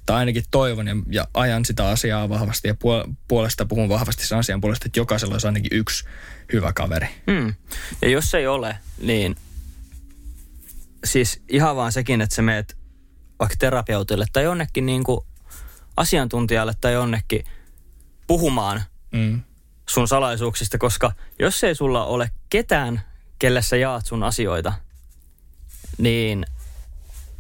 tai 0.05 0.15
ainakin 0.17 0.43
toivon 0.51 0.87
ja, 0.87 0.95
ja 1.09 1.27
ajan 1.33 1.65
sitä 1.65 1.87
asiaa 1.87 2.29
vahvasti 2.29 2.67
ja 2.67 2.73
puol- 2.73 3.13
puolesta 3.27 3.65
puhun 3.65 3.89
vahvasti 3.89 4.27
sen 4.27 4.37
asian 4.37 4.61
puolesta, 4.61 4.85
että 4.85 4.99
jokaisella 4.99 5.33
olisi 5.35 5.47
ainakin 5.47 5.77
yksi 5.77 6.05
hyvä 6.53 6.73
kaveri. 6.73 7.07
Mm. 7.27 7.53
Ja 8.01 8.09
jos 8.09 8.33
ei 8.33 8.47
ole, 8.47 8.77
niin 9.01 9.35
siis 11.05 11.41
ihan 11.49 11.75
vaan 11.75 11.91
sekin, 11.91 12.21
että 12.21 12.35
sä 12.35 12.41
meet 12.41 12.77
vaikka 13.39 13.55
terapeutille 13.59 14.25
tai 14.33 14.43
jonnekin 14.43 14.85
niin 14.85 15.03
kuin 15.03 15.21
asiantuntijalle 15.97 16.73
tai 16.81 16.93
jonnekin 16.93 17.43
puhumaan 18.27 18.81
Mm. 19.11 19.41
sun 19.89 20.07
salaisuuksista, 20.07 20.77
koska 20.77 21.11
jos 21.39 21.63
ei 21.63 21.75
sulla 21.75 22.05
ole 22.05 22.31
ketään, 22.49 23.01
kelle 23.39 23.62
sä 23.62 23.78
jaat 23.78 24.06
sun 24.06 24.23
asioita, 24.23 24.73
niin 25.97 26.45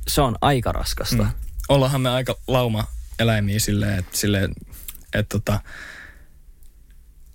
se 0.07 0.21
on 0.21 0.35
aika 0.41 0.71
raskasta. 0.71 1.23
Mm. 1.23 1.29
Ollaanhan 1.69 2.01
me 2.01 2.09
aika 2.09 2.35
lauma 2.47 2.83
eläimiä 3.19 3.59
silleen, 3.59 3.99
että, 3.99 4.17
silleen, 4.17 4.51
että 5.13 5.39
tota, 5.39 5.59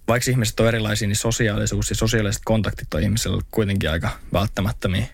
vaikka 0.09 0.31
ihmiset 0.31 0.61
on 0.61 0.68
erilaisia, 0.68 1.09
niin 1.09 1.16
sosiaalisuus 1.16 1.90
ja 1.90 1.96
sosiaaliset 1.96 2.42
kontaktit 2.44 2.94
on 2.94 3.03
ihmisillä 3.03 3.42
kuitenkin 3.51 3.90
aika 3.90 4.11
välttämättömiä. 4.33 5.07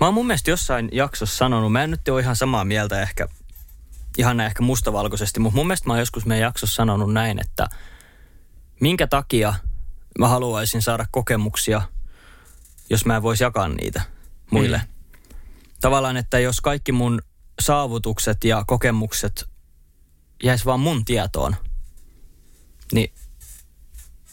Mä 0.00 0.06
oon 0.06 0.14
mun 0.14 0.26
mielestä 0.26 0.50
jossain 0.50 0.88
jaksossa 0.92 1.36
sanonut, 1.36 1.72
mä 1.72 1.84
en 1.84 1.90
nyt 1.90 2.08
ole 2.08 2.20
ihan 2.20 2.36
samaa 2.36 2.64
mieltä 2.64 3.02
ehkä, 3.02 3.28
ihan 4.18 4.40
ehkä 4.40 4.62
mustavalkoisesti, 4.62 5.40
mutta 5.40 5.56
mun 5.56 5.66
mielestä 5.66 5.86
mä 5.88 5.92
oon 5.92 6.00
joskus 6.00 6.26
meidän 6.26 6.42
jaksossa 6.42 6.74
sanonut 6.74 7.12
näin, 7.12 7.40
että 7.40 7.68
minkä 8.80 9.06
takia 9.06 9.54
mä 10.18 10.28
haluaisin 10.28 10.82
saada 10.82 11.06
kokemuksia, 11.10 11.82
jos 12.90 13.04
mä 13.04 13.16
en 13.16 13.22
voisi 13.22 13.44
jakaa 13.44 13.68
niitä 13.68 14.02
muille. 14.50 14.78
Mm. 14.78 15.32
Tavallaan, 15.80 16.16
että 16.16 16.38
jos 16.38 16.60
kaikki 16.60 16.92
mun 16.92 17.22
saavutukset 17.60 18.44
ja 18.44 18.64
kokemukset 18.66 19.48
jäis 20.42 20.66
vaan 20.66 20.80
mun 20.80 21.04
tietoon, 21.04 21.56
niin 22.92 23.12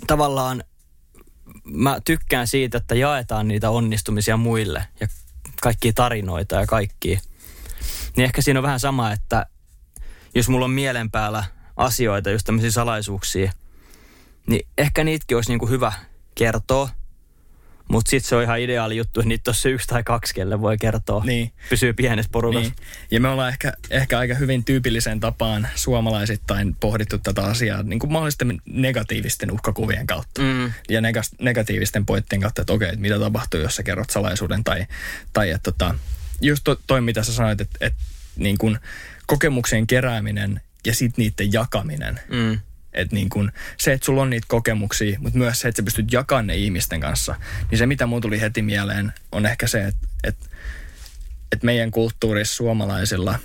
tavallaan 0.08 0.64
mä 1.64 2.00
tykkään 2.06 2.48
siitä, 2.48 2.78
että 2.78 2.96
jaetaan 2.96 3.48
niitä 3.48 3.70
onnistumisia 3.70 4.38
muille 4.38 4.88
ja 5.00 5.08
kaikkia 5.62 5.92
tarinoita 5.96 6.56
ja 6.56 6.68
kaikkia. 6.68 7.20
Niin 8.16 8.26
ehkä 8.26 8.42
siinä 8.42 8.60
on 8.60 8.64
vähän 8.64 8.80
sama, 8.80 9.12
että 9.12 9.46
jos 10.36 10.50
mulla 10.50 10.66
on 10.66 10.72
mielen 10.72 11.12
päällä 11.12 11.44
asioita, 11.78 12.30
just 12.30 12.46
tämmöisiä 12.46 12.72
salaisuuksia, 12.72 13.52
niin 14.48 14.68
ehkä 14.78 15.04
niitäkin 15.04 15.38
olisi 15.38 15.52
niinku 15.52 15.68
hyvä 15.68 15.94
kertoa. 16.36 16.90
Mutta 17.90 18.10
sitten 18.10 18.30
se 18.30 18.36
on 18.36 18.44
ihan 18.44 18.60
ideaali 18.60 18.98
juttu, 18.98 19.20
että 19.20 19.28
niitä 19.28 19.52
on 19.52 19.56
se 19.56 19.70
yksi 19.70 19.88
tai 19.88 20.04
kaksi, 20.04 20.34
kelle 20.34 20.62
voi 20.62 20.78
kertoa. 20.78 21.24
Niin. 21.26 21.52
Pysyy 21.70 21.94
pienessä 21.94 22.30
porukassa. 22.32 22.70
Niin. 22.70 22.88
Ja 23.12 23.20
me 23.20 23.28
ollaan 23.28 23.50
ehkä, 23.50 23.74
ehkä 23.90 24.20
aika 24.20 24.34
hyvin 24.34 24.64
tyypilliseen 24.64 25.20
tapaan 25.20 25.68
suomalaisittain 25.76 26.76
pohdittu 26.80 27.18
tätä 27.18 27.44
asiaa 27.44 27.84
niin 27.84 28.00
kuin 28.00 28.12
mahdollisten 28.12 28.62
negatiivisten 28.66 29.52
uhkakuvien 29.52 30.08
kautta. 30.08 30.42
Mm. 30.42 30.74
Ja 30.90 31.02
negatiivisten 31.40 32.06
pointtien 32.06 32.42
kautta, 32.42 32.62
että 32.62 32.74
okei, 32.74 32.90
että 32.90 33.02
mitä 33.02 33.20
tapahtuu, 33.20 33.60
jos 33.60 33.76
sä 33.76 33.84
kerrot 33.84 34.10
salaisuuden. 34.10 34.64
Tai, 34.64 34.86
tai 35.34 35.50
että 35.50 35.72
tota, 35.72 35.96
just 36.42 36.64
to, 36.64 36.76
toi, 36.88 37.02
mitä 37.02 37.24
sä 37.24 37.34
sanoit, 37.34 37.62
että, 37.62 37.78
että 37.82 38.00
niin 38.36 38.58
kuin 38.58 38.80
kokemuksien 39.28 39.88
kerääminen 39.88 40.62
ja 40.86 40.96
sitten 40.96 41.24
niiden 41.24 41.54
jakaminen. 41.54 42.20
Mm. 42.30 42.60
Että 42.94 43.16
niin 43.16 43.30
kun, 43.30 43.52
se, 43.78 43.94
että 43.94 44.06
sulla 44.06 44.22
on 44.22 44.30
niitä 44.30 44.46
kokemuksia, 44.50 45.20
mutta 45.20 45.40
myös 45.40 45.60
se, 45.60 45.68
että 45.68 45.82
sä 45.82 45.84
pystyt 45.84 46.14
jakamaan 46.14 46.48
ne 46.48 46.56
ihmisten 46.56 47.00
kanssa. 47.00 47.36
Niin 47.72 47.80
se, 47.80 47.86
mitä 47.86 48.06
mun 48.06 48.22
tuli 48.22 48.42
heti 48.42 48.62
mieleen, 48.62 49.14
on 49.32 49.46
ehkä 49.46 49.68
se, 49.68 49.84
että, 49.84 50.08
että, 50.24 50.46
että 51.52 51.66
meidän 51.66 51.92
kulttuurissa 51.92 52.56
suomalaisilla, 52.56 53.40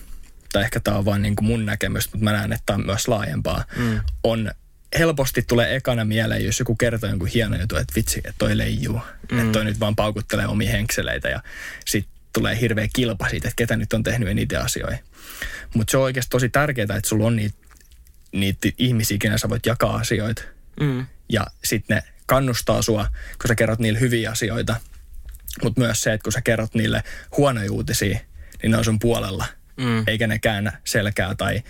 tai 0.52 0.62
ehkä 0.62 0.80
tämä 0.80 0.96
on 0.96 1.04
vain 1.04 1.22
niin 1.22 1.34
mun 1.40 1.66
näkemys, 1.66 2.12
mutta 2.12 2.24
mä 2.24 2.32
näen, 2.32 2.52
että 2.52 2.62
tämä 2.66 2.74
on 2.74 2.86
myös 2.86 3.08
laajempaa, 3.08 3.64
mm. 3.76 4.00
on 4.24 4.50
helposti 4.98 5.42
tulee 5.42 5.76
ekana 5.76 6.04
mieleen, 6.04 6.44
jos 6.44 6.58
joku 6.58 6.76
kertoo 6.76 7.10
jonkun 7.10 7.28
hienon 7.28 7.60
jutun, 7.60 7.78
että 7.78 7.94
vitsi, 7.96 8.18
että 8.18 8.34
toi 8.38 8.58
leijuu. 8.58 9.00
Mm. 9.32 9.38
Että 9.38 9.52
toi 9.52 9.64
nyt 9.64 9.80
vaan 9.80 9.96
paukuttelee 9.96 10.46
omia 10.46 10.70
henkseleitä 10.70 11.28
ja 11.28 11.42
sitten 11.86 12.12
tulee 12.32 12.60
hirveä 12.60 12.88
kilpa 12.92 13.28
siitä, 13.28 13.48
että 13.48 13.56
ketä 13.56 13.76
nyt 13.76 13.92
on 13.92 14.02
tehnyt 14.02 14.28
eniten 14.28 14.60
asioita. 14.60 14.98
Mutta 15.74 15.90
se 15.90 15.96
on 15.96 16.02
oikeasti 16.02 16.30
tosi 16.30 16.48
tärkeää, 16.48 16.96
että 16.96 17.08
sulla 17.08 17.26
on 17.26 17.36
niitä, 17.36 17.56
niitä 18.32 18.68
ihmisiä, 18.78 19.18
kenen 19.20 19.38
sä 19.38 19.48
voit 19.48 19.66
jakaa 19.66 19.96
asioita. 19.96 20.42
Mm. 20.80 21.06
Ja 21.28 21.46
sitten 21.64 21.96
ne 21.96 22.02
kannustaa 22.26 22.82
sua, 22.82 23.06
kun 23.42 23.48
sä 23.48 23.54
kerrot 23.54 23.78
niille 23.78 24.00
hyviä 24.00 24.30
asioita. 24.30 24.76
Mutta 25.62 25.80
myös 25.80 26.00
se, 26.00 26.12
että 26.12 26.22
kun 26.22 26.32
sä 26.32 26.40
kerrot 26.40 26.74
niille 26.74 27.02
huonoja 27.36 27.72
uutisia, 27.72 28.18
niin 28.62 28.70
ne 28.70 28.76
on 28.76 28.84
sun 28.84 28.98
puolella. 28.98 29.44
Mm. 29.76 30.04
Eikä 30.06 30.26
ne 30.26 30.38
käännä 30.38 30.80
selkää 30.84 31.34
tai 31.34 31.62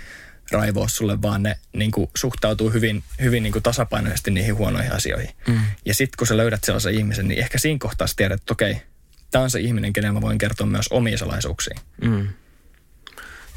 raivoa 0.53 0.89
sulle, 0.89 1.23
vaan 1.23 1.43
ne 1.43 1.59
niin 1.73 1.91
kuin, 1.91 2.11
suhtautuu 2.17 2.71
hyvin, 2.71 3.05
hyvin 3.21 3.43
niin 3.43 3.53
kuin, 3.53 3.63
tasapainoisesti 3.63 4.31
niihin 4.31 4.57
huonoihin 4.57 4.93
asioihin. 4.93 5.31
Mm. 5.49 5.61
Ja 5.85 5.95
sitten 5.95 6.17
kun 6.19 6.27
sä 6.27 6.37
löydät 6.37 6.65
sellaisen 6.65 6.95
ihmisen, 6.95 7.29
niin 7.29 7.41
ehkä 7.41 7.59
siinä 7.59 7.79
kohtaa 7.79 8.07
sä 8.07 8.15
tiedät, 8.17 8.41
että 8.41 8.53
okei, 8.53 8.83
tämä 9.31 9.43
on 9.43 9.51
se 9.51 9.61
ihminen, 9.61 9.93
kenen 9.93 10.15
mä 10.15 10.21
voin 10.21 10.39
kertoa 10.39 10.67
myös 10.67 10.89
omia 10.91 11.19
salaisuuksia. 11.19 11.81
Mm. 12.03 12.29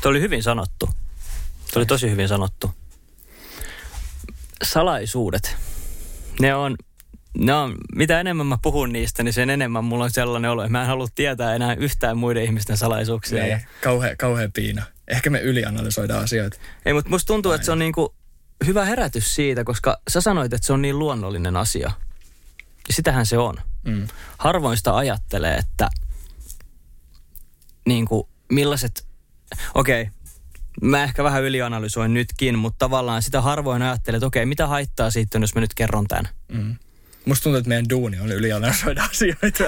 Tuo 0.02 0.12
oli 0.12 0.22
hyvin 0.22 0.44
sanottu. 0.44 0.90
Tuo 1.74 1.80
oli 1.80 1.86
tosi 1.86 2.10
hyvin 2.12 2.28
sanottu. 2.28 2.74
Salaisuudet. 4.64 5.56
Ne 6.40 6.56
on, 6.56 6.76
ne 7.38 7.54
on, 7.54 7.78
mitä 7.96 8.20
enemmän 8.20 8.48
mä 8.48 8.58
puhun 8.62 8.94
niistä, 8.94 9.24
niin 9.24 9.34
sen 9.34 9.50
enemmän 9.50 9.84
mulla 9.84 10.04
on 10.04 10.12
sellainen 10.12 10.52
olo, 10.52 10.64
että 10.64 10.72
mä 10.72 10.82
en 10.82 10.88
halua 10.88 11.08
tietää 11.16 11.56
enää 11.56 11.74
yhtään 11.74 12.18
muiden 12.18 12.44
ihmisten 12.44 12.78
salaisuuksia. 12.78 13.48
Ja, 13.48 13.58
Niin, 13.58 13.68
kauhea, 13.84 14.16
kauhea 14.16 14.50
piina. 14.54 14.84
Ehkä 15.08 15.30
me 15.30 15.40
ylianalysoidaan 15.42 16.24
asioita. 16.24 16.58
ei, 16.86 16.94
mutta 16.94 17.10
musta 17.10 17.28
tuntuu, 17.28 17.52
että 17.52 17.66
se 17.66 17.72
on 17.72 17.80
niinku 17.80 18.16
hyvä 18.66 18.86
herätys 18.86 19.36
siitä, 19.36 19.64
koska 19.64 19.98
sä 20.10 20.22
sanoit, 20.22 20.54
että 20.54 20.68
se 20.68 20.74
on 20.74 20.82
niin 20.82 21.00
luonnollinen 21.00 21.58
asia. 21.58 21.92
Ja 22.88 22.94
sitähän 22.94 23.26
se 23.26 23.38
on. 23.38 23.56
Mm. 23.84 24.08
harvoin 24.38 24.78
sitä 24.78 24.96
ajattelee, 24.96 25.56
että 25.56 25.90
niin 27.86 28.06
kuin, 28.06 28.28
millaiset, 28.50 29.06
okei, 29.76 30.02
okay, 30.02 30.14
mä 30.82 31.04
ehkä 31.04 31.24
vähän 31.24 31.44
ylianalysoin 31.44 32.14
nytkin, 32.14 32.60
mutta 32.60 32.78
tavallaan 32.80 33.22
sitä 33.22 33.42
harvoin 33.42 33.82
ajattelee, 33.82 34.18
että 34.18 34.28
okei, 34.28 34.46
mitä 34.46 34.68
haittaa 34.68 35.12
siitä 35.12 35.40
jos 35.40 35.56
mä 35.56 35.62
nyt 35.62 35.74
kerron 35.74 36.08
tämän. 36.08 36.30
Mm. 36.48 36.76
Musta 37.26 37.44
tuntuu, 37.44 37.58
että 37.58 37.70
meidän 37.70 37.90
duuni 37.90 38.20
on 38.20 38.32
ylianalysoida 38.32 39.04
asioita. 39.12 39.64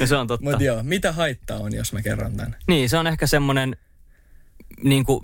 Ja 0.00 0.06
se 0.06 0.16
on 0.16 0.26
totta. 0.26 0.44
Mutta 0.44 0.64
joo, 0.64 0.82
mitä 0.82 1.12
haittaa 1.12 1.58
on, 1.58 1.74
jos 1.74 1.92
mä 1.92 2.02
kerron 2.02 2.36
tämän? 2.36 2.56
Niin, 2.68 2.88
se 2.88 2.98
on 2.98 3.06
ehkä 3.06 3.26
semmoinen, 3.26 3.76
niin 4.82 5.04
kuin, 5.04 5.20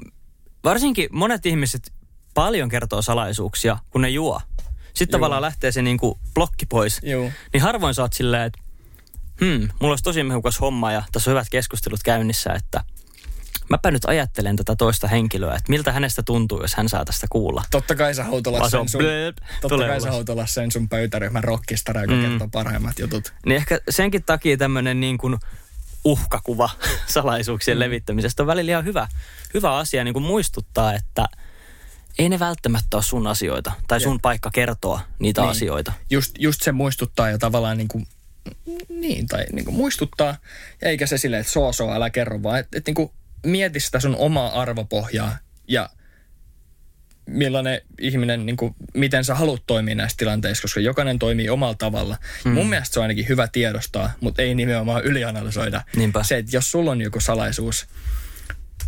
varsinkin 0.64 1.08
monet 1.12 1.46
ihmiset 1.46 1.92
paljon 2.34 2.68
kertoo 2.68 3.02
salaisuuksia, 3.02 3.78
kun 3.90 4.00
ne 4.00 4.08
juo. 4.08 4.40
Sitten 4.94 5.12
Joo. 5.12 5.18
tavallaan 5.18 5.42
lähtee 5.42 5.72
se 5.72 5.82
niin 5.82 5.98
kuin 5.98 6.18
blokki 6.34 6.66
pois. 6.66 7.00
Joo. 7.02 7.30
Niin 7.52 7.62
harvoin 7.62 7.94
oot 8.00 8.12
silleen, 8.12 8.42
että 8.42 8.58
hmm, 9.40 9.68
mulla 9.80 9.92
olisi 9.92 10.04
tosi 10.04 10.22
mehukas 10.22 10.60
homma 10.60 10.92
ja 10.92 11.02
tässä 11.12 11.30
on 11.30 11.32
hyvät 11.32 11.48
keskustelut 11.50 12.00
käynnissä, 12.04 12.52
että 12.52 12.84
mäpä 13.70 13.90
nyt 13.90 14.04
ajattelen 14.04 14.56
tätä 14.56 14.76
toista 14.76 15.08
henkilöä, 15.08 15.54
että 15.54 15.70
miltä 15.70 15.92
hänestä 15.92 16.22
tuntuu, 16.22 16.60
jos 16.62 16.74
hän 16.74 16.88
saa 16.88 17.04
tästä 17.04 17.26
kuulla. 17.30 17.62
Totta 17.70 17.94
kai 17.94 18.14
sä 18.14 18.24
se 18.24 18.70
sen 18.70 18.88
sun, 18.88 18.98
blööp, 18.98 19.36
totta 19.60 19.86
kai 19.86 20.00
sä 20.00 20.46
sen 20.46 20.72
sun 20.72 20.88
pöytäryhmän 20.88 21.44
rockistara, 21.44 22.00
joka 22.00 22.12
Mm. 22.14 22.22
kertoo 22.28 22.48
parhaimmat 22.52 22.98
jutut. 22.98 23.32
Niin 23.46 23.56
ehkä 23.56 23.80
senkin 23.90 24.22
takia 24.22 24.56
tämmöinen 24.56 25.00
niin 25.00 25.18
kuin 25.18 25.36
uhkakuva 26.04 26.70
salaisuuksien 27.14 27.76
mm. 27.76 27.80
levittämisestä 27.80 28.42
on 28.42 28.46
välillä 28.46 28.70
ihan 28.70 28.84
hyvä, 28.84 29.08
hyvä 29.54 29.76
asia 29.76 30.04
niin 30.04 30.14
kuin 30.14 30.22
muistuttaa, 30.24 30.94
että 30.94 31.26
ei 32.18 32.28
ne 32.28 32.38
välttämättä 32.38 32.96
ole 32.96 33.02
sun 33.02 33.26
asioita 33.26 33.72
tai 33.88 34.00
sun 34.00 34.14
Jep. 34.14 34.22
paikka 34.22 34.50
kertoa 34.50 35.00
niitä 35.18 35.40
Niin. 35.40 35.50
asioita. 35.50 35.92
Just, 36.10 36.34
just 36.38 36.62
se 36.62 36.72
muistuttaa 36.72 37.30
ja 37.30 37.38
tavallaan 37.38 37.76
niin 37.78 37.88
kuin, 37.88 38.06
niin, 38.88 39.26
tai 39.26 39.44
niin 39.52 39.64
kuin 39.64 39.74
muistuttaa, 39.76 40.36
ja 40.82 40.88
eikä 40.88 41.06
se 41.06 41.18
silleen, 41.18 41.40
että 41.40 41.52
soo 41.52 41.72
soo, 41.72 41.92
älä 41.94 42.10
kerro, 42.10 42.42
vaan 42.42 42.58
että 42.58 42.78
et 42.78 42.86
niin 42.86 42.94
kuin 42.94 43.10
mieti 43.46 43.80
sitä 43.80 44.00
sun 44.00 44.16
omaa 44.16 44.60
arvopohjaa 44.60 45.38
ja 45.68 45.90
millainen 47.26 47.80
ihminen, 48.00 48.46
niin 48.46 48.56
kuin, 48.56 48.74
miten 48.94 49.24
sä 49.24 49.34
haluat 49.34 49.62
toimia 49.66 49.94
näissä 49.94 50.16
tilanteissa, 50.16 50.62
koska 50.62 50.80
jokainen 50.80 51.18
toimii 51.18 51.48
omalla 51.48 51.74
tavalla. 51.74 52.16
Mm. 52.44 52.50
Mun 52.50 52.68
mielestä 52.68 52.94
se 52.94 53.00
on 53.00 53.04
ainakin 53.04 53.28
hyvä 53.28 53.48
tiedostaa, 53.48 54.12
mutta 54.20 54.42
ei 54.42 54.54
nimenomaan 54.54 55.04
ylianalysoida. 55.04 55.82
Niinpä. 55.96 56.22
Se, 56.22 56.36
että 56.36 56.56
jos 56.56 56.70
sulla 56.70 56.90
on 56.90 57.00
joku 57.00 57.20
salaisuus, 57.20 57.86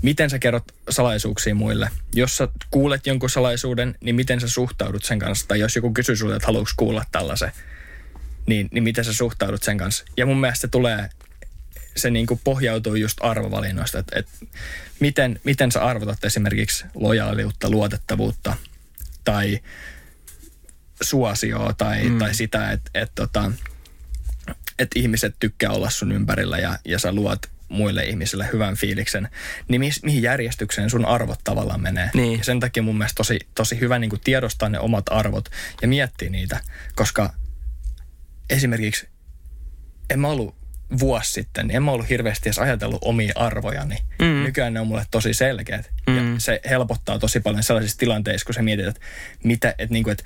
miten 0.02 0.30
sä 0.30 0.38
kerrot 0.38 0.64
salaisuuksia 0.90 1.54
muille? 1.54 1.90
Jos 2.14 2.36
sä 2.36 2.48
kuulet 2.70 3.06
jonkun 3.06 3.30
salaisuuden, 3.30 3.94
niin 4.00 4.16
miten 4.16 4.40
sä 4.40 4.48
suhtaudut 4.48 5.04
sen 5.04 5.18
kanssa? 5.18 5.48
Tai 5.48 5.60
jos 5.60 5.76
joku 5.76 5.92
kysyy 5.92 6.16
sulle, 6.16 6.36
että 6.36 6.46
haluatko 6.46 6.72
kuulla 6.76 7.04
tällaisen, 7.12 7.52
niin, 8.46 8.68
niin 8.72 8.84
miten 8.84 9.04
sä 9.04 9.12
suhtaudut 9.12 9.62
sen 9.62 9.78
kanssa? 9.78 10.04
Ja 10.16 10.26
mun 10.26 10.40
mielestä 10.40 10.60
se 10.60 10.68
tulee, 10.68 11.08
se 11.98 12.10
niin 12.10 12.26
kuin 12.26 12.40
pohjautuu 12.44 12.94
just 12.94 13.18
arvovalinnoista, 13.20 13.98
että, 13.98 14.18
että 14.18 14.32
miten, 15.00 15.40
miten 15.44 15.72
sä 15.72 15.84
arvotat 15.84 16.24
esimerkiksi 16.24 16.84
lojaaliutta, 16.94 17.70
luotettavuutta 17.70 18.56
tai 19.24 19.60
suosioa 21.02 21.72
tai, 21.72 22.08
mm. 22.08 22.18
tai 22.18 22.34
sitä, 22.34 22.70
että, 22.70 22.90
että, 22.94 23.12
tota, 23.14 23.52
että 24.78 24.98
ihmiset 24.98 25.34
tykkää 25.40 25.70
olla 25.70 25.90
sun 25.90 26.12
ympärillä 26.12 26.58
ja, 26.58 26.78
ja 26.84 26.98
sä 26.98 27.12
luot 27.12 27.38
muille 27.68 28.04
ihmisille 28.04 28.48
hyvän 28.52 28.76
fiiliksen, 28.76 29.28
niin 29.68 29.80
mis, 29.80 30.02
mihin 30.02 30.22
järjestykseen 30.22 30.90
sun 30.90 31.04
arvot 31.04 31.40
tavallaan 31.44 31.80
menee. 31.80 32.10
Niin. 32.14 32.38
Ja 32.38 32.44
sen 32.44 32.60
takia 32.60 32.82
mun 32.82 32.98
mielestä 32.98 33.16
tosi, 33.16 33.38
tosi 33.54 33.80
hyvä 33.80 33.98
niin 33.98 34.10
kuin 34.10 34.20
tiedostaa 34.24 34.68
ne 34.68 34.78
omat 34.78 35.04
arvot 35.10 35.48
ja 35.82 35.88
miettiä 35.88 36.30
niitä, 36.30 36.60
koska 36.94 37.34
esimerkiksi 38.50 39.08
en 40.10 40.20
mä 40.20 40.28
ollut 40.28 40.57
vuosi 40.98 41.32
sitten, 41.32 41.66
niin 41.66 41.76
en 41.76 41.82
mä 41.82 41.90
ollut 41.90 42.08
hirveästi 42.08 42.48
edes 42.48 42.58
ajatellut 42.58 42.98
omia 43.04 43.32
arvojani. 43.36 43.96
Mm. 44.18 44.42
Nykyään 44.42 44.74
ne 44.74 44.80
on 44.80 44.86
mulle 44.86 45.06
tosi 45.10 45.34
selkeät. 45.34 45.90
Mm. 46.06 46.16
Ja 46.16 46.40
se 46.40 46.60
helpottaa 46.70 47.18
tosi 47.18 47.40
paljon 47.40 47.62
sellaisissa 47.62 47.98
tilanteissa, 47.98 48.44
kun 48.44 48.54
sä 48.54 48.62
mietit, 48.62 48.86
että, 48.86 49.00
mitä, 49.44 49.74
että, 49.78 49.92
niin 49.92 50.04
kuin, 50.04 50.12
että 50.12 50.24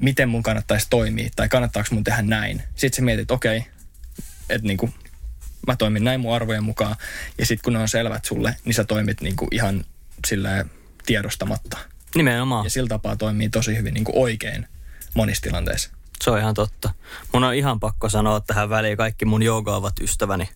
miten 0.00 0.28
mun 0.28 0.42
kannattaisi 0.42 0.86
toimia 0.90 1.28
tai 1.36 1.48
kannattaako 1.48 1.88
mun 1.92 2.04
tehdä 2.04 2.22
näin. 2.22 2.62
Sitten 2.74 2.96
sä 2.96 3.02
mietit, 3.02 3.22
että 3.22 3.34
okei, 3.34 3.66
että 4.50 4.66
niin 4.66 4.76
kuin, 4.76 4.94
mä 5.66 5.76
toimin 5.76 6.04
näin 6.04 6.20
mun 6.20 6.34
arvojen 6.34 6.64
mukaan. 6.64 6.96
Ja 7.38 7.46
sitten 7.46 7.64
kun 7.64 7.72
ne 7.72 7.78
on 7.78 7.88
selvät 7.88 8.24
sulle, 8.24 8.56
niin 8.64 8.74
sä 8.74 8.84
toimit 8.84 9.20
niin 9.20 9.36
kuin 9.36 9.48
ihan 9.52 9.84
silleen 10.26 10.70
tiedostamatta. 11.06 11.78
Nimenomaan. 12.14 12.64
Ja 12.64 12.70
sillä 12.70 12.88
tapaa 12.88 13.16
toimii 13.16 13.48
tosi 13.48 13.76
hyvin 13.76 13.94
niin 13.94 14.04
kuin 14.04 14.18
oikein 14.18 14.66
monissa 15.14 15.42
tilanteissa. 15.42 15.90
Se 16.22 16.30
on 16.30 16.38
ihan 16.38 16.54
totta. 16.54 16.90
Mun 17.32 17.44
on 17.44 17.54
ihan 17.54 17.80
pakko 17.80 18.08
sanoa 18.08 18.40
tähän 18.40 18.70
väliin 18.70 18.96
kaikki 18.96 19.24
mun 19.24 19.42
joogaavat 19.42 19.92
ystäväni. 20.00 20.48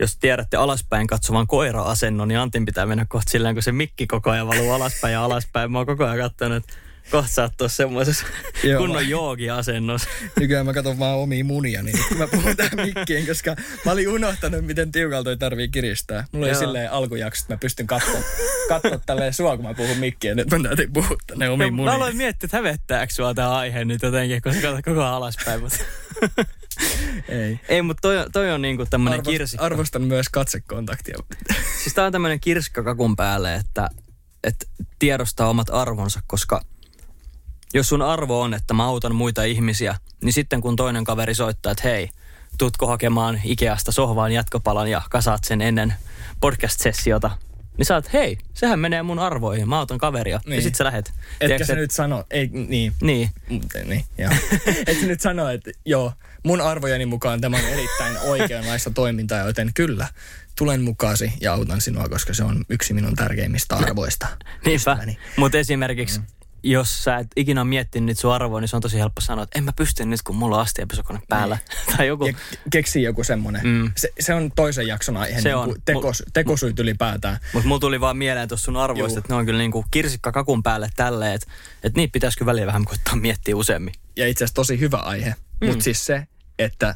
Jos 0.00 0.16
tiedätte 0.16 0.56
alaspäin 0.56 1.06
katsovan 1.06 1.46
koira-asennon, 1.46 2.28
niin 2.28 2.38
Antin 2.38 2.66
pitää 2.66 2.86
mennä 2.86 3.06
kohta 3.08 3.30
silleen, 3.30 3.54
kun 3.54 3.62
se 3.62 3.72
mikki 3.72 4.06
koko 4.06 4.30
ajan 4.30 4.48
valuu 4.48 4.72
alaspäin 4.72 5.12
ja 5.12 5.24
alaspäin. 5.24 5.72
Mä 5.72 5.78
oon 5.78 5.86
koko 5.86 6.04
ajan 6.04 6.18
katsonut, 6.18 6.56
että 6.56 6.74
kohta 7.10 7.32
sä 7.32 7.42
oot 7.42 7.52
semmoisessa 7.66 8.26
kunnon 8.78 9.08
joogi-asennossa. 9.08 10.08
Nykyään 10.40 10.66
mä 10.66 10.72
katson 10.72 10.98
vaan 10.98 11.18
omia 11.18 11.44
munia, 11.44 11.82
niin 11.82 11.98
kun 12.08 12.18
mä 12.18 12.26
puhun 12.26 12.56
tähän 12.56 12.86
mikkiin, 12.86 13.26
koska 13.26 13.56
mä 13.84 13.92
olin 13.92 14.08
unohtanut, 14.08 14.66
miten 14.66 14.92
tiukalta 14.92 15.24
toi 15.24 15.36
tarvii 15.36 15.68
kiristää. 15.68 16.24
Mulla 16.32 16.46
oli 16.46 16.52
Joo. 16.52 16.60
silleen 16.60 16.92
alkujakso, 16.92 17.42
että 17.42 17.54
mä 17.54 17.58
pystyn 17.58 17.86
katsoa, 17.86 18.20
katsoa 18.68 18.98
tälleen 19.06 19.34
sua, 19.34 19.56
kun 19.56 19.66
mä 19.66 19.74
puhun 19.74 19.98
mikkiin. 19.98 20.36
Nyt 20.36 20.50
mun 20.50 20.62
täytyy 20.62 20.88
puhua 20.92 21.16
tänne 21.26 21.48
omiin 21.48 21.76
No, 21.76 21.84
mä 21.84 21.94
aloin 21.94 22.16
miettiä, 22.16 22.46
että 22.46 22.56
hävettääkö 22.56 23.12
sua 23.12 23.34
tämä 23.34 23.56
aihe 23.56 23.84
nyt 23.84 24.02
jotenkin, 24.02 24.42
kun 24.42 24.54
sä 24.54 24.60
katsot 24.60 24.84
koko 24.84 25.00
ajan 25.00 25.14
alaspäin. 25.14 25.60
Mutta... 25.60 25.78
Ei. 27.28 27.60
Ei, 27.68 27.82
mutta 27.82 28.00
toi, 28.00 28.30
toi 28.32 28.50
on 28.50 28.62
niinku 28.62 28.86
tämmönen 28.86 29.20
Arvost- 29.20 29.30
kirsikka. 29.30 29.64
Arvostan 29.64 30.02
myös 30.02 30.28
katsekontaktia. 30.28 31.18
Siis 31.82 31.94
tää 31.94 32.06
on 32.06 32.12
tämmönen 32.12 32.40
kirsikka 32.40 32.82
kakun 32.82 33.16
päälle, 33.16 33.54
että, 33.54 33.88
että 34.44 34.66
tiedostaa 34.98 35.48
omat 35.48 35.70
arvonsa, 35.70 36.20
koska 36.26 36.60
jos 37.74 37.88
sun 37.88 38.02
arvo 38.02 38.40
on, 38.40 38.54
että 38.54 38.74
mä 38.74 38.84
autan 38.84 39.14
muita 39.14 39.44
ihmisiä, 39.44 39.96
niin 40.24 40.32
sitten 40.32 40.60
kun 40.60 40.76
toinen 40.76 41.04
kaveri 41.04 41.34
soittaa, 41.34 41.72
että 41.72 41.88
hei, 41.88 42.08
tutko 42.58 42.86
hakemaan 42.86 43.40
Ikeasta 43.44 43.92
sohvaan 43.92 44.32
jatkopalan 44.32 44.88
ja 44.88 45.02
kasaat 45.10 45.44
sen 45.44 45.60
ennen 45.60 45.94
podcast-sessiota, 46.40 47.30
niin 47.78 47.86
sä 47.86 47.94
oot, 47.94 48.12
hei, 48.12 48.38
sehän 48.54 48.78
menee 48.78 49.02
mun 49.02 49.18
arvoihin, 49.18 49.68
mä 49.68 49.78
autan 49.78 49.98
kaveria. 49.98 50.40
Niin. 50.46 50.56
Ja 50.56 50.62
sit 50.62 50.74
sä 50.74 50.84
lähet. 50.84 51.06
Etkä 51.06 51.46
Tiedätkö, 51.46 51.64
sä 51.64 51.72
et- 51.72 51.78
nyt 51.78 51.90
sano, 51.90 52.24
ei, 52.30 52.50
niin, 52.52 52.92
Niin, 53.00 53.30
niin, 53.84 54.04
joo. 54.18 54.30
Et 54.86 55.00
sä 55.00 55.06
nyt 55.06 55.20
sano, 55.20 55.48
että 55.48 55.70
joo, 55.86 56.12
mun 56.42 56.60
arvojeni 56.60 57.06
mukaan 57.06 57.40
tämä 57.40 57.56
on 57.56 57.64
erittäin 57.64 58.18
oikeanlaista 58.18 58.90
toimintaa, 58.90 59.38
joten 59.38 59.70
kyllä, 59.74 60.08
tulen 60.58 60.82
mukaasi 60.82 61.32
ja 61.40 61.52
autan 61.52 61.80
sinua, 61.80 62.08
koska 62.08 62.34
se 62.34 62.44
on 62.44 62.64
yksi 62.68 62.94
minun 62.94 63.14
tärkeimmistä 63.16 63.76
arvoista. 63.76 64.26
niinpä. 64.66 64.98
Mutta 65.36 65.58
esimerkiksi 65.58 66.18
mm. 66.18 66.24
Jos 66.62 67.04
sä 67.04 67.16
et 67.16 67.26
ikinä 67.36 67.64
miettinyt 67.64 68.06
niitä 68.06 68.20
sun 68.20 68.32
arvoa, 68.32 68.60
niin 68.60 68.68
se 68.68 68.76
on 68.76 68.82
tosi 68.82 68.98
helppo 68.98 69.20
sanoa, 69.20 69.44
että 69.44 69.58
en 69.58 69.64
mä 69.64 69.72
pysty 69.76 70.04
nyt, 70.04 70.22
kun 70.22 70.36
mulla 70.36 70.56
on 70.56 70.62
astiapesukone 70.62 71.20
päällä. 71.28 71.58
tai 71.96 72.06
joku. 72.06 72.26
Ja 72.26 72.32
keksii 72.70 73.02
joku 73.02 73.24
semmoinen. 73.24 73.62
Mm. 73.64 73.92
Se, 73.96 74.08
se, 74.20 74.34
on 74.34 74.52
toisen 74.56 74.86
jakson 74.86 75.16
aihe, 75.16 75.40
Se 75.40 75.48
niin 75.48 75.56
on. 75.56 75.64
kuin 75.64 75.82
tekos, 75.84 76.22
tekosyyt 76.32 76.78
ylipäätään. 76.78 77.38
Mutta 77.52 77.68
mulla 77.68 77.80
tuli 77.80 78.00
vaan 78.00 78.16
mieleen 78.16 78.48
tuossa 78.48 78.64
sun 78.64 78.76
arvoista, 78.76 79.16
Juu. 79.16 79.18
että 79.18 79.32
ne 79.32 79.38
on 79.38 79.46
kyllä 79.46 79.58
niinku 79.58 79.84
kirsikka 79.90 80.32
kakun 80.32 80.62
päälle 80.62 80.90
tälleen, 80.96 81.34
että, 81.34 81.46
että 81.82 81.96
niitä 81.98 82.12
pitäisikö 82.12 82.46
välillä 82.46 82.66
vähän 82.66 82.84
koittaa 82.84 83.16
miettiä 83.16 83.56
useammin. 83.56 83.94
ja 84.16 84.28
itse 84.28 84.44
asiassa 84.44 84.54
tosi 84.54 84.80
hyvä 84.80 84.96
aihe. 84.96 85.34
Mm. 85.60 85.66
Mutta 85.66 85.84
siis 85.84 86.06
se, 86.06 86.26
että 86.58 86.94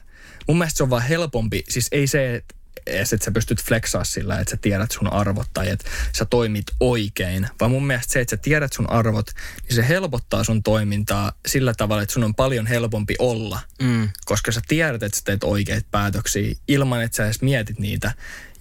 mun 0.48 0.58
mielestä 0.58 0.76
se 0.76 0.82
on 0.82 0.90
vaan 0.90 1.02
helpompi, 1.02 1.64
siis 1.68 1.88
ei 1.92 2.06
se, 2.06 2.34
että 2.34 2.54
edes, 2.86 3.12
että 3.12 3.24
sä 3.24 3.30
pystyt 3.30 3.62
flexaa 3.62 4.04
sillä, 4.04 4.38
että 4.38 4.50
sä 4.50 4.56
tiedät 4.56 4.90
sun 4.90 5.12
arvot 5.12 5.46
tai 5.54 5.70
että 5.70 5.90
sä 6.12 6.24
toimit 6.24 6.66
oikein, 6.80 7.48
vaan 7.60 7.70
mun 7.70 7.86
mielestä 7.86 8.12
se, 8.12 8.20
että 8.20 8.36
sä 8.36 8.42
tiedät 8.42 8.72
sun 8.72 8.90
arvot, 8.90 9.30
niin 9.62 9.76
se 9.76 9.88
helpottaa 9.88 10.44
sun 10.44 10.62
toimintaa 10.62 11.32
sillä 11.46 11.74
tavalla, 11.76 12.02
että 12.02 12.12
sun 12.12 12.24
on 12.24 12.34
paljon 12.34 12.66
helpompi 12.66 13.14
olla, 13.18 13.60
Mm. 13.82 14.08
koska 14.24 14.52
sä 14.52 14.60
tiedät, 14.68 15.02
että 15.02 15.18
sä 15.18 15.24
teet 15.24 15.44
oikeita 15.44 15.86
päätöksiä 15.90 16.54
ilman, 16.68 17.02
että 17.02 17.16
sä 17.16 17.24
edes 17.24 17.42
mietit 17.42 17.78
niitä. 17.78 18.12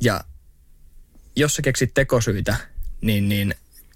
Ja 0.02 0.22
jos 1.36 1.56
sä 1.56 1.62
keksit 1.62 1.94
tekosyitä, 1.94 2.56
niin, 3.02 3.30
niin, 3.30 3.56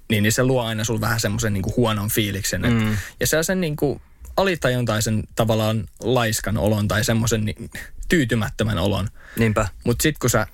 niin, 0.09 0.23
niin 0.23 0.31
se 0.33 0.43
luo 0.43 0.63
aina 0.63 0.83
sul 0.83 1.01
vähän 1.01 1.19
semmoisen 1.19 1.53
niin 1.53 1.75
huonon 1.77 2.09
fiiliksen. 2.09 2.65
Et, 2.65 2.73
Mm. 2.73 2.97
Ja 3.19 3.27
se 3.27 3.43
sen 3.43 3.61
niin 3.61 3.75
kuin 3.75 4.01
alitajuntaisen 4.37 5.23
tavallaan 5.35 5.87
laiskan 5.99 6.57
olon 6.57 6.87
tai 6.87 7.03
semmoisen 7.03 7.45
niin, 7.45 7.69
tyytymättömän 8.07 8.77
olon. 8.77 9.07
Niinpä. 9.37 9.67
Mutta 9.83 10.03
sitten 10.03 10.19
kun 10.19 10.29
sä 10.29 10.47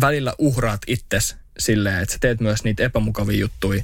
välillä 0.00 0.34
uhraat 0.38 0.80
itses 0.86 1.36
silleen, 1.58 2.02
että 2.02 2.12
sä 2.12 2.18
teet 2.20 2.40
myös 2.40 2.64
niitä 2.64 2.82
epämukavia 2.82 3.40
juttuja, 3.40 3.82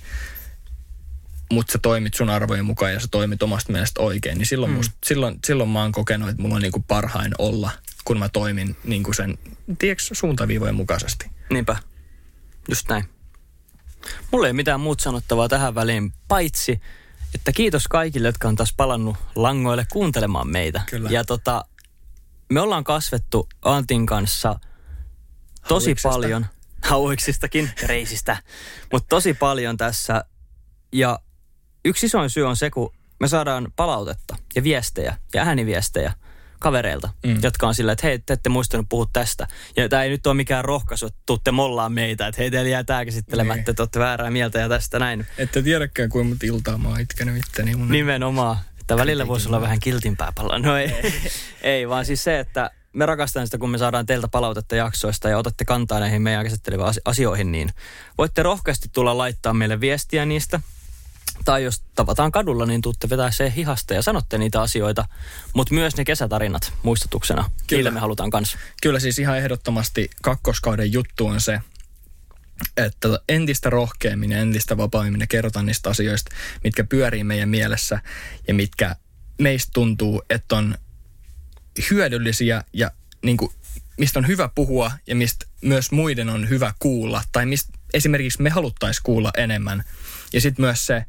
mutta 1.53 1.73
sä 1.73 1.79
toimit 1.83 2.15
sun 2.15 2.31
arvojen 2.31 2.65
mukaan 2.65 2.93
ja 2.93 3.01
sä 3.01 3.09
toimit 3.11 3.43
omasta 3.43 3.73
mielestä 3.73 4.01
oikein, 4.01 4.39
niin 4.39 4.47
silloin, 4.47 4.73
mm. 4.73 4.77
musta, 4.77 4.97
silloin, 5.07 5.39
silloin 5.47 5.69
mä 5.69 5.83
oon 5.83 5.93
kokenut, 5.93 6.29
että 6.29 6.43
mulla 6.43 6.55
on 6.55 6.63
niinku 6.63 6.85
parhain 6.89 7.33
olla, 7.39 7.71
kun 8.05 8.19
mä 8.19 8.29
toimin 8.29 8.77
niinku 8.85 9.13
sen, 9.13 9.39
tiedätkö, 9.79 10.15
suuntaviivojen 10.15 10.75
mukaisesti. 10.75 11.31
Niinpä. 11.51 11.77
Just 12.69 12.89
näin. 12.89 13.05
Mulla 14.33 14.47
ei 14.47 14.53
mitään 14.53 14.81
muuta 14.81 15.03
sanottavaa 15.03 15.49
tähän 15.49 15.75
väliin, 15.75 16.13
paitsi, 16.29 16.81
että 17.35 17.53
kiitos 17.53 17.89
kaikille, 17.89 18.29
jotka 18.29 18.49
on 18.49 18.57
taas 18.57 18.75
palannut 18.77 19.17
langoille 19.35 19.87
kuuntelemaan 19.93 20.49
meitä. 20.49 20.81
Kyllä. 20.91 21.11
Ja 21.11 21.25
tota, 21.25 21.65
me 22.53 22.61
ollaan 22.61 22.85
kasvettu 22.85 23.49
Antin 23.63 24.07
kanssa 24.07 24.61
tosi 25.69 25.87
Hauiksesta. 25.87 26.09
paljon, 26.09 26.47
hauiksistakin, 26.83 27.71
reisistä, 27.83 28.37
mutta 28.93 29.07
tosi 29.09 29.35
paljon 29.35 29.77
tässä. 29.77 30.25
Ja 30.93 31.19
yksi 31.85 32.07
isoin 32.07 32.31
syy 32.31 32.45
on 32.49 32.57
se, 32.57 32.71
kun 32.71 32.95
me 33.21 33.29
saadaan 33.29 33.73
palautetta 33.77 34.37
ja 34.55 34.63
viestejä 34.63 35.17
ja 35.35 35.43
ääniviestejä 35.43 36.13
kavereilta, 36.59 37.09
Mm. 37.27 37.39
jotka 37.43 37.69
on 37.69 37.75
sillä, 37.75 37.93
että 37.93 38.07
hei, 38.07 38.19
te 38.19 38.33
ette 38.33 38.49
muistanut 38.49 38.87
puhua 38.89 39.07
tästä. 39.13 39.47
Ja 39.77 39.89
tämä 39.89 40.03
ei 40.03 40.11
nyt 40.11 40.27
ole 40.27 40.35
mikään 40.35 40.65
rohkaisu, 40.65 41.07
että 41.07 41.19
tuutte 41.27 41.51
mollaan 41.51 41.93
meitä, 41.93 42.27
että 42.27 42.43
hei, 42.43 42.51
teillä 42.51 42.71
jää 42.71 42.85
tämä 42.85 43.05
käsittelemättä, 43.05 43.71
Niin. 43.71 43.77
te 43.77 43.83
olette 43.83 43.99
väärää 43.99 44.31
mieltä 44.31 44.59
ja 44.59 44.69
tästä 44.69 44.99
näin. 44.99 45.27
Ette 45.39 45.63
tiedäkään, 45.63 46.09
kuinka 46.09 46.29
monta 46.29 46.47
iltaa 46.47 46.79
mä 46.79 46.89
oon 46.89 47.01
itkenyt 47.01 47.37
itteni. 47.37 47.77
Mun 47.77 47.89
Nimenomaan. 47.91 48.57
Että 48.87 48.97
välillä 48.97 49.27
voisi 49.27 49.49
olla 49.49 49.61
vähän 49.61 49.81
kiltimpää 49.81 50.33
palaa. 50.35 50.59
No 50.59 50.77
ei, 50.77 50.93
Ei. 51.63 51.89
vaan 51.89 52.05
siis 52.07 52.25
se, 52.25 52.39
että 52.39 52.71
me 52.93 53.07
rakastamme 53.07 53.47
sitä, 53.47 53.59
kun 53.59 53.71
me 53.71 53.79
saadaan 53.79 54.07
teiltä 54.07 54.29
palautetta 54.29 54.77
jaksoista 54.77 55.29
ja 55.29 55.39
otatte 55.39 55.65
kantaa 55.65 56.01
näihin 56.01 56.23
meidän 56.23 56.45
käsitteleviin 56.45 56.87
asi- 56.89 57.01
asioihin, 57.05 57.53
niin 57.53 57.71
voitte 58.19 58.43
rohkeasti 58.43 58.89
tulla 58.93 59.19
laittaa 59.19 59.55
meille 59.55 59.81
viestiä 59.81 60.25
niistä. 60.25 60.61
Tai 61.45 61.65
jos 61.65 61.83
tavataan 61.95 62.33
kadulla, 62.33 62.67
niin 62.67 62.81
tuutte 62.83 63.09
vetää 63.09 63.31
se 63.31 63.53
hihasta 63.57 63.95
ja 63.95 64.03
sanotte 64.03 64.39
niitä 64.39 64.61
asioita. 64.63 65.05
Mutta 65.55 65.75
myös 65.75 65.97
ne 65.97 66.05
kesätarinat 66.05 66.73
muistutuksena. 66.83 67.43
Kyllä. 67.43 67.79
Niille 67.79 67.91
me 67.91 68.01
halutaan 68.01 68.31
kanssa. 68.31 68.59
Kyllä 68.83 69.01
siis 69.01 69.19
ihan 69.19 69.39
ehdottomasti 69.39 70.11
kakkoskauden 70.23 70.93
juttu 70.93 71.27
on 71.27 71.41
se, 71.41 71.61
että 72.77 73.09
entistä 73.29 73.71
rohkeammin 73.71 74.33
ja 74.33 74.39
entistä 74.39 74.77
vapaammin 74.77 75.19
me 75.19 75.27
kerrotaan 75.27 75.67
niistä 75.67 75.91
asioista, 75.91 76.35
mitkä 76.65 76.85
pyörii 76.85 77.25
meidän 77.25 77.49
mielessä 77.49 78.01
ja 78.49 78.55
mitkä 78.55 78.97
meistä 79.39 79.71
tuntuu, 79.75 80.23
että 80.31 80.57
on 80.57 80.75
hyödyllisiä 81.91 82.65
ja 82.73 82.91
niin 83.23 83.37
kuin, 83.37 83.53
mistä 83.99 84.19
on 84.19 84.27
hyvä 84.27 84.49
puhua 84.55 84.93
ja 85.07 85.17
mistä 85.17 85.47
myös 85.63 85.91
muiden 85.91 86.29
on 86.29 86.49
hyvä 86.49 86.75
kuulla 86.79 87.23
tai 87.33 87.47
mistä 87.47 87.79
esimerkiksi 87.95 88.43
me 88.43 88.51
haluttaisiin 88.51 89.03
kuulla 89.03 89.31
enemmän. 89.37 89.85
Ja 90.33 90.41
sitten 90.41 90.65
myös 90.65 90.87
se, 90.87 91.05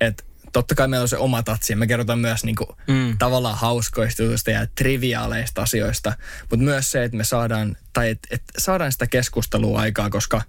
että 0.00 0.24
totta 0.52 0.74
kai 0.74 0.88
meillä 0.88 1.02
on 1.02 1.08
se 1.08 1.16
oma 1.16 1.42
tatsi 1.42 1.72
ja 1.72 1.76
me 1.76 1.86
kerrotaan 1.86 2.18
myös 2.18 2.44
niin 2.44 2.56
kuin, 2.56 2.68
Mm. 2.88 3.18
tavallaan 3.18 3.58
hauskoista 3.58 4.50
ja 4.50 4.66
triviaaleista 4.74 5.62
asioista, 5.62 6.12
mutta 6.40 6.64
myös 6.64 6.90
se, 6.90 7.04
että 7.04 7.16
me 7.16 7.24
saadaan, 7.24 7.76
tai 7.92 8.10
et, 8.10 8.18
et 8.30 8.42
saadaan 8.58 8.92
sitä 8.92 9.06
keskustelua 9.06 9.80
aikaa, 9.80 10.10
koska, 10.10 10.42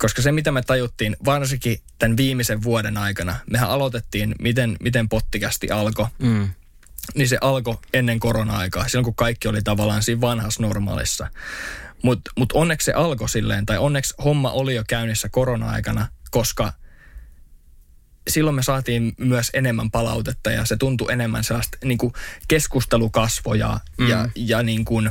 koska 0.00 0.22
se 0.22 0.32
mitä 0.32 0.52
me 0.52 0.62
tajuttiin, 0.62 1.16
varsinkin 1.24 1.78
tämän 1.98 2.16
viimeisen 2.16 2.62
vuoden 2.62 2.96
aikana, 2.96 3.36
mehän 3.50 3.70
aloitettiin, 3.70 4.34
miten, 4.40 4.76
miten 4.80 5.08
pottikästi 5.08 5.70
alkoi, 5.70 6.06
Mm. 6.18 6.50
niin 7.14 7.28
se 7.28 7.38
alkoi 7.40 7.78
ennen 7.94 8.20
korona-aikaa, 8.20 8.88
silloin 8.88 9.04
kun 9.04 9.14
kaikki 9.14 9.48
oli 9.48 9.62
tavallaan 9.62 10.02
siinä 10.02 10.20
vanhassa 10.20 10.62
normaalissa. 10.62 11.28
Mutta 12.02 12.30
mut 12.38 12.52
onneksi 12.52 12.84
se 12.84 12.92
alkoi 12.92 13.28
silleen, 13.28 13.66
tai 13.66 13.78
onneksi 13.78 14.14
homma 14.24 14.50
oli 14.50 14.74
jo 14.74 14.84
käynnissä 14.88 15.28
korona-aikana, 15.28 16.06
koska 16.30 16.72
silloin 18.28 18.56
me 18.56 18.62
saatiin 18.62 19.14
myös 19.18 19.50
enemmän 19.54 19.90
palautetta 19.90 20.50
ja 20.50 20.64
se 20.64 20.76
tuntui 20.76 21.12
enemmän 21.12 21.44
sellaista 21.44 21.78
niin 21.84 21.98
kuin 21.98 22.12
keskustelukasvoja 22.48 23.80
mm. 23.98 24.08
ja, 24.08 24.28
ja 24.34 24.62
niin 24.62 24.84
kuin 24.84 25.10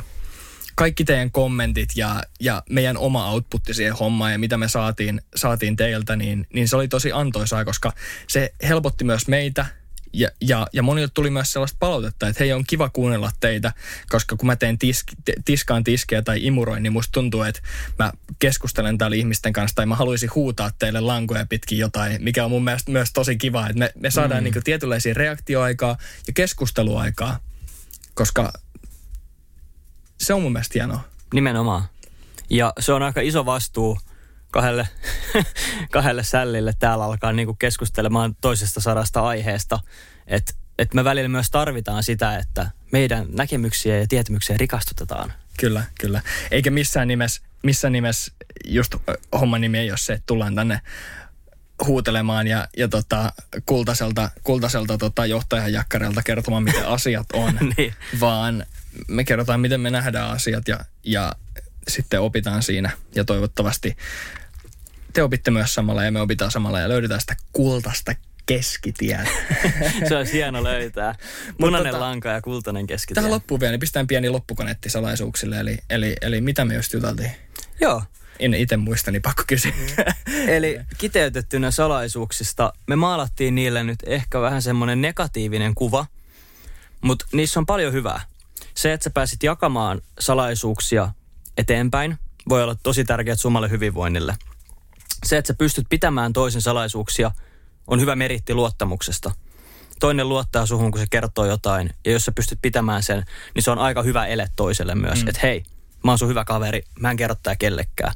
kaikki 0.80 1.04
teidän 1.04 1.30
kommentit 1.30 1.88
ja, 1.96 2.22
ja 2.40 2.62
meidän 2.70 2.96
oma 2.96 3.30
outputti 3.30 3.74
siihen 3.74 3.94
hommaan 3.94 4.32
ja 4.32 4.38
mitä 4.38 4.56
me 4.56 4.68
saatiin, 4.68 5.20
saatiin 5.36 5.76
teiltä, 5.76 6.16
niin, 6.16 6.46
niin 6.54 6.68
se 6.68 6.76
oli 6.76 6.88
tosi 6.88 7.12
antoisaa, 7.12 7.64
koska 7.64 7.92
se 8.28 8.54
helpotti 8.62 9.04
myös 9.04 9.28
meitä 9.28 9.66
ja, 10.12 10.28
ja, 10.40 10.66
ja 10.72 10.82
monille 10.82 11.08
tuli 11.14 11.30
myös 11.30 11.52
sellaista 11.52 11.76
palautetta, 11.80 12.28
että 12.28 12.44
hei 12.44 12.52
on 12.52 12.64
kiva 12.66 12.88
kuunnella 12.88 13.30
teitä, 13.40 13.72
koska 14.08 14.36
kun 14.36 14.46
mä 14.46 14.56
teen 14.56 14.78
tisk, 14.78 15.06
te- 15.24 15.34
tiskaan 15.44 15.84
tiskejä 15.84 16.22
tai 16.22 16.46
imuroin, 16.46 16.82
niin 16.82 16.92
musta 16.92 17.12
tuntuu, 17.12 17.42
että 17.42 17.60
mä 17.98 18.12
keskustelen 18.38 18.98
täällä 18.98 19.16
ihmisten 19.16 19.52
kanssa 19.52 19.74
tai 19.74 19.86
mä 19.86 19.94
haluaisin 19.94 20.30
huutaa 20.34 20.70
teille 20.78 21.00
lankoja 21.00 21.46
pitkin 21.46 21.78
jotain, 21.78 22.24
mikä 22.24 22.44
on 22.44 22.50
mun 22.50 22.64
mielestä 22.64 22.90
myös 22.92 23.12
tosi 23.12 23.36
kiva, 23.36 23.66
että 23.66 23.78
me, 23.78 23.92
me 23.94 24.10
saadaan 24.10 24.44
mm. 24.44 24.50
niin 24.50 24.64
tietynlaisia 24.64 25.14
reaktioaikaa 25.14 25.96
ja 26.26 26.32
keskusteluaikaa, 26.32 27.40
koska 28.14 28.52
se 30.20 30.34
on 30.34 30.42
mun 30.42 30.52
mielestä 30.52 30.72
hienoa. 30.74 31.00
Nimenomaan. 31.34 31.84
Ja 32.50 32.72
se 32.78 32.92
on 32.92 33.02
aika 33.02 33.20
iso 33.20 33.46
vastuu 33.46 33.98
kahdelle, 34.50 34.88
kahdelle 35.92 36.24
sällille 36.24 36.72
täällä 36.78 37.04
alkaa 37.04 37.32
niinku 37.32 37.54
keskustelemaan 37.54 38.36
toisesta 38.40 38.80
sadasta 38.80 39.20
aiheesta. 39.20 39.80
Että 40.26 40.52
et 40.78 40.94
me 40.94 41.04
välillä 41.04 41.28
myös 41.28 41.50
tarvitaan 41.50 42.02
sitä, 42.02 42.38
että 42.38 42.70
meidän 42.92 43.26
näkemyksiä 43.32 43.98
ja 43.98 44.06
tietämyksiä 44.08 44.56
rikastutetaan. 44.56 45.32
Kyllä, 45.60 45.84
kyllä. 46.00 46.22
Eikä 46.50 46.70
missään 46.70 47.08
nimessä, 47.08 47.42
missään 47.62 47.92
nimessä 47.92 48.32
just 48.64 48.94
homman 49.40 49.60
nimi 49.60 49.78
ei 49.78 49.90
ole 49.90 49.98
se, 49.98 50.12
että 50.12 50.26
tullaan 50.26 50.54
tänne 50.54 50.80
huutelemaan 51.86 52.46
ja, 52.46 52.68
ja 52.76 52.88
tota, 52.88 53.32
kultaiselta, 53.66 54.30
kultaiselta 54.44 54.98
tota, 54.98 55.26
johtajan 55.26 55.72
jakkarelta 55.72 56.22
kertomaan, 56.22 56.62
miten 56.62 56.88
asiat 56.88 57.26
on, 57.32 57.54
Niin. 57.76 57.94
vaan 58.20 58.66
me 59.08 59.24
kerrotaan, 59.24 59.60
miten 59.60 59.80
me 59.80 59.90
nähdään 59.90 60.30
asiat 60.30 60.68
ja, 60.68 60.78
ja 61.04 61.32
sitten 61.88 62.20
opitaan 62.20 62.62
siinä 62.62 62.90
ja 63.14 63.24
toivottavasti 63.24 63.96
te 65.12 65.22
opitte 65.22 65.50
myös 65.50 65.74
samalla 65.74 66.04
ja 66.04 66.12
me 66.12 66.20
opitaan 66.20 66.50
samalla 66.50 66.80
ja 66.80 66.88
löydetään 66.88 67.20
sitä 67.20 67.36
kultaista 67.52 68.14
keskitietä. 68.46 69.26
Se 70.08 70.16
olisi 70.16 70.32
hieno 70.32 70.64
löytää. 70.64 71.14
Punainen 71.58 71.94
tota- 71.94 72.00
lanka 72.00 72.28
ja 72.28 72.42
kultainen 72.42 72.86
keskitie. 72.86 73.14
Tähän 73.14 73.30
loppuun 73.30 73.60
vielä, 73.60 73.70
niin 73.70 73.80
pistetään 73.80 74.06
pieni 74.06 74.30
loppukonetti 74.30 74.90
salaisuuksille, 74.90 75.60
eli, 75.60 75.78
eli, 75.90 76.16
eli 76.20 76.40
mitä 76.40 76.64
me 76.64 76.74
just 76.74 76.92
juteltiin? 76.92 77.30
Joo. 77.80 78.02
En 78.38 78.54
itse 78.54 78.76
muista, 78.76 79.10
niin 79.10 79.22
pakko 79.22 79.42
kysyä. 79.46 79.72
Eli 80.46 80.80
kiteytettynä 80.98 81.70
salaisuuksista 81.70 82.72
me 82.86 82.96
maalattiin 82.96 83.54
niille 83.54 83.84
nyt 83.84 83.98
ehkä 84.06 84.40
vähän 84.40 84.62
semmoinen 84.62 85.00
negatiivinen 85.00 85.74
kuva, 85.74 86.06
mutta 87.00 87.26
niissä 87.32 87.60
on 87.60 87.66
paljon 87.66 87.92
hyvää. 87.92 88.20
Se, 88.74 88.92
että 88.92 89.04
sä 89.04 89.10
pääsit 89.10 89.42
jakamaan 89.42 90.00
salaisuuksia 90.20 91.08
eteenpäin, 91.56 92.18
voi 92.48 92.62
olla 92.62 92.76
tosi 92.82 93.04
tärkeää 93.04 93.36
summalle 93.36 93.70
hyvinvoinnille. 93.70 94.36
Se, 95.26 95.38
että 95.38 95.46
sä 95.46 95.54
pystyt 95.54 95.86
pitämään 95.88 96.32
toisen 96.32 96.62
salaisuuksia, 96.62 97.30
on 97.86 98.00
hyvä 98.00 98.16
meritti 98.16 98.54
luottamuksesta. 98.54 99.32
Toinen 100.00 100.28
luottaa 100.28 100.66
suhun, 100.66 100.90
kun 100.90 101.00
se 101.00 101.06
kertoo 101.10 101.46
jotain, 101.46 101.90
ja 102.04 102.12
jos 102.12 102.24
sä 102.24 102.32
pystyt 102.32 102.58
pitämään 102.62 103.02
sen, 103.02 103.24
niin 103.54 103.62
se 103.62 103.70
on 103.70 103.78
aika 103.78 104.02
hyvä 104.02 104.26
ele 104.26 104.48
toiselle 104.56 104.94
myös. 104.94 105.22
Mm. 105.22 105.28
Että 105.28 105.40
hei, 105.42 105.62
mä 106.04 106.10
oon 106.10 106.18
sun 106.18 106.28
hyvä 106.28 106.44
kaveri, 106.44 106.82
mä 107.00 107.10
en 107.10 107.16
kerro 107.16 107.36
tää 107.42 107.56
kellekään. 107.56 108.14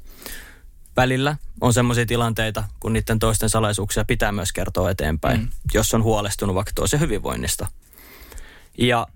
välillä 0.97 1.37
on 1.61 1.73
semmoisia 1.73 2.07
tilanteita, 2.07 2.65
kun 2.81 2.93
niiden 2.93 3.19
toisten 3.19 3.49
salaisuuksia 3.49 4.05
pitää 4.05 4.33
myös 4.33 4.53
kertoa 4.53 4.91
eteenpäin, 4.91 5.41
mm. 5.41 5.49
jos 5.75 5.95
on 5.95 6.03
huolestunut 6.03 6.55
vaikka 6.55 6.73
toisen 6.75 7.01
hyvinvoinnista. 7.01 7.67
Ja 8.79 9.07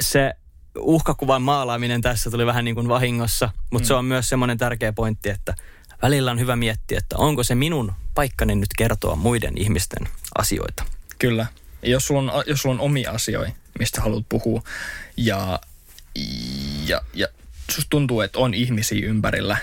se 0.00 0.34
uhkakuvan 0.78 1.42
maalaaminen 1.42 2.00
tässä 2.00 2.30
tuli 2.30 2.46
vähän 2.46 2.64
niin 2.64 2.74
kuin 2.74 2.88
vahingossa, 2.88 3.50
mutta 3.70 3.84
mm. 3.84 3.88
se 3.88 3.94
on 3.94 4.04
myös 4.04 4.28
semmoinen 4.28 4.58
tärkeä 4.58 4.92
pointti, 4.92 5.28
että 5.28 5.54
välillä 6.02 6.30
on 6.30 6.40
hyvä 6.40 6.56
miettiä, 6.56 6.98
että 6.98 7.16
onko 7.18 7.42
se 7.42 7.54
minun 7.54 7.92
paikkani 8.14 8.54
nyt 8.54 8.70
kertoa 8.76 9.16
muiden 9.16 9.58
ihmisten 9.58 10.08
asioita. 10.38 10.84
Kyllä. 11.18 11.46
Jos 11.82 12.06
sulla 12.06 12.32
on, 12.32 12.44
jos 12.46 12.62
sulla 12.62 12.74
on 12.74 12.80
omia 12.80 13.10
asioita, 13.10 13.52
mistä 13.78 14.00
haluat 14.00 14.24
puhua, 14.28 14.62
ja, 15.16 15.60
ja, 16.86 17.02
ja 17.14 17.28
susta 17.70 17.90
tuntuu, 17.90 18.20
että 18.20 18.38
on 18.38 18.54
ihmisiä 18.54 19.06
ympärillä, 19.06 19.56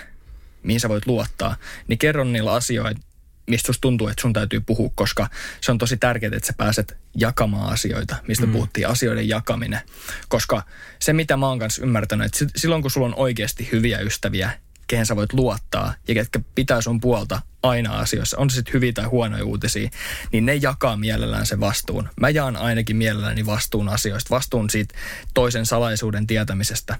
mihin 0.63 0.79
sä 0.79 0.89
voit 0.89 1.07
luottaa, 1.07 1.55
niin 1.87 1.99
kerro 1.99 2.23
niillä 2.23 2.53
asioita, 2.53 3.01
mistä 3.47 3.65
susta 3.67 3.81
tuntuu, 3.81 4.07
että 4.07 4.21
sun 4.21 4.33
täytyy 4.33 4.59
puhua, 4.59 4.91
koska 4.95 5.29
se 5.61 5.71
on 5.71 5.77
tosi 5.77 5.97
tärkeää, 5.97 6.31
että 6.35 6.47
sä 6.47 6.53
pääset 6.57 6.97
jakamaan 7.15 7.73
asioita, 7.73 8.15
mistä 8.27 8.45
mm. 8.45 8.51
puhuttiin, 8.51 8.87
asioiden 8.87 9.29
jakaminen. 9.29 9.81
Koska 10.27 10.63
se, 10.99 11.13
mitä 11.13 11.37
mä 11.37 11.47
oon 11.47 11.59
kanssa 11.59 11.81
ymmärtänyt, 11.81 12.25
että 12.25 12.45
silloin 12.55 12.81
kun 12.81 12.91
sulla 12.91 13.07
on 13.07 13.15
oikeasti 13.15 13.69
hyviä 13.71 13.99
ystäviä, 13.99 14.51
kehen 14.87 15.05
sä 15.05 15.15
voit 15.15 15.33
luottaa 15.33 15.93
ja 16.07 16.13
ketkä 16.13 16.39
pitää 16.55 16.81
sun 16.81 16.99
puolta 16.99 17.41
aina 17.63 17.99
asioissa, 17.99 18.37
on 18.37 18.49
se 18.49 18.55
sitten 18.55 18.73
hyviä 18.73 18.93
tai 18.93 19.05
huonoja 19.05 19.45
uutisia, 19.45 19.89
niin 20.31 20.45
ne 20.45 20.55
jakaa 20.55 20.97
mielellään 20.97 21.45
sen 21.45 21.59
vastuun. 21.59 22.09
Mä 22.21 22.29
jaan 22.29 22.55
ainakin 22.55 22.95
mielelläni 22.95 23.45
vastuun 23.45 23.89
asioista, 23.89 24.35
vastuun 24.35 24.69
siitä 24.69 24.95
toisen 25.33 25.65
salaisuuden 25.65 26.27
tietämisestä. 26.27 26.95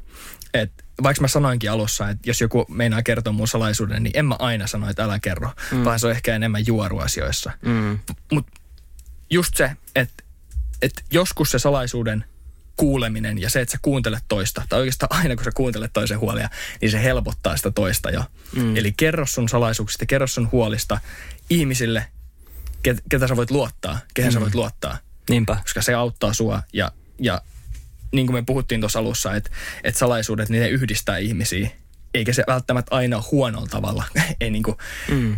Et 0.62 0.72
vaikka 1.04 1.22
mä 1.22 1.28
sanoinkin 1.28 1.72
alussa, 1.72 2.10
että 2.10 2.30
jos 2.30 2.42
joku 2.42 2.66
meinaa 2.70 3.04
kertoa 3.04 3.34
mun 3.34 3.48
salaisuuden, 3.48 4.04
niin 4.04 4.18
en 4.18 4.26
mä 4.26 4.36
aina 4.40 4.68
sano, 4.68 4.90
että 4.90 5.04
älä 5.04 5.20
kerro, 5.20 5.50
mm. 5.72 5.84
vaan 5.84 6.00
se 6.00 6.08
on 6.08 6.12
ehkä 6.12 6.36
enemmän 6.36 6.68
juoruasioissa. 6.68 7.52
Mm. 7.62 8.00
Mutta 8.32 8.52
just 9.30 9.58
se, 9.58 9.72
että, 9.96 10.24
että 10.82 11.02
joskus 11.12 11.52
se 11.52 11.60
salaisuuden– 11.60 12.26
kuuleminen 12.78 13.42
ja 13.42 13.50
se, 13.50 13.62
että 13.62 13.72
sä 13.72 13.78
kuuntelet 13.82 14.24
toista, 14.28 14.64
tai 14.70 14.80
oikeastaan 14.80 15.20
aina 15.20 15.36
kun 15.36 15.44
sä 15.44 15.52
kuuntelet 15.56 15.94
toisen 15.94 16.20
huolia, 16.20 16.50
niin 16.82 16.92
se 16.92 17.04
helpottaa 17.04 17.58
sitä 17.58 17.72
toista 17.72 18.12
jo. 18.12 18.24
Mm. 18.56 18.76
Eli 18.76 18.92
kerro 18.92 19.26
sun 19.26 19.50
salaisuuksista, 19.50 20.06
kerro 20.06 20.28
sun 20.28 20.50
huolista 20.52 21.00
ihmisille, 21.50 22.06
ket, 22.84 22.98
ketä 23.10 23.28
sä 23.28 23.36
voit 23.36 23.52
luottaa, 23.52 24.00
kehen 24.14 24.32
mm. 24.32 24.34
sä 24.34 24.40
voit 24.40 24.56
luottaa. 24.56 24.98
Niinpä. 25.30 25.58
Koska 25.64 25.82
se 25.82 25.94
auttaa 25.94 26.34
sua 26.34 26.64
ja, 26.74 26.92
ja 27.20 27.42
niin 28.12 28.28
kuin 28.28 28.36
me 28.36 28.44
puhuttiin 28.46 28.82
tuossa 28.82 29.00
alussa, 29.00 29.36
että, 29.36 29.50
että 29.84 30.00
salaisuudet, 30.00 30.50
niin 30.50 30.62
ne 30.62 30.70
yhdistää 30.70 31.18
ihmisiä, 31.18 31.70
eikä 32.14 32.34
se 32.34 32.44
välttämättä 32.48 32.96
aina 32.96 33.24
huonolla 33.32 33.68
tavalla. 33.68 34.04
ei 34.42 34.50
niin 34.50 34.64
kuin, 34.64 34.78
mm. 35.12 35.38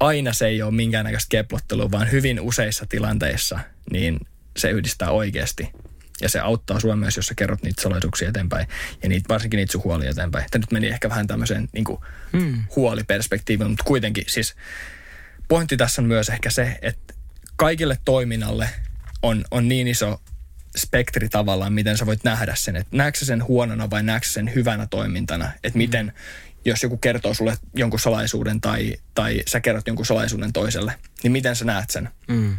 Aina 0.00 0.32
se 0.32 0.46
ei 0.46 0.62
ole 0.62 0.70
minkäännäköistä 0.70 1.28
keplottelua, 1.30 1.90
vaan 1.90 2.10
hyvin 2.10 2.40
useissa 2.40 2.86
tilanteissa 2.88 3.58
niin 3.90 4.20
se 4.56 4.70
yhdistää 4.70 5.10
oikeasti 5.10 5.72
ja 6.20 6.28
se 6.28 6.40
auttaa 6.40 6.80
sua 6.80 6.96
myös, 6.96 7.16
jos 7.16 7.26
sä 7.26 7.34
kerrot 7.34 7.62
niitä 7.62 7.82
salaisuuksia 7.82 8.28
eteenpäin 8.28 8.66
ja 9.02 9.08
niitä, 9.08 9.28
varsinkin 9.28 9.58
niitä 9.58 9.72
sun 9.72 9.84
huolia 9.84 10.10
eteenpäin. 10.10 10.44
Tämä 10.50 10.60
nyt 10.60 10.72
meni 10.72 10.86
ehkä 10.86 11.08
vähän 11.08 11.26
tämmöiseen 11.26 11.68
niin 11.72 11.84
kuin 11.84 12.00
hmm. 12.32 12.64
huoliperspektiiviin, 12.76 13.70
mutta 13.70 13.84
kuitenkin 13.84 14.24
siis 14.26 14.54
pointti 15.48 15.76
tässä 15.76 16.02
on 16.02 16.08
myös 16.08 16.28
ehkä 16.28 16.50
se, 16.50 16.78
että 16.82 17.14
kaikille 17.56 17.98
toiminnalle 18.04 18.68
on, 19.22 19.44
on 19.50 19.68
niin 19.68 19.88
iso 19.88 20.20
spektri 20.76 21.28
tavallaan, 21.28 21.72
miten 21.72 21.96
sä 21.96 22.06
voit 22.06 22.24
nähdä 22.24 22.54
sen. 22.54 22.76
Että 22.76 22.96
näetkö 22.96 23.24
sen 23.24 23.44
huonona 23.44 23.90
vai 23.90 24.02
näetkö 24.02 24.28
sen 24.28 24.54
hyvänä 24.54 24.86
toimintana? 24.86 25.52
Että 25.54 25.68
hmm. 25.68 25.78
miten, 25.78 26.12
jos 26.64 26.82
joku 26.82 26.96
kertoo 26.96 27.34
sulle 27.34 27.58
jonkun 27.74 28.00
salaisuuden 28.00 28.60
tai, 28.60 28.96
tai 29.14 29.42
sä 29.46 29.60
kerrot 29.60 29.86
jonkun 29.86 30.06
salaisuuden 30.06 30.52
toiselle, 30.52 30.94
niin 31.22 31.32
miten 31.32 31.56
sä 31.56 31.64
näet 31.64 31.90
sen? 31.90 32.08
Mm. 32.28 32.56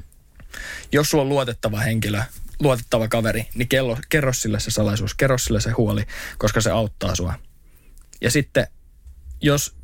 Jos 0.92 1.10
sulla 1.10 1.22
on 1.22 1.30
luotettava 1.30 1.80
henkilö, 1.80 2.22
luotettava 2.60 3.08
kaveri, 3.08 3.48
niin 3.56 3.68
kello, 3.68 3.98
kerro 4.10 4.34
sille 4.34 4.60
se 4.60 4.72
salaisuus, 4.72 5.14
kerro 5.14 5.38
sille 5.38 5.62
se 5.62 5.72
huoli, 5.72 6.06
koska 6.38 6.62
se 6.62 6.72
auttaa 6.72 7.16
sua. 7.16 7.34
Ja 8.22 8.32
sitten, 8.32 8.68
jos 9.42 9.76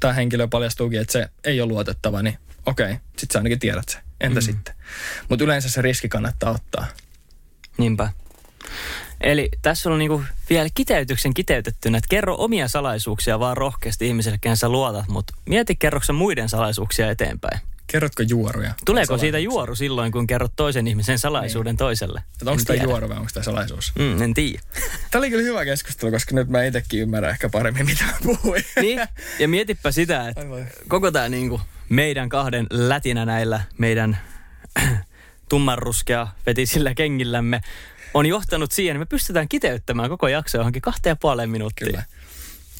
tämä 0.00 0.12
henkilö 0.12 0.48
paljastuukin, 0.48 1.00
että 1.00 1.12
se 1.12 1.28
ei 1.44 1.60
ole 1.60 1.68
luotettava, 1.68 2.22
niin 2.22 2.38
okei, 2.66 2.96
sit 3.18 3.30
sä 3.30 3.38
ainakin 3.38 3.58
tiedät 3.58 3.88
se. 3.88 3.98
Entä 4.20 4.40
mm. 4.40 4.44
sitten? 4.44 4.74
Mutta 5.28 5.44
yleensä 5.44 5.70
se 5.70 5.82
riski 5.82 6.08
kannattaa 6.08 6.50
ottaa. 6.50 6.86
Niinpä. 7.78 8.08
Eli 9.20 9.48
tässä 9.62 9.90
on 9.90 9.98
niinku 9.98 10.22
vielä 10.50 10.68
kiteytyksen 10.74 11.34
kiteytettynä, 11.34 11.98
että 11.98 12.08
kerro 12.08 12.34
omia 12.38 12.68
salaisuuksia 12.68 13.40
vaan 13.40 13.56
rohkeasti 13.56 14.06
ihmiselle, 14.06 14.38
kenen 14.40 14.56
sä 14.56 14.68
luotat, 14.68 15.08
mutta 15.08 15.34
mieti 15.46 15.76
kerroksen 15.76 16.14
muiden 16.14 16.48
salaisuuksia 16.48 17.10
eteenpäin. 17.10 17.60
Kerrotko 17.86 18.22
juoruja? 18.22 18.74
Tuleeko 18.86 19.18
siitä 19.18 19.38
juoru 19.38 19.74
silloin, 19.74 20.12
kun 20.12 20.26
kerrot 20.26 20.52
toisen 20.56 20.86
ihmisen 20.86 21.18
salaisuuden 21.18 21.70
niin. 21.70 21.76
toiselle? 21.76 22.22
Että 22.32 22.50
onko 22.50 22.62
tämä 22.66 22.82
juoru 22.82 23.08
vai 23.08 23.16
onko 23.16 23.30
tämä 23.34 23.44
salaisuus? 23.44 23.92
Mm, 23.98 24.22
en 24.22 24.34
tiedä. 24.34 24.60
Tämä 25.10 25.20
oli 25.20 25.30
kyllä 25.30 25.42
hyvä 25.42 25.64
keskustelu, 25.64 26.12
koska 26.12 26.34
nyt 26.34 26.48
mä 26.48 26.64
itsekin 26.64 27.00
ymmärrän 27.00 27.30
ehkä 27.30 27.48
paremmin, 27.48 27.86
mitä 27.86 28.04
mä 28.04 28.12
puhuin. 28.22 28.64
Niin, 28.80 29.00
ja 29.38 29.48
mietipä 29.48 29.90
sitä, 29.90 30.28
että 30.28 30.46
koko 30.88 31.10
tämä 31.10 31.28
niinku 31.28 31.60
meidän 31.88 32.28
kahden 32.28 32.66
lätinä 32.70 33.24
näillä 33.24 33.60
meidän 33.78 34.18
tummanruskea 35.52 36.26
fetisillä 36.44 36.94
kengillämme 36.94 37.60
on 38.14 38.26
johtanut 38.26 38.72
siihen, 38.72 38.96
että 38.96 38.98
me 38.98 39.06
pystytään 39.06 39.48
kiteyttämään 39.48 40.08
koko 40.08 40.28
jakso 40.28 40.58
johonkin 40.58 40.82
kahteen 40.82 41.10
ja 41.10 41.16
puoleen 41.16 41.50
minuuttia. 41.50 41.86
Kyllä. 41.86 42.04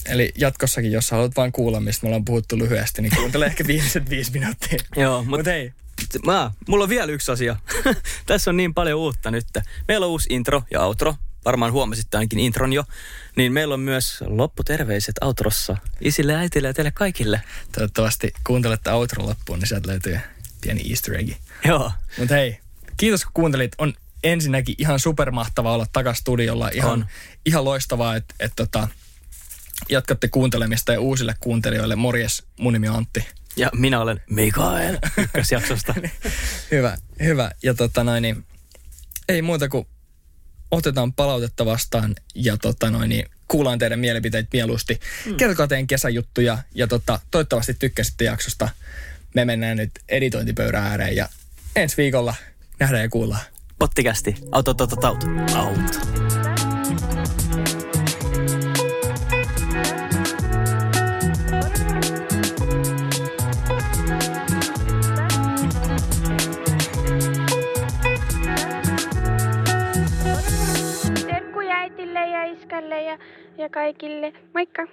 Eli 0.06 0.32
jatkossakin, 0.38 0.92
jos 0.92 1.10
haluat 1.10 1.36
vain 1.36 1.52
kuulla, 1.52 1.80
mistä 1.80 2.06
me 2.06 2.08
ollaan 2.08 2.24
puhuttu 2.24 2.58
lyhyesti, 2.58 3.02
niin 3.02 3.16
kuuntele 3.16 3.46
ehkä 3.46 3.66
viimeiset 3.66 4.10
viisi 4.10 4.32
minuuttia. 4.32 4.78
Joo, 4.96 5.24
mutta 5.24 5.36
Mut 5.36 5.46
hei. 5.46 5.72
Mä, 6.26 6.50
mulla 6.68 6.84
on 6.84 6.88
vielä 6.88 7.12
yksi 7.12 7.32
asia. 7.32 7.56
Tässä 8.26 8.50
on 8.50 8.56
niin 8.56 8.74
paljon 8.74 8.98
uutta 8.98 9.30
nyt. 9.30 9.46
Meillä 9.88 10.06
on 10.06 10.12
uusi 10.12 10.28
intro 10.30 10.62
ja 10.70 10.80
outro. 10.80 11.14
Varmaan 11.44 11.72
huomasitte 11.72 12.16
ainakin 12.16 12.38
intron 12.38 12.72
jo. 12.72 12.84
Niin 13.36 13.52
meillä 13.52 13.74
on 13.74 13.80
myös 13.80 14.24
lopputerveiset 14.26 15.14
outrossa. 15.20 15.76
Isille, 16.00 16.34
äitille 16.34 16.68
ja 16.68 16.74
teille 16.74 16.90
kaikille. 16.90 17.42
Toivottavasti 17.72 18.32
kuuntelette 18.46 18.92
outron 18.92 19.28
loppuun, 19.28 19.58
niin 19.58 19.68
sieltä 19.68 19.88
löytyy 19.88 20.18
pieni 20.60 20.90
easter 20.90 21.14
egg. 21.14 21.30
Joo. 21.64 21.92
Mutta 22.18 22.34
hei, 22.34 22.61
kiitos 22.96 23.24
kun 23.24 23.32
kuuntelit. 23.34 23.72
On 23.78 23.94
ensinnäkin 24.24 24.74
ihan 24.78 24.98
supermahtavaa 24.98 25.74
olla 25.74 25.86
takas 25.92 26.18
studiolla. 26.18 26.70
Ihan, 26.74 26.92
on. 26.92 27.06
ihan 27.46 27.64
loistavaa, 27.64 28.16
että 28.16 28.34
et, 28.40 28.52
tota, 28.56 28.88
jatkatte 29.88 30.28
kuuntelemista 30.28 30.92
ja 30.92 31.00
uusille 31.00 31.34
kuuntelijoille. 31.40 31.96
Morjes, 31.96 32.42
mun 32.60 32.72
nimi 32.72 32.88
on 32.88 32.96
Antti. 32.96 33.26
Ja 33.56 33.70
minä 33.74 34.00
olen 34.00 34.20
Mikael 34.30 34.98
ykkösjaksosta. 35.16 35.94
hyvä, 36.70 36.96
hyvä. 37.22 37.50
Ja 37.62 37.74
tota 37.74 38.04
noin, 38.04 38.22
niin, 38.22 38.44
ei 39.28 39.42
muuta 39.42 39.68
kuin 39.68 39.86
otetaan 40.70 41.12
palautetta 41.12 41.66
vastaan 41.66 42.14
ja 42.34 42.56
tota 42.56 42.90
noin, 42.90 43.08
niin, 43.08 43.26
kuullaan 43.48 43.78
teidän 43.78 43.98
mielipiteitä 43.98 44.48
mieluusti. 44.52 45.00
Mm. 45.26 45.36
Kertokaa 45.36 45.68
teidän 45.68 45.86
kesäjuttuja 45.86 46.58
ja 46.74 46.86
tota, 46.86 47.20
toivottavasti 47.30 47.74
tykkäsitte 47.74 48.24
jaksosta. 48.24 48.68
Me 49.34 49.44
mennään 49.44 49.76
nyt 49.76 49.90
editointipöydän 50.08 50.84
ääreen 50.84 51.16
ja 51.16 51.28
ensi 51.76 51.96
viikolla 51.96 52.34
nähdään 52.82 53.02
ja 53.02 53.08
kuullaan. 53.08 53.40
Pottikästi. 53.78 54.34
Auto, 54.52 54.70
auto, 54.70 54.84
auto, 54.84 55.06
auto. 55.06 55.26
auto. 55.56 56.12
ja 73.58 73.68
kaikille. 73.68 74.32
Moikka! 74.54 74.86